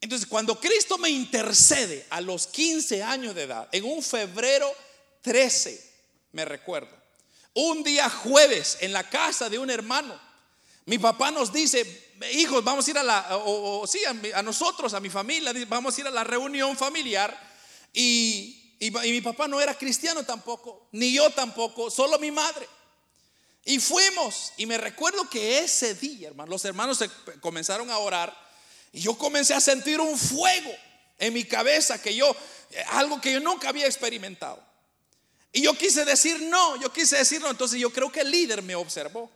Entonces, 0.00 0.26
cuando 0.26 0.58
Cristo 0.58 0.98
me 0.98 1.10
intercede 1.10 2.06
a 2.10 2.20
los 2.20 2.46
15 2.46 3.02
años 3.02 3.34
de 3.34 3.42
edad, 3.42 3.68
en 3.72 3.84
un 3.84 4.02
febrero 4.02 4.70
13, 5.22 5.92
me 6.32 6.44
recuerdo. 6.44 6.94
Un 7.54 7.82
día 7.82 8.08
jueves 8.08 8.78
en 8.80 8.92
la 8.92 9.08
casa 9.08 9.48
de 9.48 9.58
un 9.58 9.70
hermano, 9.70 10.18
mi 10.84 10.98
papá 10.98 11.30
nos 11.30 11.52
dice, 11.52 12.05
hijos, 12.32 12.62
vamos 12.64 12.86
a 12.86 12.90
ir 12.90 12.98
a 12.98 13.02
la, 13.02 13.26
o, 13.36 13.86
sí, 13.86 14.00
a, 14.34 14.42
nosotros, 14.42 14.94
a 14.94 15.00
mi 15.00 15.10
familia, 15.10 15.52
vamos 15.68 15.96
a 15.96 16.00
ir 16.00 16.06
a 16.06 16.10
la 16.10 16.24
reunión 16.24 16.76
familiar. 16.76 17.36
Y, 17.92 18.76
y, 18.78 18.90
mi 18.90 19.20
papá 19.20 19.48
no 19.48 19.60
era 19.60 19.76
cristiano 19.76 20.22
tampoco, 20.24 20.88
ni 20.92 21.12
yo 21.12 21.30
tampoco, 21.30 21.90
solo 21.90 22.18
mi 22.18 22.30
madre. 22.30 22.68
Y 23.64 23.80
fuimos, 23.80 24.52
y 24.56 24.66
me 24.66 24.78
recuerdo 24.78 25.28
que 25.28 25.58
ese 25.58 25.94
día, 25.94 26.28
hermano, 26.28 26.50
los 26.50 26.64
hermanos 26.64 26.98
se 26.98 27.10
comenzaron 27.40 27.90
a 27.90 27.98
orar, 27.98 28.36
y 28.92 29.00
yo 29.00 29.16
comencé 29.18 29.54
a 29.54 29.60
sentir 29.60 30.00
un 30.00 30.16
fuego 30.16 30.72
en 31.18 31.32
mi 31.32 31.44
cabeza 31.44 32.00
que 32.00 32.14
yo, 32.14 32.34
algo 32.90 33.20
que 33.20 33.32
yo 33.32 33.40
nunca 33.40 33.68
había 33.68 33.86
experimentado. 33.86 34.66
Y 35.52 35.62
yo 35.62 35.72
quise 35.72 36.04
decir 36.04 36.42
no, 36.42 36.76
yo 36.76 36.92
quise 36.92 37.16
decir 37.16 37.40
no. 37.40 37.50
Entonces 37.50 37.80
yo 37.80 37.90
creo 37.90 38.12
que 38.12 38.20
el 38.20 38.30
líder 38.30 38.62
me 38.62 38.74
observó. 38.74 39.30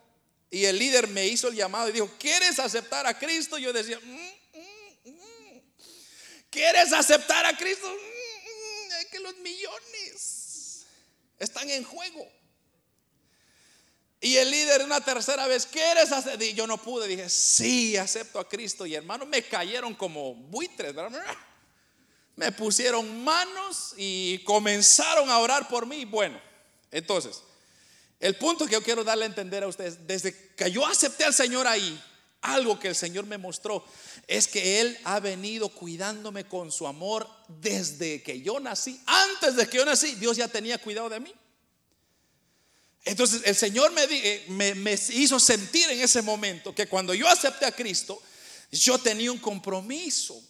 Y 0.50 0.64
el 0.64 0.78
líder 0.78 1.08
me 1.08 1.26
hizo 1.26 1.48
el 1.48 1.54
llamado 1.54 1.88
y 1.88 1.92
dijo, 1.92 2.10
¿quieres 2.18 2.58
aceptar 2.58 3.06
a 3.06 3.18
Cristo? 3.18 3.56
Yo 3.56 3.72
decía, 3.72 4.00
mm, 4.00 4.58
mm, 4.58 5.10
mm". 5.10 5.62
¿quieres 6.50 6.92
aceptar 6.92 7.46
a 7.46 7.56
Cristo? 7.56 7.88
Es 9.00 9.06
que 9.06 9.20
los 9.20 9.36
millones 9.38 10.86
están 11.38 11.70
en 11.70 11.84
juego. 11.84 12.28
Y 14.20 14.36
el 14.36 14.50
líder 14.50 14.82
una 14.82 15.02
tercera 15.02 15.46
vez, 15.46 15.66
¿quieres 15.66 16.12
aceptar? 16.12 16.42
Y 16.42 16.52
yo 16.52 16.66
no 16.66 16.76
pude, 16.76 17.08
dije, 17.08 17.30
sí, 17.30 17.96
acepto 17.96 18.38
a 18.38 18.48
Cristo. 18.48 18.84
Y 18.84 18.94
hermano, 18.94 19.24
me 19.24 19.42
cayeron 19.42 19.94
como 19.94 20.34
buitres, 20.34 20.94
¿verdad? 20.94 21.24
me 22.40 22.52
pusieron 22.52 23.22
manos 23.22 23.94
y 23.98 24.38
comenzaron 24.44 25.28
a 25.30 25.38
orar 25.38 25.68
por 25.68 25.84
mí. 25.84 26.06
Bueno, 26.06 26.40
entonces, 26.90 27.42
el 28.20 28.36
punto 28.36 28.66
que 28.66 28.72
yo 28.72 28.82
quiero 28.82 29.02
darle 29.02 29.24
a 29.24 29.28
entender 29.28 29.62
a 29.62 29.66
ustedes, 29.66 30.06
desde 30.06 30.34
que 30.54 30.70
yo 30.70 30.86
acepté 30.86 31.24
al 31.24 31.34
Señor 31.34 31.66
ahí, 31.66 32.00
algo 32.42 32.78
que 32.78 32.88
el 32.88 32.94
Señor 32.94 33.26
me 33.26 33.38
mostró 33.38 33.84
es 34.26 34.46
que 34.46 34.80
Él 34.80 34.98
ha 35.04 35.20
venido 35.20 35.68
cuidándome 35.70 36.44
con 36.44 36.70
su 36.70 36.86
amor 36.86 37.28
desde 37.48 38.22
que 38.22 38.40
yo 38.40 38.60
nací. 38.60 39.00
Antes 39.06 39.56
de 39.56 39.66
que 39.66 39.78
yo 39.78 39.84
nací, 39.84 40.14
Dios 40.14 40.36
ya 40.36 40.48
tenía 40.48 40.78
cuidado 40.78 41.08
de 41.08 41.20
mí. 41.20 41.32
Entonces 43.04 43.42
el 43.44 43.56
Señor 43.56 43.92
me, 43.92 44.04
eh, 44.04 44.44
me, 44.48 44.74
me 44.74 44.92
hizo 44.92 45.40
sentir 45.40 45.88
en 45.90 46.00
ese 46.00 46.22
momento 46.22 46.74
que 46.74 46.86
cuando 46.86 47.14
yo 47.14 47.26
acepté 47.28 47.66
a 47.66 47.72
Cristo, 47.72 48.20
yo 48.70 48.98
tenía 48.98 49.32
un 49.32 49.38
compromiso 49.38 50.40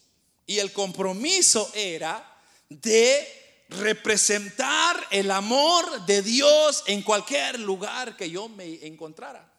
y 0.46 0.58
el 0.58 0.72
compromiso 0.72 1.70
era 1.74 2.26
de 2.68 3.39
representar 3.70 5.06
el 5.10 5.30
amor 5.30 6.04
de 6.06 6.22
Dios 6.22 6.82
en 6.86 7.02
cualquier 7.02 7.58
lugar 7.60 8.16
que 8.16 8.30
yo 8.30 8.48
me 8.48 8.86
encontrara. 8.86 9.50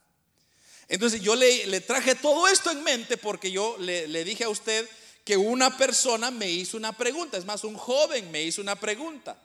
Entonces 0.87 1.21
yo 1.21 1.35
le, 1.35 1.81
traje 1.81 2.15
todo 2.15 2.47
esto 2.47 2.69
en 2.69 2.83
mente 2.83 3.17
porque 3.17 3.51
yo 3.51 3.77
le, 3.79 4.07
le 4.07 4.23
dije 4.23 4.43
a 4.43 4.49
usted 4.49 4.87
que 5.23 5.37
una 5.37 5.77
persona 5.77 6.31
me 6.31 6.49
hizo 6.49 6.77
una 6.77 6.91
pregunta, 6.91 7.37
es 7.37 7.45
más, 7.45 7.63
un 7.63 7.75
joven 7.75 8.29
me 8.31 8.43
hizo 8.43 8.61
una 8.61 8.75
pregunta. 8.75 9.39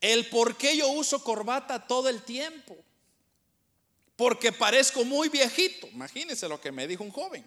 El 0.00 0.28
por 0.28 0.56
qué 0.56 0.76
yo 0.76 0.88
uso 0.88 1.22
corbata 1.22 1.86
todo 1.86 2.08
el 2.08 2.22
tiempo. 2.22 2.76
Porque 4.16 4.52
parezco 4.52 5.04
muy 5.04 5.28
viejito. 5.28 5.86
Imagínense 5.88 6.48
lo 6.48 6.60
que 6.60 6.70
me 6.70 6.86
dijo 6.86 7.02
un 7.02 7.10
joven. 7.10 7.44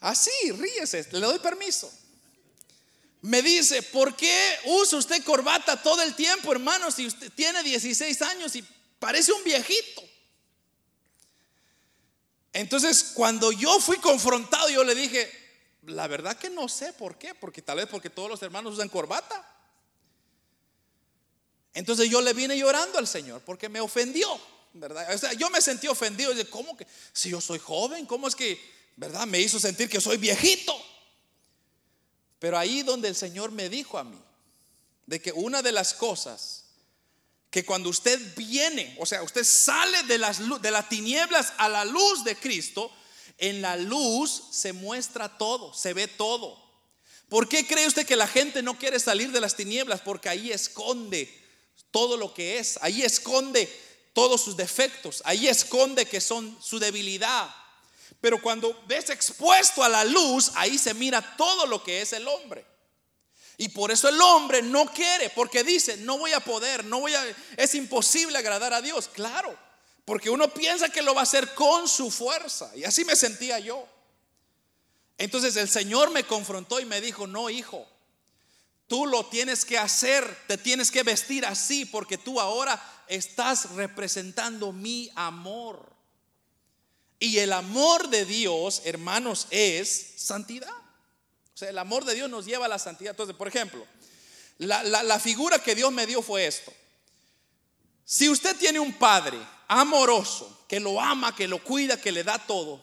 Así, 0.00 0.30
ríese, 0.52 1.06
le 1.12 1.20
doy 1.20 1.38
permiso. 1.38 1.92
Me 3.22 3.42
dice, 3.42 3.82
¿por 3.82 4.16
qué 4.16 4.58
usa 4.64 4.98
usted 4.98 5.22
corbata 5.24 5.82
todo 5.82 6.00
el 6.02 6.14
tiempo, 6.14 6.52
hermano, 6.52 6.90
si 6.90 7.06
usted 7.06 7.30
tiene 7.32 7.62
16 7.62 8.22
años 8.22 8.56
y 8.56 8.64
parece 8.98 9.32
un 9.32 9.44
viejito? 9.44 10.02
Entonces, 12.52 13.12
cuando 13.14 13.52
yo 13.52 13.78
fui 13.80 13.98
confrontado, 13.98 14.70
yo 14.70 14.82
le 14.84 14.94
dije, 14.94 15.30
la 15.86 16.08
verdad 16.08 16.36
que 16.36 16.50
no 16.50 16.68
sé 16.68 16.92
por 16.94 17.18
qué, 17.18 17.34
porque 17.34 17.62
tal 17.62 17.76
vez 17.76 17.86
porque 17.86 18.10
todos 18.10 18.28
los 18.28 18.42
hermanos 18.42 18.74
usan 18.74 18.88
corbata. 18.88 19.46
Entonces 21.74 22.10
yo 22.10 22.20
le 22.20 22.32
vine 22.32 22.58
llorando 22.58 22.98
al 22.98 23.06
Señor 23.06 23.42
porque 23.42 23.68
me 23.68 23.80
ofendió, 23.80 24.28
¿verdad? 24.72 25.14
O 25.14 25.18
sea, 25.18 25.32
yo 25.34 25.48
me 25.50 25.60
sentí 25.60 25.86
ofendido. 25.86 26.32
¿Cómo 26.50 26.76
que 26.76 26.86
si 27.12 27.30
yo 27.30 27.40
soy 27.40 27.60
joven, 27.60 28.06
cómo 28.06 28.26
es 28.26 28.34
que 28.34 28.58
¿verdad? 29.00 29.26
Me 29.26 29.40
hizo 29.40 29.58
sentir 29.58 29.88
que 29.88 29.98
soy 29.98 30.18
viejito. 30.18 30.74
Pero 32.40 32.58
ahí 32.58 32.82
donde 32.82 33.06
el 33.06 33.14
Señor 33.14 33.52
me 33.52 33.68
dijo 33.68 33.98
a 33.98 34.04
mí, 34.04 34.18
de 35.06 35.20
que 35.20 35.30
una 35.32 35.62
de 35.62 35.70
las 35.70 35.94
cosas 35.94 36.64
que 37.50 37.64
cuando 37.64 37.88
usted 37.90 38.18
viene, 38.36 38.96
o 38.98 39.06
sea, 39.06 39.22
usted 39.22 39.44
sale 39.44 40.02
de 40.04 40.18
las, 40.18 40.38
de 40.62 40.70
las 40.70 40.88
tinieblas 40.88 41.52
a 41.58 41.68
la 41.68 41.84
luz 41.84 42.24
de 42.24 42.36
Cristo, 42.36 42.90
en 43.38 43.60
la 43.60 43.76
luz 43.76 44.42
se 44.50 44.72
muestra 44.72 45.36
todo, 45.36 45.74
se 45.74 45.92
ve 45.92 46.08
todo. 46.08 46.58
¿Por 47.28 47.48
qué 47.48 47.66
cree 47.66 47.86
usted 47.86 48.06
que 48.06 48.16
la 48.16 48.26
gente 48.26 48.62
no 48.62 48.78
quiere 48.78 48.98
salir 48.98 49.32
de 49.32 49.40
las 49.40 49.56
tinieblas? 49.56 50.00
Porque 50.00 50.28
ahí 50.28 50.50
esconde 50.50 51.32
todo 51.90 52.16
lo 52.16 52.32
que 52.32 52.58
es, 52.58 52.78
ahí 52.82 53.02
esconde 53.02 53.68
todos 54.12 54.40
sus 54.40 54.56
defectos, 54.56 55.22
ahí 55.24 55.48
esconde 55.48 56.06
que 56.06 56.20
son 56.20 56.56
su 56.60 56.78
debilidad, 56.78 57.48
pero 58.20 58.40
cuando 58.40 58.78
ves 58.86 59.10
expuesto 59.10 59.82
a 59.82 59.88
la 59.88 60.04
luz, 60.04 60.52
ahí 60.54 60.78
se 60.78 60.94
mira 60.94 61.36
todo 61.36 61.66
lo 61.66 61.82
que 61.82 62.02
es 62.02 62.12
el 62.12 62.28
hombre. 62.28 62.66
Y 63.56 63.68
por 63.68 63.90
eso 63.90 64.08
el 64.08 64.20
hombre 64.20 64.62
no 64.62 64.86
quiere, 64.86 65.30
porque 65.30 65.64
dice, 65.64 65.96
no 65.98 66.18
voy 66.18 66.32
a 66.32 66.40
poder, 66.40 66.84
no 66.84 67.00
voy 67.00 67.14
a, 67.14 67.22
es 67.56 67.74
imposible 67.74 68.38
agradar 68.38 68.72
a 68.72 68.80
Dios. 68.80 69.08
Claro, 69.08 69.56
porque 70.04 70.30
uno 70.30 70.52
piensa 70.52 70.88
que 70.88 71.02
lo 71.02 71.14
va 71.14 71.20
a 71.20 71.24
hacer 71.24 71.54
con 71.54 71.88
su 71.88 72.10
fuerza. 72.10 72.70
Y 72.74 72.84
así 72.84 73.04
me 73.04 73.16
sentía 73.16 73.58
yo. 73.58 73.86
Entonces 75.18 75.56
el 75.56 75.68
Señor 75.68 76.10
me 76.10 76.24
confrontó 76.24 76.80
y 76.80 76.86
me 76.86 77.02
dijo, 77.02 77.26
no, 77.26 77.50
hijo, 77.50 77.86
tú 78.86 79.04
lo 79.06 79.26
tienes 79.26 79.66
que 79.66 79.76
hacer, 79.76 80.44
te 80.46 80.56
tienes 80.56 80.90
que 80.90 81.02
vestir 81.02 81.44
así, 81.44 81.84
porque 81.84 82.16
tú 82.16 82.40
ahora 82.40 82.82
estás 83.08 83.70
representando 83.72 84.72
mi 84.72 85.10
amor. 85.14 85.99
Y 87.20 87.38
el 87.38 87.52
amor 87.52 88.08
de 88.08 88.24
Dios, 88.24 88.80
hermanos, 88.84 89.46
es 89.50 90.14
santidad. 90.16 90.72
O 91.54 91.56
sea, 91.56 91.68
el 91.68 91.78
amor 91.78 92.06
de 92.06 92.14
Dios 92.14 92.30
nos 92.30 92.46
lleva 92.46 92.64
a 92.64 92.68
la 92.68 92.78
santidad. 92.78 93.10
Entonces, 93.10 93.36
por 93.36 93.46
ejemplo, 93.46 93.86
la, 94.56 94.82
la 94.82 95.20
figura 95.20 95.62
que 95.62 95.74
Dios 95.74 95.92
me 95.92 96.06
dio 96.06 96.22
fue 96.22 96.46
esto. 96.46 96.72
Si 98.06 98.28
usted 98.28 98.56
tiene 98.56 98.80
un 98.80 98.94
padre 98.94 99.38
amoroso, 99.68 100.64
que 100.66 100.80
lo 100.80 101.00
ama, 101.00 101.36
que 101.36 101.46
lo 101.46 101.62
cuida, 101.62 102.00
que 102.00 102.10
le 102.10 102.24
da 102.24 102.38
todo, 102.38 102.82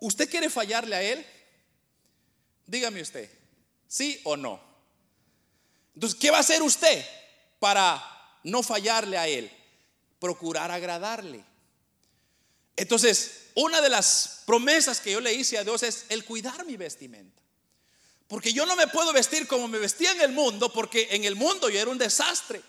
¿usted 0.00 0.30
quiere 0.30 0.48
fallarle 0.48 0.96
a 0.96 1.02
él? 1.02 1.26
Dígame 2.66 3.02
usted, 3.02 3.30
¿sí 3.86 4.20
o 4.24 4.36
no? 4.36 4.60
Entonces, 5.94 6.18
¿qué 6.18 6.30
va 6.30 6.38
a 6.38 6.40
hacer 6.40 6.62
usted 6.62 7.04
para 7.58 8.02
no 8.44 8.62
fallarle 8.62 9.18
a 9.18 9.28
él? 9.28 9.50
Procurar 10.18 10.70
agradarle. 10.70 11.44
Entonces, 12.76 13.48
una 13.54 13.80
de 13.80 13.88
las 13.88 14.42
promesas 14.46 15.00
que 15.00 15.12
yo 15.12 15.20
le 15.20 15.34
hice 15.34 15.58
a 15.58 15.64
Dios 15.64 15.82
es 15.82 16.06
el 16.08 16.24
cuidar 16.24 16.64
mi 16.64 16.76
vestimenta. 16.76 17.40
Porque 18.28 18.52
yo 18.52 18.64
no 18.64 18.76
me 18.76 18.86
puedo 18.86 19.12
vestir 19.12 19.46
como 19.46 19.68
me 19.68 19.78
vestía 19.78 20.12
en 20.12 20.22
el 20.22 20.32
mundo, 20.32 20.72
porque 20.72 21.08
en 21.10 21.24
el 21.24 21.36
mundo 21.36 21.68
yo 21.68 21.78
era 21.78 21.90
un 21.90 21.98
desastre. 21.98 22.62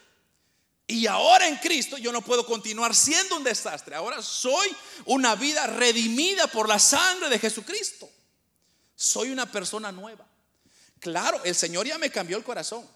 Y 0.87 1.07
ahora 1.07 1.47
en 1.47 1.55
Cristo 1.57 1.97
yo 1.97 2.11
no 2.11 2.21
puedo 2.21 2.45
continuar 2.45 2.93
siendo 2.93 3.37
un 3.37 3.43
desastre. 3.43 3.95
Ahora 3.95 4.21
soy 4.21 4.67
una 5.05 5.35
vida 5.35 5.65
redimida 5.67 6.47
por 6.47 6.67
la 6.67 6.79
sangre 6.79 7.29
de 7.29 7.39
Jesucristo. 7.39 8.09
Soy 8.95 9.29
una 9.29 9.49
persona 9.49 9.91
nueva. 9.91 10.27
Claro, 10.99 11.41
el 11.45 11.55
Señor 11.55 11.87
ya 11.87 11.97
me 11.97 12.09
cambió 12.09 12.37
el 12.37 12.43
corazón, 12.43 12.87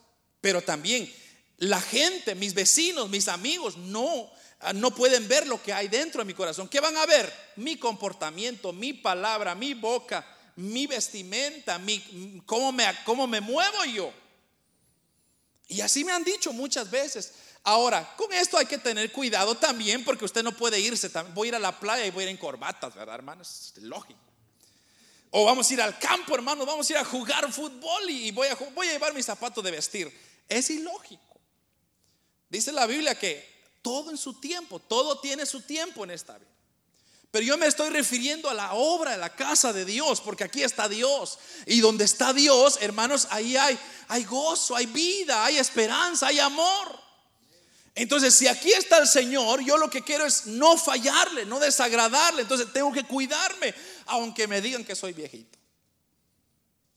pero 0.42 0.62
también 0.62 1.14
la 1.58 1.82
gente, 1.82 2.36
mis 2.36 2.54
vecinos, 2.54 3.10
mis 3.10 3.28
amigos, 3.28 3.78
no 3.78 4.30
no 4.74 4.92
pueden 4.94 5.28
ver 5.28 5.46
lo 5.48 5.62
que 5.62 5.74
hay 5.74 5.88
dentro 5.88 6.20
de 6.20 6.26
mi 6.26 6.34
corazón. 6.34 6.68
¿Qué 6.68 6.80
van 6.80 6.98
a 6.98 7.06
ver? 7.06 7.32
Mi 7.58 7.78
comportamiento, 7.78 8.74
mi 8.74 8.94
palabra, 8.94 9.54
mi 9.56 9.74
boca, 9.74 10.26
mi 10.56 10.88
vestimenta, 10.88 11.78
mi, 11.78 12.42
cómo, 12.46 12.72
me, 12.72 12.86
cómo 13.06 13.28
me 13.28 13.40
muevo 13.40 13.86
yo. 13.86 14.12
Y 15.68 15.82
así 15.82 16.04
me 16.04 16.12
han 16.12 16.24
dicho 16.24 16.54
muchas 16.54 16.90
veces. 16.90 17.34
Ahora, 17.64 18.16
con 18.16 18.32
esto 18.34 18.58
hay 18.58 18.66
que 18.66 18.78
tener 18.78 19.12
cuidado 19.12 19.56
también 19.56 20.04
porque 20.04 20.26
usted 20.26 20.42
no 20.42 20.54
puede 20.54 20.80
irse. 20.80 21.12
Voy 21.34 21.48
a 21.48 21.50
ir 21.50 21.56
a 21.56 21.60
la 21.60 21.78
playa 21.80 22.06
y 22.06 22.12
voy 22.12 22.24
a 22.24 22.28
ir 22.28 22.32
en 22.32 22.38
corbatas, 22.38 22.96
¿verdad, 22.96 23.16
hermanos? 23.16 23.74
Es 23.76 23.84
lógico. 23.84 24.20
O 25.30 25.46
vamos 25.46 25.70
a 25.70 25.74
ir 25.74 25.82
al 25.82 26.00
campo, 26.00 26.34
hermanos, 26.34 26.66
vamos 26.66 26.90
a 26.90 26.94
ir 26.94 26.98
a 26.98 27.06
jugar 27.06 27.52
fútbol 27.52 28.10
y 28.10 28.32
voy 28.32 28.48
a, 28.48 28.56
voy 28.56 28.88
a 28.88 28.94
llevar 28.94 29.14
mis 29.14 29.26
zapatos 29.26 29.64
de 29.64 29.72
vestir. 29.72 30.12
Es 30.48 30.70
ilógico. 30.70 31.22
Dice 32.50 32.72
la 32.72 32.88
Biblia 32.88 33.14
que 33.20 33.57
todo 33.88 34.12
en 34.12 34.18
su 34.18 34.34
tiempo, 34.34 34.80
todo 34.80 35.18
tiene 35.22 35.46
su 35.46 35.62
tiempo 35.62 36.04
en 36.04 36.12
esta 36.12 36.38
vida. 36.38 36.52
Pero 37.32 37.46
yo 37.46 37.58
me 37.58 37.68
estoy 37.68 37.90
refiriendo 37.90 38.50
a 38.50 38.54
la 38.54 38.74
obra 38.74 39.12
de 39.12 39.18
la 39.18 39.34
casa 39.34 39.72
de 39.72 39.86
Dios, 39.86 40.20
porque 40.20 40.44
aquí 40.44 40.62
está 40.62 40.90
Dios. 40.90 41.40
Y 41.66 41.80
donde 41.80 42.04
está 42.04 42.34
Dios, 42.34 42.80
hermanos, 42.82 43.30
ahí 43.30 43.56
hay, 43.56 43.80
hay 44.10 44.26
gozo, 44.26 44.76
hay 44.76 44.88
vida, 44.88 45.46
hay 45.46 45.58
esperanza, 45.58 46.28
hay 46.28 46.40
amor. 46.40 47.00
Entonces, 47.96 48.34
si 48.34 48.46
aquí 48.48 48.74
está 48.74 48.98
el 48.98 49.08
Señor, 49.08 49.64
yo 49.64 49.78
lo 49.78 49.90
que 49.90 50.04
quiero 50.04 50.26
es 50.26 50.48
no 50.48 50.78
fallarle, 50.78 51.46
no 51.46 51.60
desagradarle. 51.60 52.42
Entonces, 52.42 52.68
tengo 52.74 52.92
que 52.92 53.06
cuidarme, 53.06 53.74
aunque 54.08 54.48
me 54.48 54.60
digan 54.60 54.84
que 54.84 54.96
soy 54.96 55.14
viejito. 55.14 55.58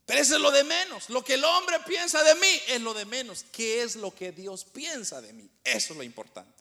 Pero 0.06 0.22
eso 0.22 0.34
es 0.34 0.40
lo 0.40 0.50
de 0.50 0.64
menos. 0.64 1.08
Lo 1.08 1.22
que 1.22 1.34
el 1.34 1.44
hombre 1.44 1.78
piensa 1.86 2.20
de 2.24 2.34
mí 2.34 2.60
es 2.66 2.80
lo 2.80 2.94
de 2.94 3.04
menos. 3.04 3.44
¿Qué 3.52 3.82
es 3.82 3.94
lo 3.94 4.12
que 4.12 4.32
Dios 4.32 4.64
piensa 4.64 5.20
de 5.20 5.32
mí? 5.32 5.48
Eso 5.62 5.92
es 5.92 5.96
lo 5.96 6.02
importante. 6.02 6.59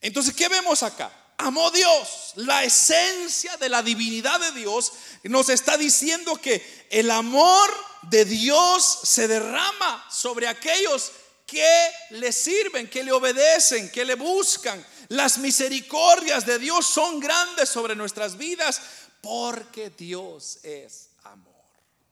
Entonces, 0.00 0.34
¿qué 0.34 0.48
vemos 0.48 0.82
acá? 0.82 1.12
Amó 1.38 1.70
Dios, 1.70 2.32
la 2.34 2.64
esencia 2.64 3.56
de 3.58 3.68
la 3.68 3.80
divinidad 3.82 4.40
de 4.40 4.52
Dios 4.52 4.92
nos 5.22 5.48
está 5.48 5.76
diciendo 5.76 6.36
que 6.36 6.86
el 6.90 7.10
amor 7.12 7.70
de 8.02 8.24
Dios 8.24 9.00
se 9.04 9.28
derrama 9.28 10.04
sobre 10.10 10.48
aquellos 10.48 11.12
que 11.46 11.90
le 12.10 12.32
sirven, 12.32 12.90
que 12.90 13.04
le 13.04 13.12
obedecen, 13.12 13.90
que 13.90 14.04
le 14.04 14.16
buscan. 14.16 14.84
Las 15.08 15.38
misericordias 15.38 16.44
de 16.44 16.58
Dios 16.58 16.86
son 16.86 17.20
grandes 17.20 17.68
sobre 17.68 17.94
nuestras 17.94 18.36
vidas 18.36 18.80
porque 19.20 19.90
Dios 19.90 20.58
es 20.64 21.10
amor. 21.22 21.54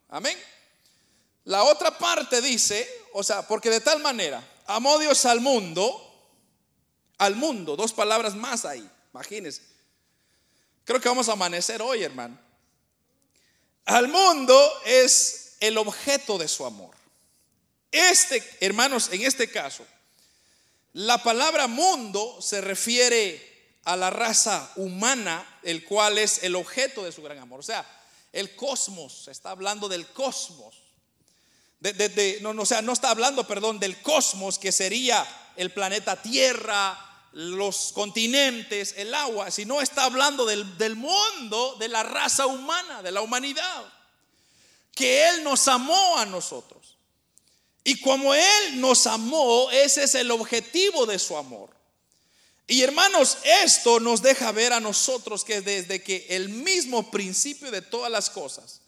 Amén. 0.08 0.38
La 1.44 1.64
otra 1.64 1.98
parte 1.98 2.40
dice, 2.40 2.88
o 3.12 3.24
sea, 3.24 3.46
porque 3.46 3.70
de 3.70 3.80
tal 3.80 4.00
manera 4.00 4.42
amó 4.66 4.98
Dios 4.98 5.24
al 5.26 5.40
mundo 5.40 6.05
al 7.18 7.36
mundo. 7.36 7.76
Dos 7.76 7.92
palabras 7.92 8.34
más 8.34 8.64
ahí, 8.64 8.88
imagínense. 9.12 9.62
Creo 10.84 11.00
que 11.00 11.08
vamos 11.08 11.28
a 11.28 11.32
amanecer 11.32 11.82
hoy, 11.82 12.02
hermano. 12.02 12.38
Al 13.84 14.08
mundo 14.08 14.72
es 14.84 15.56
el 15.60 15.78
objeto 15.78 16.38
de 16.38 16.48
su 16.48 16.64
amor. 16.64 16.94
Este, 17.90 18.42
hermanos, 18.60 19.08
en 19.12 19.22
este 19.22 19.50
caso, 19.50 19.86
la 20.92 21.22
palabra 21.22 21.66
mundo 21.66 22.40
se 22.40 22.60
refiere 22.60 23.56
a 23.84 23.96
la 23.96 24.10
raza 24.10 24.72
humana, 24.76 25.58
el 25.62 25.84
cual 25.84 26.18
es 26.18 26.42
el 26.42 26.56
objeto 26.56 27.04
de 27.04 27.12
su 27.12 27.22
gran 27.22 27.38
amor. 27.38 27.60
O 27.60 27.62
sea, 27.62 27.86
el 28.32 28.54
cosmos, 28.56 29.24
se 29.24 29.30
está 29.30 29.50
hablando 29.50 29.88
del 29.88 30.06
cosmos. 30.08 30.82
no, 32.40 32.50
o 32.50 32.66
sea, 32.66 32.82
no 32.82 32.92
está 32.92 33.10
hablando, 33.10 33.46
perdón, 33.46 33.78
del 33.78 34.00
cosmos, 34.02 34.58
que 34.58 34.72
sería 34.72 35.26
el 35.56 35.70
planeta 35.70 36.20
Tierra, 36.20 37.05
los 37.32 37.92
continentes, 37.92 38.94
el 38.96 39.14
agua, 39.14 39.50
sino 39.50 39.80
está 39.80 40.04
hablando 40.04 40.46
del, 40.46 40.78
del 40.78 40.96
mundo, 40.96 41.76
de 41.78 41.88
la 41.88 42.02
raza 42.02 42.46
humana, 42.46 43.02
de 43.02 43.12
la 43.12 43.20
humanidad, 43.20 43.84
que 44.94 45.28
Él 45.28 45.44
nos 45.44 45.68
amó 45.68 46.16
a 46.18 46.24
nosotros. 46.24 46.96
Y 47.84 48.00
como 48.00 48.34
Él 48.34 48.80
nos 48.80 49.06
amó, 49.06 49.70
ese 49.70 50.04
es 50.04 50.14
el 50.14 50.30
objetivo 50.30 51.06
de 51.06 51.18
su 51.18 51.36
amor. 51.36 51.76
Y 52.66 52.82
hermanos, 52.82 53.38
esto 53.44 54.00
nos 54.00 54.22
deja 54.22 54.50
ver 54.50 54.72
a 54.72 54.80
nosotros 54.80 55.44
que 55.44 55.60
desde 55.60 56.02
que 56.02 56.26
el 56.30 56.48
mismo 56.48 57.10
principio 57.10 57.70
de 57.70 57.82
todas 57.82 58.10
las 58.10 58.28
cosas, 58.28 58.80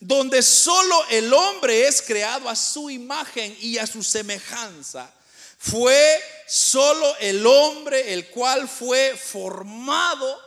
donde 0.00 0.42
solo 0.42 0.96
el 1.10 1.32
hombre 1.32 1.86
es 1.86 2.02
creado 2.02 2.48
a 2.48 2.56
su 2.56 2.90
imagen 2.90 3.56
y 3.60 3.78
a 3.78 3.86
su 3.86 4.02
semejanza, 4.02 5.14
fue 5.62 6.18
solo 6.46 7.16
el 7.18 7.46
hombre 7.46 8.14
el 8.14 8.30
cual 8.30 8.66
fue 8.66 9.14
formado 9.14 10.40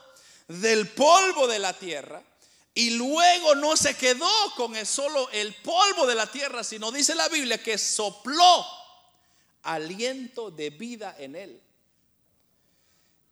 del 0.48 0.90
polvo 0.90 1.48
de 1.48 1.60
la 1.60 1.72
tierra 1.74 2.24
y 2.74 2.90
luego 2.92 3.54
no 3.54 3.78
se 3.78 3.96
quedó 3.96 4.28
con 4.56 4.76
el 4.76 4.88
solo 4.88 5.30
el 5.30 5.54
polvo 5.54 6.08
de 6.08 6.16
la 6.16 6.26
tierra, 6.26 6.64
sino 6.64 6.92
dice 6.92 7.14
la 7.14 7.30
Biblia 7.30 7.62
que 7.62 7.78
sopló 7.78 8.66
aliento 9.62 10.50
de 10.50 10.72
vida 10.72 11.16
en 11.20 11.36
él. 11.36 11.62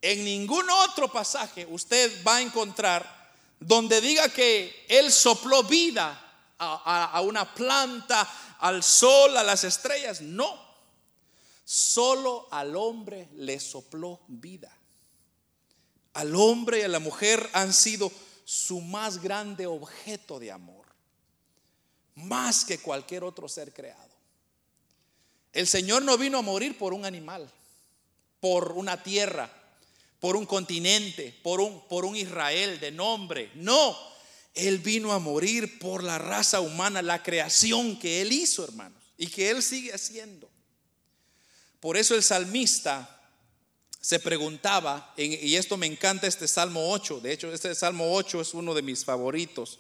En 0.04 0.24
ningún 0.24 0.70
otro 0.70 1.12
pasaje 1.12 1.66
usted 1.66 2.24
va 2.24 2.36
a 2.36 2.42
encontrar 2.42 3.34
donde 3.60 4.02
diga 4.02 4.30
que 4.30 4.86
él 4.88 5.12
sopló 5.12 5.64
vida 5.64 6.32
a, 6.60 7.06
a 7.06 7.22
una 7.22 7.52
planta, 7.56 8.56
al 8.60 8.84
sol, 8.84 9.36
a 9.36 9.44
las 9.44 9.64
estrellas. 9.64 10.22
No. 10.22 10.71
Solo 11.74 12.50
al 12.52 12.76
hombre 12.76 13.30
le 13.38 13.58
sopló 13.58 14.20
vida. 14.28 14.78
Al 16.12 16.36
hombre 16.36 16.80
y 16.80 16.82
a 16.82 16.90
la 16.90 17.00
mujer 17.00 17.50
han 17.54 17.72
sido 17.72 18.12
su 18.44 18.82
más 18.82 19.22
grande 19.22 19.68
objeto 19.68 20.38
de 20.38 20.52
amor, 20.52 20.86
más 22.16 22.66
que 22.66 22.78
cualquier 22.78 23.24
otro 23.24 23.48
ser 23.48 23.72
creado. 23.72 24.12
El 25.54 25.66
Señor 25.66 26.02
no 26.02 26.18
vino 26.18 26.40
a 26.40 26.42
morir 26.42 26.78
por 26.78 26.94
un 26.94 27.06
animal, 27.06 27.50
por 28.42 28.74
una 28.74 29.02
tierra, 29.02 29.50
por 30.20 30.36
un 30.36 30.46
continente, 30.46 31.40
por 31.42 31.62
un, 31.62 31.88
por 31.88 32.04
un 32.04 32.18
Israel 32.18 32.82
de 32.82 32.92
nombre. 32.92 33.50
No, 33.56 33.98
Él 34.56 34.80
vino 34.80 35.14
a 35.14 35.20
morir 35.20 35.80
por 35.80 36.04
la 36.04 36.18
raza 36.18 36.60
humana, 36.60 37.02
la 37.02 37.24
creación 37.24 37.98
que 37.98 38.22
Él 38.22 38.34
hizo, 38.34 38.66
hermanos, 38.66 39.02
y 39.18 39.28
que 39.28 39.50
Él 39.50 39.64
sigue 39.64 39.94
haciendo. 39.94 40.51
Por 41.82 41.98
eso 41.98 42.16
el 42.16 42.24
salmista 42.24 43.20
se 44.00 44.20
preguntaba, 44.20 45.14
y 45.18 45.56
esto 45.56 45.78
me 45.78 45.88
encanta 45.88 46.28
este 46.28 46.48
Salmo 46.48 46.92
8, 46.92 47.20
de 47.22 47.34
hecho 47.34 47.52
este 47.52 47.74
Salmo 47.76 48.14
8 48.16 48.42
es 48.42 48.54
uno 48.54 48.74
de 48.74 48.84
mis 48.84 49.04
favoritos. 49.04 49.80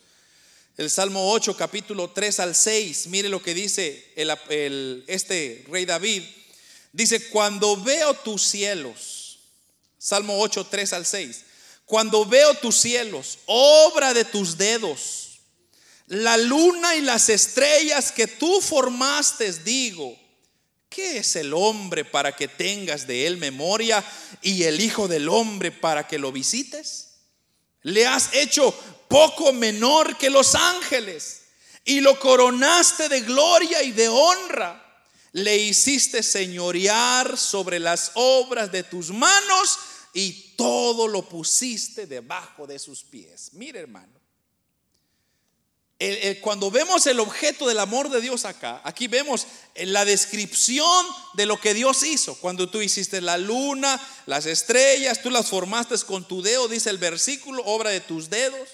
el 0.77 0.89
Salmo 0.89 1.31
8, 1.31 1.55
capítulo 1.55 2.09
3 2.09 2.39
al 2.39 2.55
6. 2.55 3.07
Mire 3.07 3.29
lo 3.29 3.41
que 3.41 3.53
dice 3.53 4.13
este 5.07 5.63
rey 5.69 5.85
David. 5.85 6.23
Dice, 6.91 7.29
cuando 7.29 7.77
veo 7.77 8.13
tus 8.15 8.43
cielos, 8.43 9.39
Salmo 9.97 10.39
8, 10.39 10.67
3 10.69 10.93
al 10.93 11.05
6. 11.05 11.45
Cuando 11.85 12.25
veo 12.25 12.55
tus 12.55 12.77
cielos, 12.77 13.39
obra 13.45 14.13
de 14.13 14.25
tus 14.25 14.57
dedos, 14.57 15.39
la 16.07 16.35
luna 16.37 16.95
y 16.95 17.01
las 17.01 17.29
estrellas 17.29 18.11
que 18.11 18.27
tú 18.27 18.59
formaste, 18.59 19.51
digo, 19.53 20.17
¿qué 20.91 21.19
es 21.19 21.35
el 21.37 21.53
hombre 21.53 22.05
para 22.05 22.35
que 22.35 22.47
tengas 22.47 23.07
de 23.07 23.25
él 23.25 23.37
memoria 23.37 24.05
y 24.41 24.63
el 24.63 24.79
Hijo 24.79 25.07
del 25.07 25.29
hombre 25.29 25.71
para 25.71 26.07
que 26.07 26.19
lo 26.19 26.31
visites? 26.31 27.13
Le 27.83 28.05
has 28.05 28.33
hecho 28.35 28.71
poco 29.07 29.53
menor 29.53 30.17
que 30.17 30.29
los 30.29 30.53
ángeles 30.53 31.41
y 31.83 32.01
lo 32.01 32.19
coronaste 32.19 33.09
de 33.09 33.21
gloria 33.21 33.81
y 33.81 33.91
de 33.91 34.07
honra. 34.09 34.77
Le 35.31 35.57
hiciste 35.57 36.21
señorear 36.21 37.37
sobre 37.37 37.79
las 37.79 38.11
obras 38.15 38.71
de 38.71 38.83
tus 38.83 39.09
manos 39.09 39.79
y 40.13 40.55
todo 40.57 41.07
lo 41.07 41.27
pusiste 41.27 42.05
debajo 42.05 42.67
de 42.67 42.77
sus 42.77 43.03
pies. 43.03 43.53
Mire 43.53 43.79
hermano, 43.79 44.20
cuando 46.41 46.71
vemos 46.71 47.05
el 47.05 47.19
objeto 47.19 47.67
del 47.67 47.79
amor 47.79 48.09
de 48.09 48.21
Dios 48.21 48.45
acá, 48.45 48.81
aquí 48.83 49.07
vemos 49.07 49.45
la 49.75 50.03
descripción 50.03 51.05
de 51.33 51.45
lo 51.45 51.61
que 51.61 51.75
Dios 51.75 52.01
hizo. 52.03 52.33
Cuando 52.35 52.69
tú 52.69 52.81
hiciste 52.81 53.21
la 53.21 53.37
luna, 53.37 54.01
las 54.25 54.47
estrellas, 54.47 55.21
tú 55.21 55.29
las 55.29 55.49
formaste 55.49 55.95
con 56.07 56.27
tu 56.27 56.41
dedo, 56.41 56.67
dice 56.67 56.89
el 56.89 56.97
versículo, 56.97 57.63
obra 57.65 57.91
de 57.91 57.99
tus 57.99 58.31
dedos. 58.31 58.67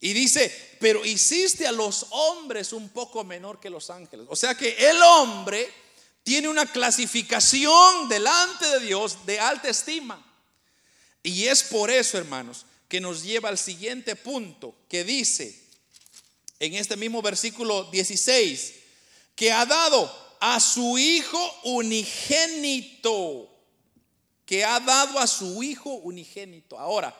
Y 0.00 0.14
dice, 0.14 0.76
pero 0.80 1.04
hiciste 1.04 1.66
a 1.66 1.72
los 1.72 2.06
hombres 2.10 2.72
un 2.72 2.88
poco 2.88 3.22
menor 3.24 3.60
que 3.60 3.68
los 3.68 3.90
ángeles. 3.90 4.26
O 4.30 4.36
sea 4.36 4.54
que 4.54 4.76
el 4.78 5.02
hombre 5.02 5.70
tiene 6.22 6.48
una 6.48 6.64
clasificación 6.64 8.08
delante 8.08 8.66
de 8.66 8.80
Dios 8.80 9.26
de 9.26 9.40
alta 9.40 9.68
estima. 9.68 10.24
Y 11.22 11.48
es 11.48 11.62
por 11.64 11.90
eso, 11.90 12.16
hermanos, 12.16 12.64
que 12.88 13.00
nos 13.00 13.22
lleva 13.22 13.48
al 13.48 13.58
siguiente 13.58 14.16
punto 14.16 14.74
que 14.88 15.04
dice, 15.04 15.65
en 16.58 16.74
este 16.74 16.96
mismo 16.96 17.22
versículo 17.22 17.84
16, 17.84 18.74
que 19.34 19.52
ha 19.52 19.66
dado 19.66 20.10
a 20.40 20.60
su 20.60 20.98
Hijo 20.98 21.60
unigénito, 21.64 23.50
que 24.44 24.64
ha 24.64 24.80
dado 24.80 25.18
a 25.18 25.26
su 25.26 25.62
Hijo 25.62 25.90
unigénito. 25.90 26.78
Ahora, 26.78 27.14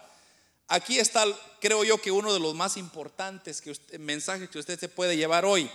aquí 0.69 0.99
está, 0.99 1.25
creo 1.61 1.85
yo 1.85 2.01
que 2.01 2.11
uno 2.11 2.33
de 2.33 2.41
los 2.41 2.55
más 2.55 2.77
importantes 2.77 3.61
que 3.61 3.77
mensajes 3.99 4.49
que 4.49 4.59
usted 4.59 4.79
se 4.79 4.89
puede 4.89 5.17
llevar 5.17 5.45
hoy 5.45 5.71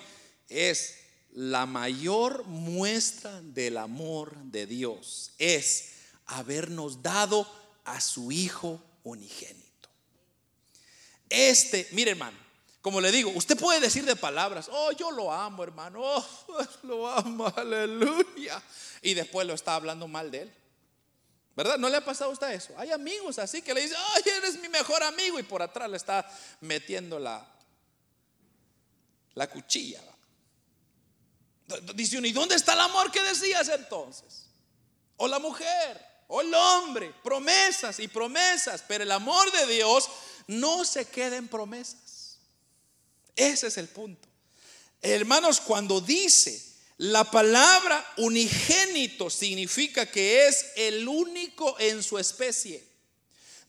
es 0.49 0.95
la 1.34 1.66
mayor 1.66 2.45
muestra 2.45 3.41
del 3.41 3.78
amor 3.78 4.36
de 4.43 4.66
Dios 4.66 5.32
es 5.38 5.91
habernos 6.26 7.01
dado 7.01 7.49
a 7.86 8.01
su 8.01 8.32
Hijo 8.32 8.82
unigénito. 9.03 9.89
Este, 11.30 11.88
mire 11.91 12.12
hermano, 12.12 12.38
como 12.82 12.99
le 12.99 13.11
digo, 13.11 13.32
usted 13.36 13.57
puede 13.57 13.79
decir 13.79 14.05
de 14.05 14.15
palabras, 14.15 14.67
oh, 14.71 14.91
yo 14.93 15.11
lo 15.11 15.32
amo, 15.32 15.63
hermano, 15.63 15.99
oh, 16.01 16.25
lo 16.84 17.07
amo, 17.07 17.51
aleluya. 17.55 18.61
Y 19.03 19.13
después 19.13 19.45
lo 19.45 19.53
está 19.53 19.75
hablando 19.75 20.07
mal 20.07 20.32
de 20.32 20.41
él. 20.41 20.53
¿Verdad? 21.55 21.77
¿No 21.77 21.89
le 21.89 21.97
ha 21.97 22.05
pasado 22.05 22.32
a 22.32 22.34
usted 22.34 22.49
eso? 22.51 22.73
Hay 22.77 22.91
amigos 22.91 23.38
así 23.38 23.61
que 23.61 23.73
le 23.73 23.82
dicen, 23.82 23.97
ay, 24.15 24.23
eres 24.38 24.59
mi 24.59 24.69
mejor 24.69 25.03
amigo. 25.03 25.38
Y 25.38 25.43
por 25.43 25.61
atrás 25.61 25.89
le 25.89 25.97
está 25.97 26.27
metiendo 26.61 27.19
la, 27.19 27.45
la 29.36 29.49
cuchilla. 29.49 30.01
Dice 31.93 32.17
uno, 32.17 32.27
¿y 32.27 32.32
dónde 32.32 32.55
está 32.55 32.73
el 32.73 32.79
amor 32.79 33.11
que 33.11 33.21
decías 33.21 33.69
entonces? 33.69 34.47
O 35.17 35.27
la 35.27 35.39
mujer, 35.39 36.03
o 36.27 36.41
el 36.41 36.53
hombre, 36.53 37.13
promesas 37.23 37.99
y 37.99 38.07
promesas. 38.07 38.84
Pero 38.88 39.03
el 39.03 39.11
amor 39.11 39.51
de 39.51 39.67
Dios 39.67 40.09
no 40.47 40.84
se 40.84 41.05
queda 41.05 41.36
en 41.36 41.47
promesas. 41.47 42.11
Ese 43.36 43.67
es 43.67 43.77
el 43.77 43.88
punto. 43.88 44.27
Hermanos, 45.01 45.59
cuando 45.59 45.99
dice 45.99 46.71
la 47.01 47.23
palabra 47.23 48.05
unigénito 48.17 49.32
significa 49.32 50.05
que 50.05 50.47
es 50.47 50.67
el 50.75 51.07
único 51.07 51.75
en 51.79 52.03
su 52.03 52.19
especie. 52.19 52.88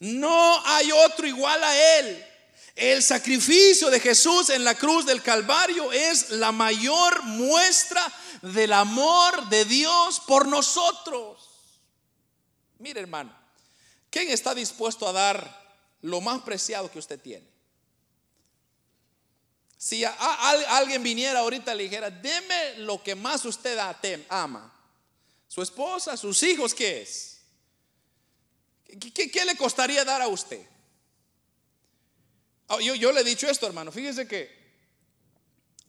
No 0.01 0.63
hay 0.67 0.93
otro 0.93 1.27
igual 1.27 1.65
a 1.65 1.99
él. 1.99 2.27
El 2.77 3.03
sacrificio 3.03 3.89
de 3.89 4.01
Jesús 4.01 4.51
en 4.51 4.65
la 4.65 4.75
cruz 4.75 5.07
del 5.07 5.23
Calvario 5.23 5.93
es 5.93 6.29
la 6.29 6.53
mayor 6.53 7.23
muestra 7.23 8.03
del 8.43 8.73
amor 8.73 9.49
de 9.49 9.65
Dios 9.65 10.21
por 10.27 10.47
nosotros. 10.47 11.49
Mire 12.81 13.01
hermano, 13.01 13.35
¿quién 14.11 14.29
está 14.29 14.55
dispuesto 14.55 15.09
a 15.09 15.13
dar 15.13 15.79
lo 16.03 16.21
más 16.21 16.43
preciado 16.43 16.91
que 16.91 16.99
usted 16.99 17.19
tiene? 17.19 17.52
Si 19.83 20.05
alguien 20.05 21.03
viniera 21.03 21.41
ahorita 21.41 21.75
y 21.75 21.77
le 21.77 21.83
dijera, 21.83 22.09
deme 22.09 22.77
lo 22.77 23.03
que 23.03 23.17
más 23.17 23.45
usted 23.45 23.77
ama, 24.29 24.73
su 25.49 25.61
esposa, 25.61 26.17
sus 26.17 26.41
hijos, 26.45 26.73
¿qué 26.73 27.03
es? 27.03 27.41
¿Qué, 28.87 29.45
le 29.45 29.57
costaría 29.57 30.05
dar 30.05 30.23
a 30.23 30.29
usted? 30.29 30.65
Ah, 32.69 32.79
yo, 32.81 32.95
yo 32.95 33.11
le 33.11 33.23
he 33.23 33.25
dicho 33.25 33.49
esto, 33.49 33.67
hermano, 33.67 33.91
fíjese 33.91 34.29
que 34.29 34.57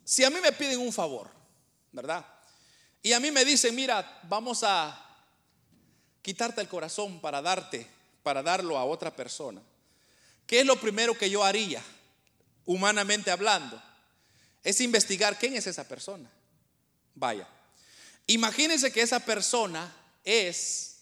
si 0.04 0.24
a 0.24 0.32
mí 0.32 0.40
me 0.42 0.54
piden 0.54 0.80
un 0.80 0.92
favor, 0.92 1.30
¿verdad? 1.92 2.26
Y 3.04 3.14
a 3.14 3.20
mí 3.20 3.30
me 3.30 3.46
dicen, 3.46 3.76
mira, 3.76 4.22
vamos 4.24 4.64
a 4.64 5.06
quitarte 6.24 6.62
el 6.62 6.68
corazón 6.68 7.22
para 7.22 7.44
darte, 7.44 7.86
para 8.24 8.42
darlo 8.42 8.76
a 8.76 8.86
otra 8.86 9.16
persona. 9.16 9.62
¿Qué 10.48 10.62
es 10.62 10.66
lo 10.66 10.82
primero 10.82 11.16
que 11.16 11.30
yo 11.30 11.44
haría? 11.44 11.84
Humanamente 12.66 13.32
hablando, 13.32 13.82
es 14.64 14.80
investigar 14.82 15.38
quién 15.38 15.56
es 15.56 15.68
esa 15.68 15.88
persona. 15.88 16.30
Vaya, 17.16 17.48
imagínense 18.28 18.92
que 18.92 19.02
esa 19.02 19.20
persona 19.20 19.94
es 20.24 20.98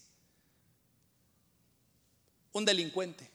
un 2.52 2.66
delincuente, 2.66 3.30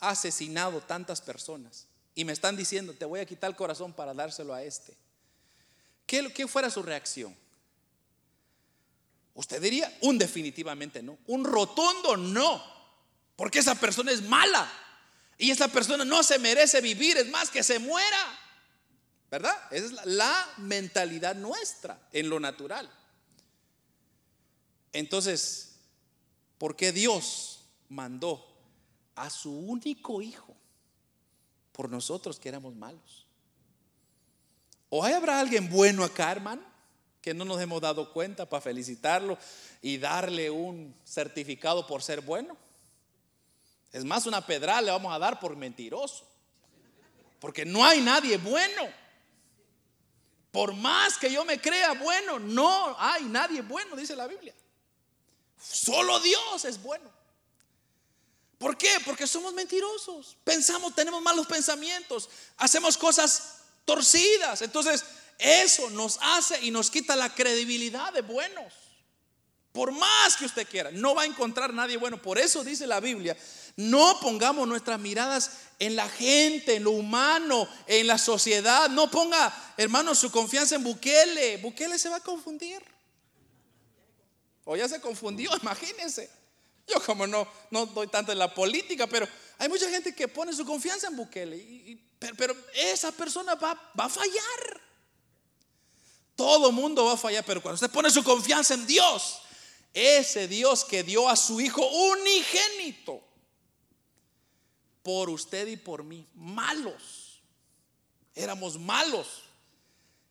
ha 0.00 0.10
asesinado 0.10 0.80
tantas 0.80 1.20
personas 1.20 1.86
y 2.14 2.24
me 2.24 2.32
están 2.32 2.56
diciendo, 2.56 2.94
te 2.94 3.04
voy 3.04 3.20
a 3.20 3.26
quitar 3.26 3.50
el 3.50 3.56
corazón 3.56 3.92
para 3.92 4.14
dárselo 4.14 4.54
a 4.54 4.62
este. 4.62 4.96
¿Qué, 6.06 6.32
qué 6.32 6.46
fuera 6.46 6.70
su 6.70 6.82
reacción? 6.82 7.34
Usted 9.34 9.62
diría, 9.62 9.96
un 10.02 10.18
definitivamente 10.18 11.02
no, 11.02 11.18
un 11.26 11.44
rotundo 11.44 12.16
no, 12.16 12.62
porque 13.36 13.60
esa 13.60 13.74
persona 13.74 14.12
es 14.12 14.22
mala. 14.22 14.70
Y 15.42 15.50
esa 15.50 15.66
persona 15.66 16.04
no 16.04 16.22
se 16.22 16.38
merece 16.38 16.80
vivir, 16.80 17.16
es 17.16 17.28
más 17.28 17.50
que 17.50 17.64
se 17.64 17.80
muera. 17.80 18.38
¿Verdad? 19.28 19.52
Esa 19.72 19.86
es 19.86 20.06
la, 20.06 20.48
mentalidad 20.58 21.34
nuestra 21.34 22.00
en 22.12 22.30
lo 22.30 22.38
natural. 22.38 22.88
Entonces, 24.92 25.80
¿por 26.58 26.76
qué 26.76 26.92
Dios 26.92 27.64
mandó 27.88 28.46
a 29.16 29.30
su 29.30 29.50
único 29.50 30.22
hijo 30.22 30.54
por 31.72 31.90
nosotros 31.90 32.38
que 32.38 32.48
éramos 32.48 32.76
malos? 32.76 33.26
¿O 34.90 35.04
habrá 35.04 35.40
alguien 35.40 35.68
bueno 35.68 36.04
acá, 36.04 36.30
hermano? 36.30 36.62
Que 37.20 37.34
no 37.34 37.44
nos 37.44 37.60
hemos 37.60 37.80
dado 37.80 38.12
cuenta 38.12 38.48
para 38.48 38.60
felicitarlo 38.60 39.36
y 39.80 39.98
darle 39.98 40.50
un 40.50 40.94
certificado 41.04 41.84
por 41.88 42.00
ser 42.00 42.20
bueno. 42.20 42.56
Es 43.92 44.04
más, 44.04 44.26
una 44.26 44.44
pedra 44.44 44.80
le 44.80 44.90
vamos 44.90 45.14
a 45.14 45.18
dar 45.18 45.38
por 45.38 45.54
mentiroso. 45.56 46.26
Porque 47.38 47.64
no 47.64 47.84
hay 47.84 48.00
nadie 48.00 48.38
bueno. 48.38 48.88
Por 50.50 50.74
más 50.74 51.18
que 51.18 51.30
yo 51.32 51.44
me 51.44 51.60
crea 51.60 51.92
bueno, 51.92 52.38
no 52.38 52.96
hay 52.98 53.24
nadie 53.24 53.62
bueno, 53.62 53.96
dice 53.96 54.16
la 54.16 54.26
Biblia. 54.26 54.54
Solo 55.60 56.20
Dios 56.20 56.64
es 56.64 56.82
bueno. 56.82 57.10
¿Por 58.58 58.76
qué? 58.76 58.90
Porque 59.04 59.26
somos 59.26 59.52
mentirosos. 59.54 60.36
Pensamos, 60.44 60.94
tenemos 60.94 61.20
malos 61.20 61.46
pensamientos, 61.46 62.28
hacemos 62.58 62.96
cosas 62.96 63.58
torcidas. 63.84 64.62
Entonces, 64.62 65.04
eso 65.38 65.90
nos 65.90 66.18
hace 66.20 66.60
y 66.62 66.70
nos 66.70 66.90
quita 66.90 67.16
la 67.16 67.34
credibilidad 67.34 68.12
de 68.12 68.22
buenos. 68.22 68.72
Por 69.72 69.90
más 69.90 70.36
que 70.36 70.44
usted 70.44 70.68
quiera, 70.68 70.90
no 70.92 71.14
va 71.14 71.22
a 71.22 71.26
encontrar 71.26 71.72
nadie 71.72 71.96
bueno. 71.96 72.20
Por 72.20 72.38
eso 72.38 72.62
dice 72.62 72.86
la 72.86 73.00
Biblia, 73.00 73.36
no 73.76 74.20
pongamos 74.20 74.68
nuestras 74.68 75.00
miradas 75.00 75.50
en 75.78 75.96
la 75.96 76.08
gente, 76.08 76.76
en 76.76 76.84
lo 76.84 76.92
humano, 76.92 77.68
en 77.86 78.06
la 78.06 78.18
sociedad. 78.18 78.88
No 78.90 79.10
ponga, 79.10 79.52
hermano, 79.76 80.14
su 80.14 80.30
confianza 80.30 80.76
en 80.76 80.84
Bukele. 80.84 81.56
Bukele 81.58 81.98
se 81.98 82.08
va 82.08 82.16
a 82.16 82.20
confundir. 82.20 82.82
O 84.64 84.76
ya 84.76 84.88
se 84.88 85.00
confundió, 85.00 85.50
imagínense. 85.62 86.30
Yo 86.86 87.00
como 87.04 87.26
no, 87.26 87.48
no 87.70 87.86
doy 87.86 88.08
tanto 88.08 88.32
en 88.32 88.38
la 88.38 88.52
política, 88.52 89.06
pero 89.06 89.26
Hay 89.58 89.68
mucha 89.68 89.88
gente 89.88 90.14
que 90.14 90.26
pone 90.26 90.52
su 90.52 90.66
confianza 90.66 91.06
en 91.06 91.16
Bukele, 91.16 91.98
pero, 92.36 92.54
esa 92.74 93.12
persona 93.12 93.54
va, 93.54 93.74
va 93.98 94.04
a 94.04 94.08
fallar. 94.08 94.80
Todo 96.34 96.72
mundo 96.72 97.04
va 97.04 97.12
a 97.12 97.16
fallar, 97.16 97.44
pero 97.44 97.62
cuando 97.62 97.76
usted 97.76 97.90
pone 97.90 98.10
su 98.10 98.24
confianza 98.24 98.74
en 98.74 98.86
Dios, 98.86 99.40
ese 99.94 100.48
Dios 100.48 100.84
que 100.84 101.02
dio 101.02 101.28
a 101.28 101.36
su 101.36 101.60
Hijo 101.60 101.86
unigénito 101.86 103.31
por 105.02 105.30
usted 105.30 105.66
y 105.66 105.76
por 105.76 106.04
mí, 106.04 106.26
malos, 106.34 107.42
éramos 108.34 108.78
malos. 108.78 109.42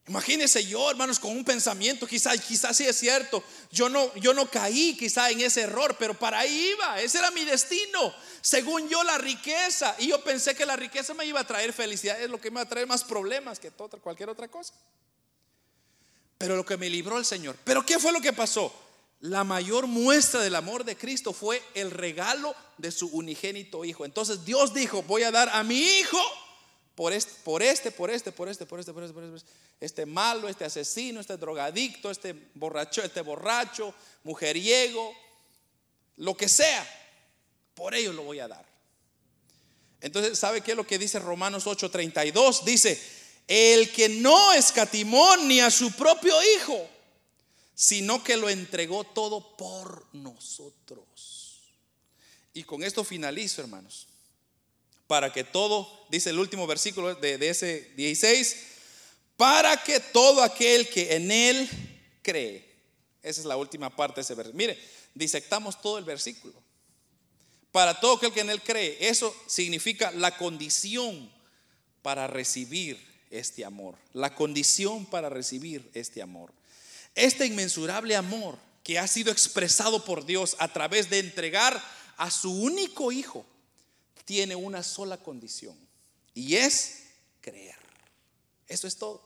Imagínese 0.07 0.65
yo, 0.65 0.89
hermanos, 0.89 1.19
con 1.19 1.32
un 1.32 1.45
pensamiento, 1.45 2.07
quizás 2.07 2.41
quizás 2.41 2.76
sí 2.76 2.86
es 2.86 2.97
cierto, 2.97 3.43
yo 3.72 3.88
no, 3.88 4.13
yo 4.15 4.34
no 4.34 4.49
caí 4.49 4.97
quizá 4.97 5.30
en 5.30 5.41
ese 5.41 5.61
error, 5.61 5.95
pero 5.99 6.17
para 6.17 6.39
ahí 6.39 6.74
iba, 6.74 6.99
ese 6.99 7.19
era 7.19 7.30
mi 7.32 7.45
destino, 7.45 8.13
según 8.41 8.89
yo 8.89 9.03
la 9.03 9.19
riqueza, 9.19 9.95
y 9.99 10.07
yo 10.07 10.24
pensé 10.24 10.55
que 10.55 10.65
la 10.65 10.76
riqueza 10.76 11.13
me 11.13 11.26
iba 11.26 11.39
a 11.39 11.47
traer 11.47 11.72
felicidad, 11.72 12.19
es 12.19 12.30
lo 12.30 12.41
que 12.41 12.49
me 12.49 12.55
va 12.55 12.61
a 12.61 12.69
traer 12.69 12.88
más 12.88 13.03
problemas 13.03 13.59
que 13.59 13.72
cualquier 14.01 14.30
otra 14.30 14.47
cosa. 14.47 14.74
Pero 16.39 16.55
lo 16.55 16.65
que 16.65 16.76
me 16.76 16.89
libró 16.89 17.19
el 17.19 17.26
Señor. 17.26 17.55
Pero 17.63 17.86
¿qué 17.86 17.99
fue 17.99 18.11
lo 18.11 18.19
que 18.19 18.34
pasó? 18.34 18.74
La 19.22 19.43
mayor 19.43 19.86
muestra 19.86 20.41
del 20.41 20.55
amor 20.55 20.84
de 20.84 20.97
Cristo 20.97 21.32
fue 21.32 21.61
el 21.76 21.91
regalo 21.91 22.55
de 22.78 22.91
su 22.91 23.07
unigénito 23.07 23.86
Hijo. 23.86 24.03
Entonces 24.03 24.43
Dios 24.45 24.74
dijo, 24.74 25.03
voy 25.03 25.24
a 25.24 25.32
dar 25.32 25.49
a 25.49 25.63
mi 25.63 25.80
Hijo 25.80 26.17
por 26.95 27.13
este, 27.13 27.32
por 27.43 27.61
este, 27.61 27.91
por 27.91 28.09
este, 28.09 28.32
por 28.32 28.49
este, 28.49 28.65
por 28.65 28.80
este, 28.80 28.93
por 28.93 29.03
este, 29.03 29.13
por 29.13 29.24
este, 29.24 29.47
este 29.80 30.05
malo, 30.07 30.49
este 30.49 30.65
asesino, 30.65 31.19
este 31.19 31.38
drogadicto, 31.38 32.09
este 32.09 32.34
borracho, 32.55 33.03
este 33.03 33.22
borracho, 33.22 33.93
mujeriego, 34.24 35.13
lo 36.17 36.36
que 36.36 36.49
sea, 36.49 36.84
por 37.76 37.93
ello 37.93 38.13
lo 38.13 38.24
voy 38.24 38.39
a 38.39 38.47
dar. 38.47 38.65
Entonces, 40.01 40.38
¿sabe 40.38 40.61
qué 40.61 40.72
es 40.72 40.78
lo 40.78 40.86
que 40.86 40.97
dice 40.97 41.19
Romanos 41.19 41.67
8:32? 41.67 42.63
Dice, 42.63 42.99
el 43.47 43.91
que 43.91 44.09
no 44.09 44.51
escatimó 44.53 45.38
ni 45.38 45.59
a 45.59 45.69
su 45.69 45.91
propio 45.91 46.34
Hijo, 46.55 46.89
sino 47.76 48.24
que 48.24 48.38
lo 48.38 48.49
entregó 48.49 49.03
todo 49.03 49.55
por 49.57 50.07
nosotros. 50.13 51.61
Y 52.53 52.63
con 52.63 52.84
esto 52.84 53.03
finalizo, 53.03 53.61
hermanos, 53.61 54.07
para 55.07 55.32
que 55.32 55.43
todo, 55.43 56.05
dice 56.09 56.30
el 56.30 56.39
último 56.39 56.67
versículo 56.67 57.15
de, 57.15 57.38
de 57.38 57.49
ese 57.49 57.91
16, 57.95 58.57
para 59.38 59.82
que 59.84 59.99
todo 59.99 60.43
aquel 60.43 60.88
que 60.89 61.15
en 61.15 61.32
él 61.32 61.69
cree, 62.22 62.69
esa 63.24 63.41
es 63.41 63.45
la 63.45 63.57
última 63.57 63.95
parte 63.95 64.15
de 64.15 64.22
ese 64.22 64.36
versículo. 64.36 64.57
Mire, 64.57 64.80
disectamos 65.13 65.82
todo 65.82 65.97
el 65.97 66.03
versículo. 66.03 66.53
Para 67.72 67.99
todo 67.99 68.17
aquel 68.17 68.34
que 68.34 68.41
en 68.41 68.49
él 68.49 68.61
cree, 68.61 68.97
eso 68.99 69.36
significa 69.47 70.11
la 70.11 70.38
condición 70.38 71.32
para 72.01 72.28
recibir 72.28 72.99
este 73.30 73.63
amor, 73.63 73.95
la 74.13 74.36
condición 74.36 75.05
para 75.05 75.30
recibir 75.30 75.89
este 75.93 76.22
amor. 76.22 76.51
Este 77.16 77.45
inmensurable 77.45 78.16
amor 78.16 78.57
que 78.84 78.97
ha 78.97 79.07
sido 79.07 79.32
expresado 79.32 80.05
por 80.05 80.26
Dios 80.26 80.55
a 80.59 80.72
través 80.72 81.09
de 81.09 81.20
entregar 81.20 81.82
a 82.18 82.32
su 82.32 82.51
único 82.51 83.12
hijo, 83.12 83.45
tiene 84.26 84.55
una 84.55 84.84
sola 84.84 85.18
condición 85.18 85.76
y 86.34 86.55
es 86.55 87.03
creer. 87.41 87.76
Eso 88.68 88.88
es 88.88 88.97
todo. 88.97 89.22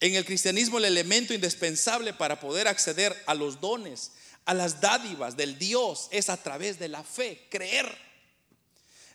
En 0.00 0.14
el 0.14 0.24
cristianismo 0.24 0.78
el 0.78 0.84
elemento 0.84 1.34
indispensable 1.34 2.12
para 2.12 2.38
poder 2.38 2.68
acceder 2.68 3.16
a 3.26 3.34
los 3.34 3.60
dones, 3.60 4.12
a 4.44 4.54
las 4.54 4.80
dádivas 4.80 5.36
del 5.36 5.58
Dios 5.58 6.08
es 6.10 6.28
a 6.28 6.36
través 6.42 6.78
de 6.78 6.88
la 6.88 7.02
fe, 7.02 7.46
creer. 7.50 7.96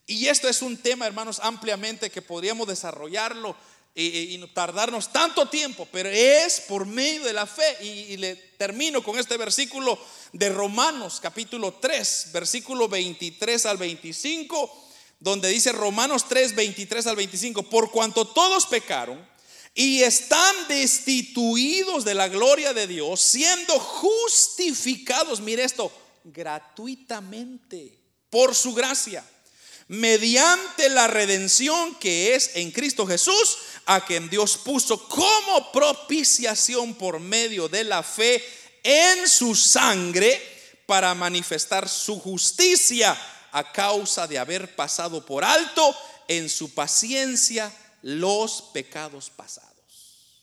Y 0.05 0.27
esto 0.27 0.49
es 0.49 0.61
un 0.61 0.77
tema, 0.77 1.07
hermanos, 1.07 1.39
ampliamente 1.41 2.09
que 2.09 2.21
podríamos 2.21 2.67
desarrollarlo 2.67 3.55
y, 3.95 4.37
no 4.39 4.47
tardarnos 4.47 5.11
tanto 5.11 5.47
tiempo, 5.47 5.87
pero 5.91 6.09
es 6.09 6.61
por 6.61 6.85
medio 6.85 7.23
de 7.23 7.33
la 7.33 7.45
fe. 7.45 7.77
Y, 7.81 7.87
y, 8.13 8.17
le 8.17 8.35
termino 8.35 9.03
con 9.03 9.19
este 9.19 9.37
versículo 9.37 9.99
de 10.31 10.49
Romanos, 10.49 11.19
capítulo 11.21 11.73
3, 11.73 12.29
versículo 12.33 12.87
23 12.87 13.65
al 13.67 13.77
25, 13.77 14.87
donde 15.19 15.49
dice 15.49 15.71
Romanos 15.71 16.25
3, 16.27 16.55
23 16.55 17.07
al 17.07 17.15
25, 17.15 17.63
por 17.63 17.91
cuanto 17.91 18.25
todos 18.25 18.65
pecaron 18.65 19.33
y 19.75 20.03
están 20.03 20.55
destituidos 20.67 22.05
de 22.05 22.13
la 22.13 22.27
gloria 22.27 22.73
de 22.73 22.87
Dios, 22.87 23.19
siendo 23.21 23.79
justificados, 23.79 25.39
mire 25.39 25.63
esto, 25.63 25.91
gratuitamente, 26.23 27.99
por 28.29 28.55
su 28.55 28.73
gracia 28.73 29.23
mediante 29.93 30.89
la 30.89 31.05
redención 31.05 31.93
que 31.95 32.33
es 32.33 32.55
en 32.55 32.71
Cristo 32.71 33.05
Jesús, 33.05 33.59
a 33.85 34.03
quien 34.03 34.27
Dios 34.27 34.57
puso 34.57 35.07
como 35.07 35.71
propiciación 35.71 36.95
por 36.95 37.19
medio 37.19 37.69
de 37.69 37.83
la 37.83 38.01
fe 38.01 38.43
en 38.81 39.29
su 39.29 39.53
sangre 39.53 40.41
para 40.87 41.13
manifestar 41.13 41.87
su 41.87 42.19
justicia 42.19 43.15
a 43.51 43.71
causa 43.71 44.25
de 44.25 44.39
haber 44.39 44.75
pasado 44.75 45.23
por 45.23 45.43
alto 45.43 45.95
en 46.27 46.49
su 46.49 46.73
paciencia 46.73 47.71
los 48.01 48.63
pecados 48.73 49.29
pasados. 49.29 50.41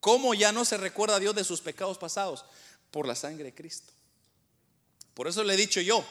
¿Cómo 0.00 0.34
ya 0.34 0.52
no 0.52 0.66
se 0.66 0.76
recuerda 0.76 1.16
a 1.16 1.20
Dios 1.20 1.34
de 1.34 1.44
sus 1.44 1.62
pecados 1.62 1.96
pasados? 1.96 2.44
Por 2.90 3.08
la 3.08 3.14
sangre 3.14 3.44
de 3.44 3.54
Cristo. 3.54 3.94
Por 5.14 5.26
eso 5.26 5.42
le 5.42 5.54
he 5.54 5.56
dicho 5.56 5.80
yo, 5.80 6.04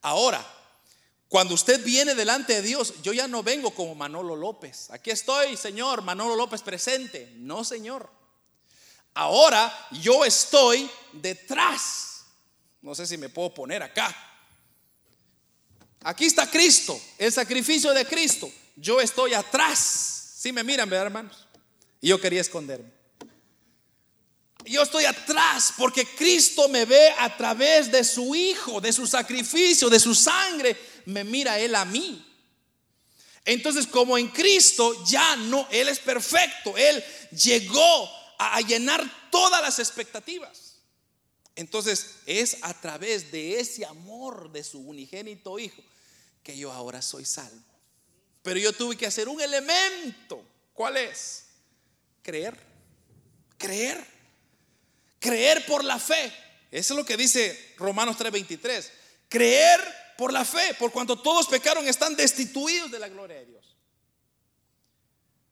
ahora 0.00 0.56
cuando 1.30 1.54
usted 1.54 1.84
viene 1.84 2.16
delante 2.16 2.54
de 2.54 2.62
Dios, 2.62 2.94
yo 3.04 3.12
ya 3.12 3.28
no 3.28 3.44
vengo 3.44 3.70
como 3.70 3.94
Manolo 3.94 4.34
López. 4.34 4.90
Aquí 4.90 5.12
estoy, 5.12 5.56
Señor, 5.56 6.02
Manolo 6.02 6.34
López 6.34 6.60
presente. 6.60 7.32
No, 7.36 7.62
Señor. 7.62 8.10
Ahora 9.14 9.72
yo 9.92 10.24
estoy 10.24 10.90
detrás. 11.12 12.24
No 12.82 12.96
sé 12.96 13.06
si 13.06 13.16
me 13.16 13.28
puedo 13.28 13.54
poner 13.54 13.80
acá. 13.80 14.12
Aquí 16.02 16.24
está 16.24 16.50
Cristo, 16.50 17.00
el 17.16 17.30
sacrificio 17.30 17.92
de 17.92 18.04
Cristo. 18.06 18.50
Yo 18.74 19.00
estoy 19.00 19.32
atrás. 19.32 20.32
Si 20.34 20.50
me 20.50 20.64
miran, 20.64 20.90
¿verdad, 20.90 21.06
hermanos? 21.06 21.46
Y 22.00 22.08
yo 22.08 22.20
quería 22.20 22.40
esconderme. 22.40 22.90
Yo 24.64 24.82
estoy 24.82 25.04
atrás 25.04 25.74
porque 25.78 26.04
Cristo 26.04 26.68
me 26.68 26.84
ve 26.86 27.14
a 27.20 27.36
través 27.36 27.88
de 27.92 28.02
su 28.02 28.34
Hijo, 28.34 28.80
de 28.80 28.92
su 28.92 29.06
sacrificio, 29.06 29.88
de 29.88 30.00
su 30.00 30.12
sangre. 30.12 30.89
Me 31.10 31.24
mira 31.24 31.58
Él 31.58 31.74
a 31.74 31.84
mí. 31.84 32.26
Entonces, 33.44 33.86
como 33.86 34.16
en 34.16 34.28
Cristo 34.28 35.04
ya 35.04 35.36
no, 35.36 35.66
Él 35.70 35.88
es 35.88 35.98
perfecto. 35.98 36.76
Él 36.76 37.02
llegó 37.32 38.10
a 38.38 38.60
llenar 38.60 39.04
todas 39.30 39.60
las 39.60 39.78
expectativas. 39.78 40.76
Entonces, 41.56 42.16
es 42.26 42.58
a 42.62 42.80
través 42.80 43.30
de 43.32 43.58
ese 43.58 43.84
amor 43.84 44.50
de 44.52 44.62
su 44.62 44.80
unigénito 44.80 45.58
Hijo 45.58 45.82
que 46.42 46.56
yo 46.56 46.72
ahora 46.72 47.02
soy 47.02 47.24
salvo. 47.24 47.62
Pero 48.42 48.58
yo 48.58 48.72
tuve 48.72 48.96
que 48.96 49.06
hacer 49.06 49.28
un 49.28 49.40
elemento. 49.40 50.42
¿Cuál 50.72 50.96
es? 50.96 51.44
Creer. 52.22 52.58
Creer. 53.58 54.02
Creer 55.18 55.66
por 55.66 55.84
la 55.84 55.98
fe. 55.98 56.32
Eso 56.70 56.94
es 56.94 56.98
lo 56.98 57.04
que 57.04 57.16
dice 57.16 57.74
Romanos 57.76 58.16
3:23. 58.16 58.90
Creer 59.28 59.99
por 60.20 60.34
la 60.34 60.44
fe, 60.44 60.74
por 60.78 60.92
cuanto 60.92 61.18
todos 61.18 61.46
pecaron, 61.48 61.88
están 61.88 62.14
destituidos 62.14 62.90
de 62.90 62.98
la 62.98 63.08
gloria 63.08 63.38
de 63.38 63.46
Dios. 63.46 63.74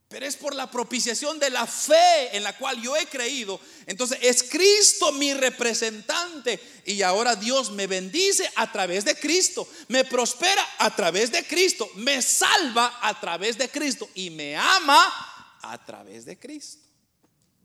Pero 0.08 0.26
es 0.26 0.36
por 0.36 0.54
la 0.54 0.70
propiciación 0.70 1.38
de 1.38 1.48
la 1.48 1.66
fe 1.66 2.36
en 2.36 2.42
la 2.42 2.54
cual 2.54 2.78
yo 2.82 2.94
he 2.94 3.06
creído. 3.06 3.58
Entonces 3.86 4.18
es 4.20 4.42
Cristo 4.42 5.10
mi 5.12 5.32
representante. 5.32 6.60
Y 6.84 7.00
ahora 7.00 7.34
Dios 7.34 7.70
me 7.70 7.86
bendice 7.86 8.52
a 8.56 8.70
través 8.70 9.06
de 9.06 9.18
Cristo. 9.18 9.66
Me 9.88 10.04
prospera 10.04 10.62
a 10.76 10.94
través 10.94 11.32
de 11.32 11.46
Cristo. 11.46 11.90
Me 11.94 12.20
salva 12.20 12.98
a 13.00 13.18
través 13.18 13.56
de 13.56 13.70
Cristo. 13.70 14.10
Y 14.16 14.28
me 14.28 14.54
ama 14.54 15.58
a 15.62 15.82
través 15.86 16.26
de 16.26 16.38
Cristo. 16.38 16.86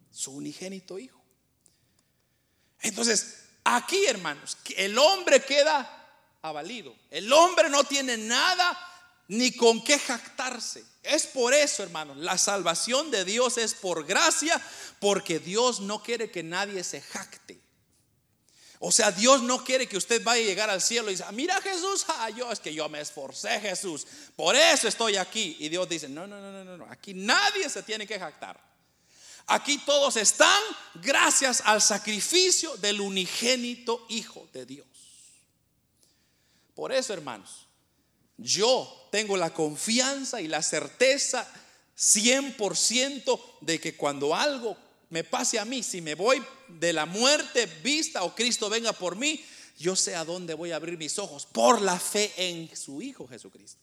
Su 0.09 0.31
unigénito 0.31 0.97
Hijo. 0.97 1.21
Entonces, 2.79 3.39
aquí, 3.65 4.05
hermanos, 4.05 4.57
el 4.77 4.97
hombre 4.97 5.43
queda 5.43 5.99
avalido. 6.43 6.95
El 7.09 7.33
hombre 7.33 7.69
no 7.69 7.83
tiene 7.83 8.17
nada 8.17 8.77
ni 9.29 9.51
con 9.51 9.83
qué 9.83 9.97
jactarse. 9.97 10.83
Es 11.01 11.25
por 11.25 11.53
eso, 11.53 11.81
hermanos, 11.81 12.17
la 12.17 12.37
salvación 12.37 13.09
de 13.09 13.25
Dios 13.25 13.57
es 13.57 13.73
por 13.73 14.05
gracia, 14.05 14.61
porque 14.99 15.39
Dios 15.39 15.79
no 15.79 16.03
quiere 16.03 16.29
que 16.29 16.43
nadie 16.43 16.83
se 16.83 17.01
jacte. 17.01 17.59
O 18.79 18.91
sea, 18.91 19.11
Dios 19.11 19.41
no 19.41 19.63
quiere 19.63 19.87
que 19.87 19.95
usted 19.95 20.21
vaya 20.23 20.43
a 20.43 20.45
llegar 20.45 20.69
al 20.69 20.81
cielo 20.81 21.09
y 21.09 21.15
diga, 21.15 21.31
mira 21.31 21.61
Jesús, 21.61 22.05
ah, 22.09 22.29
yo 22.29 22.51
es 22.51 22.59
que 22.59 22.73
yo 22.73 22.87
me 22.89 22.99
esforcé 22.99 23.59
Jesús, 23.61 24.05
por 24.35 24.55
eso 24.55 24.87
estoy 24.87 25.15
aquí. 25.15 25.55
Y 25.59 25.69
Dios 25.69 25.87
dice, 25.87 26.09
no, 26.09 26.27
no, 26.27 26.39
no, 26.39 26.63
no, 26.63 26.77
no, 26.77 26.85
aquí 26.91 27.13
nadie 27.13 27.69
se 27.69 27.81
tiene 27.83 28.05
que 28.05 28.19
jactar. 28.19 28.59
Aquí 29.47 29.77
todos 29.79 30.15
están 30.17 30.61
gracias 30.95 31.61
al 31.65 31.81
sacrificio 31.81 32.75
del 32.77 33.01
unigénito 33.01 34.05
Hijo 34.09 34.47
de 34.53 34.65
Dios. 34.65 34.92
Por 36.75 36.91
eso, 36.91 37.13
hermanos, 37.13 37.67
Yo 38.35 39.07
tengo 39.11 39.37
la 39.37 39.53
confianza 39.53 40.41
y 40.41 40.47
la 40.47 40.63
certeza 40.63 41.47
100% 41.95 43.39
de 43.61 43.79
que 43.79 43.95
cuando 43.95 44.33
algo 44.33 44.75
me 45.09 45.23
pase 45.23 45.59
a 45.59 45.65
mí, 45.65 45.83
si 45.83 46.01
me 46.01 46.15
voy 46.15 46.43
de 46.67 46.91
la 46.91 47.05
muerte 47.05 47.67
vista 47.83 48.23
o 48.23 48.33
Cristo 48.33 48.69
venga 48.69 48.91
por 48.91 49.15
mí, 49.15 49.39
yo 49.77 49.95
sé 49.95 50.15
a 50.15 50.25
dónde 50.25 50.55
voy 50.55 50.71
a 50.71 50.77
abrir 50.77 50.97
mis 50.97 51.19
ojos 51.19 51.45
por 51.45 51.81
la 51.81 51.99
fe 51.99 52.33
en 52.35 52.75
su 52.75 53.01
Hijo 53.03 53.27
Jesucristo. 53.27 53.81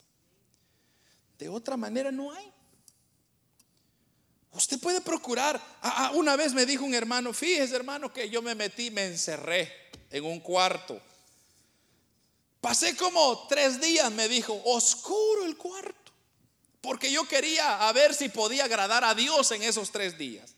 De 1.39 1.49
otra 1.49 1.77
manera 1.77 2.11
no 2.11 2.33
hay. 2.33 2.53
Usted 4.53 4.81
puede 4.81 5.01
procurar. 5.01 5.57
Ah, 5.81 6.07
ah, 6.07 6.11
una 6.15 6.37
vez 6.37 6.53
me 6.53 6.67
dijo 6.67 6.85
un 6.85 6.95
hermano, 6.95 7.33
fíjese 7.33 7.77
hermano 7.77 8.13
que 8.13 8.29
yo 8.29 8.43
me 8.43 8.55
metí, 8.55 8.91
me 8.91 9.07
encerré 9.07 9.73
en 10.11 10.25
un 10.25 10.41
cuarto. 10.41 11.01
Pasé 12.61 12.97
como 12.97 13.47
tres 13.49 13.81
días, 13.81 14.13
me 14.13 14.29
dijo, 14.29 14.61
oscuro 14.65 15.45
el 15.45 15.57
cuarto. 15.57 16.13
Porque 16.81 17.11
yo 17.11 17.27
quería 17.27 17.89
a 17.89 17.93
ver 17.93 18.15
si 18.15 18.29
podía 18.29 18.65
agradar 18.65 19.05
a 19.05 19.15
Dios 19.15 19.51
en 19.53 19.63
esos 19.63 19.91
tres 19.91 20.17
días. 20.19 20.55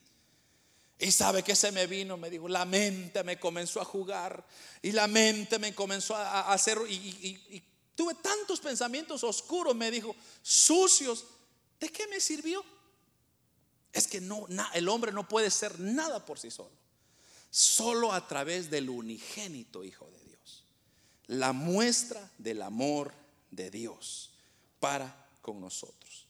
Y 0.98 1.11
sabe 1.11 1.42
que 1.42 1.57
se 1.57 1.72
me 1.72 1.86
vino, 1.86 2.16
me 2.16 2.30
dijo, 2.30 2.48
la 2.48 2.64
mente 2.64 3.24
me 3.24 3.38
comenzó 3.38 3.80
a 3.80 3.84
jugar 3.84 4.44
y 4.82 4.92
la 4.92 5.09
mente 5.09 5.59
me 5.59 5.74
comenzó 5.74 6.14
a, 6.14 6.53
hacer 6.53 6.78
y, 6.88 7.61
tuve 7.96 8.14
tantos 8.14 8.61
pensamientos 8.61 9.24
oscuros, 9.24 9.74
me 9.74 9.90
dijo, 9.90 10.14
sucios. 10.42 11.24
¿De 11.80 11.88
qué 11.88 12.07
me 12.07 12.20
sirvió? 12.20 12.64
Es 13.92 14.07
que 14.07 14.20
no, 14.20 14.46
el 14.74 14.88
hombre 14.88 15.11
no 15.11 15.26
puede 15.26 15.50
ser 15.50 15.78
nada 15.80 16.24
por 16.24 16.38
sí 16.38 16.50
solo, 16.50 16.70
solo 17.50 18.12
a 18.12 18.26
través 18.28 18.70
del 18.70 18.88
unigénito 18.88 19.82
Hijo 19.82 20.07
de 20.07 20.21
la 21.26 21.52
muestra 21.52 22.30
del 22.38 22.62
amor 22.62 23.12
de 23.50 23.70
Dios 23.70 24.30
para 24.80 25.14
con 25.40 25.60
nosotros. 25.60 26.26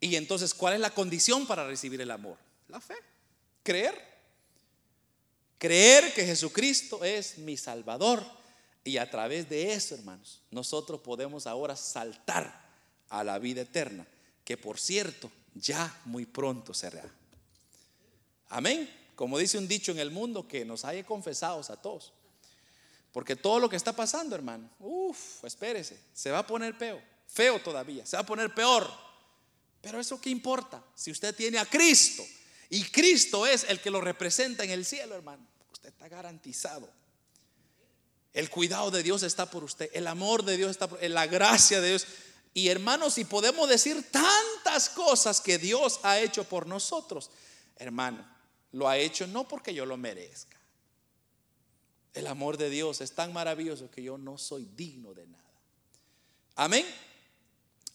Y 0.00 0.16
entonces, 0.16 0.52
¿cuál 0.54 0.74
es 0.74 0.80
la 0.80 0.90
condición 0.90 1.46
para 1.46 1.66
recibir 1.66 2.00
el 2.00 2.10
amor? 2.10 2.36
La 2.68 2.80
fe. 2.80 2.96
Creer. 3.62 4.12
Creer 5.58 6.12
que 6.12 6.26
Jesucristo 6.26 7.04
es 7.04 7.38
mi 7.38 7.56
Salvador. 7.56 8.24
Y 8.84 8.96
a 8.96 9.08
través 9.08 9.48
de 9.48 9.72
eso, 9.72 9.94
hermanos, 9.94 10.40
nosotros 10.50 11.00
podemos 11.00 11.46
ahora 11.46 11.76
saltar 11.76 12.62
a 13.08 13.22
la 13.22 13.38
vida 13.38 13.60
eterna, 13.60 14.06
que 14.44 14.56
por 14.56 14.80
cierto, 14.80 15.30
ya 15.54 16.00
muy 16.04 16.26
pronto 16.26 16.74
será. 16.74 17.04
Amén. 18.48 18.90
Como 19.14 19.38
dice 19.38 19.58
un 19.58 19.68
dicho 19.68 19.92
en 19.92 20.00
el 20.00 20.10
mundo, 20.10 20.48
que 20.48 20.64
nos 20.64 20.84
haya 20.84 21.04
confesados 21.06 21.70
a 21.70 21.80
todos. 21.80 22.12
Porque 23.12 23.36
todo 23.36 23.60
lo 23.60 23.68
que 23.68 23.76
está 23.76 23.94
pasando, 23.94 24.34
hermano, 24.34 24.70
uff, 24.80 25.44
espérese, 25.44 26.00
se 26.12 26.30
va 26.30 26.38
a 26.38 26.46
poner 26.46 26.74
feo, 26.74 27.00
feo 27.28 27.60
todavía, 27.60 28.06
se 28.06 28.16
va 28.16 28.22
a 28.22 28.26
poner 28.26 28.54
peor. 28.54 28.90
Pero 29.80 30.00
eso 30.00 30.20
qué 30.20 30.30
importa, 30.30 30.82
si 30.94 31.10
usted 31.10 31.34
tiene 31.34 31.58
a 31.58 31.66
Cristo, 31.66 32.24
y 32.72 32.84
Cristo 32.84 33.46
es 33.46 33.64
el 33.68 33.80
que 33.80 33.90
lo 33.90 34.00
representa 34.00 34.64
en 34.64 34.70
el 34.70 34.86
cielo, 34.86 35.14
hermano. 35.14 35.46
Usted 35.70 35.90
está 35.90 36.08
garantizado. 36.08 36.88
El 38.32 38.48
cuidado 38.48 38.90
de 38.90 39.02
Dios 39.02 39.22
está 39.22 39.50
por 39.50 39.62
usted. 39.62 39.90
El 39.92 40.06
amor 40.06 40.42
de 40.42 40.56
Dios 40.56 40.70
está 40.70 40.88
por 40.88 41.02
La 41.02 41.26
gracia 41.26 41.82
de 41.82 41.90
Dios. 41.90 42.06
Y 42.54 42.68
hermanos, 42.68 43.12
si 43.12 43.26
podemos 43.26 43.68
decir 43.68 44.10
tantas 44.10 44.88
cosas 44.88 45.42
que 45.42 45.58
Dios 45.58 46.00
ha 46.02 46.18
hecho 46.18 46.44
por 46.44 46.66
nosotros, 46.66 47.30
hermano, 47.76 48.26
lo 48.72 48.88
ha 48.88 48.96
hecho 48.96 49.26
no 49.26 49.46
porque 49.46 49.74
yo 49.74 49.84
lo 49.84 49.98
merezca. 49.98 50.56
El 52.14 52.26
amor 52.26 52.58
de 52.58 52.68
Dios 52.70 53.00
es 53.00 53.12
tan 53.12 53.32
maravilloso 53.32 53.90
que 53.90 54.02
yo 54.02 54.18
no 54.18 54.36
soy 54.38 54.68
digno 54.76 55.14
de 55.14 55.26
nada. 55.26 55.42
Amén. 56.56 56.86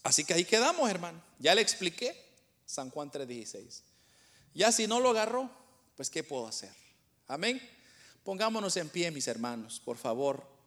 Así 0.02 0.24
que 0.24 0.34
ahí 0.34 0.44
quedamos, 0.44 0.90
hermano. 0.90 1.22
Ya 1.38 1.54
le 1.54 1.60
expliqué 1.60 2.16
San 2.66 2.90
Juan 2.90 3.10
3:16. 3.10 3.82
Ya 4.54 4.72
si 4.72 4.86
no 4.86 5.00
lo 5.00 5.10
agarró, 5.10 5.50
pues 5.96 6.10
¿qué 6.10 6.24
puedo 6.24 6.46
hacer? 6.48 6.72
Amén. 7.28 7.60
Pongámonos 8.24 8.76
en 8.76 8.88
pie, 8.88 9.10
mis 9.10 9.28
hermanos, 9.28 9.80
por 9.84 9.96
favor. 9.96 10.57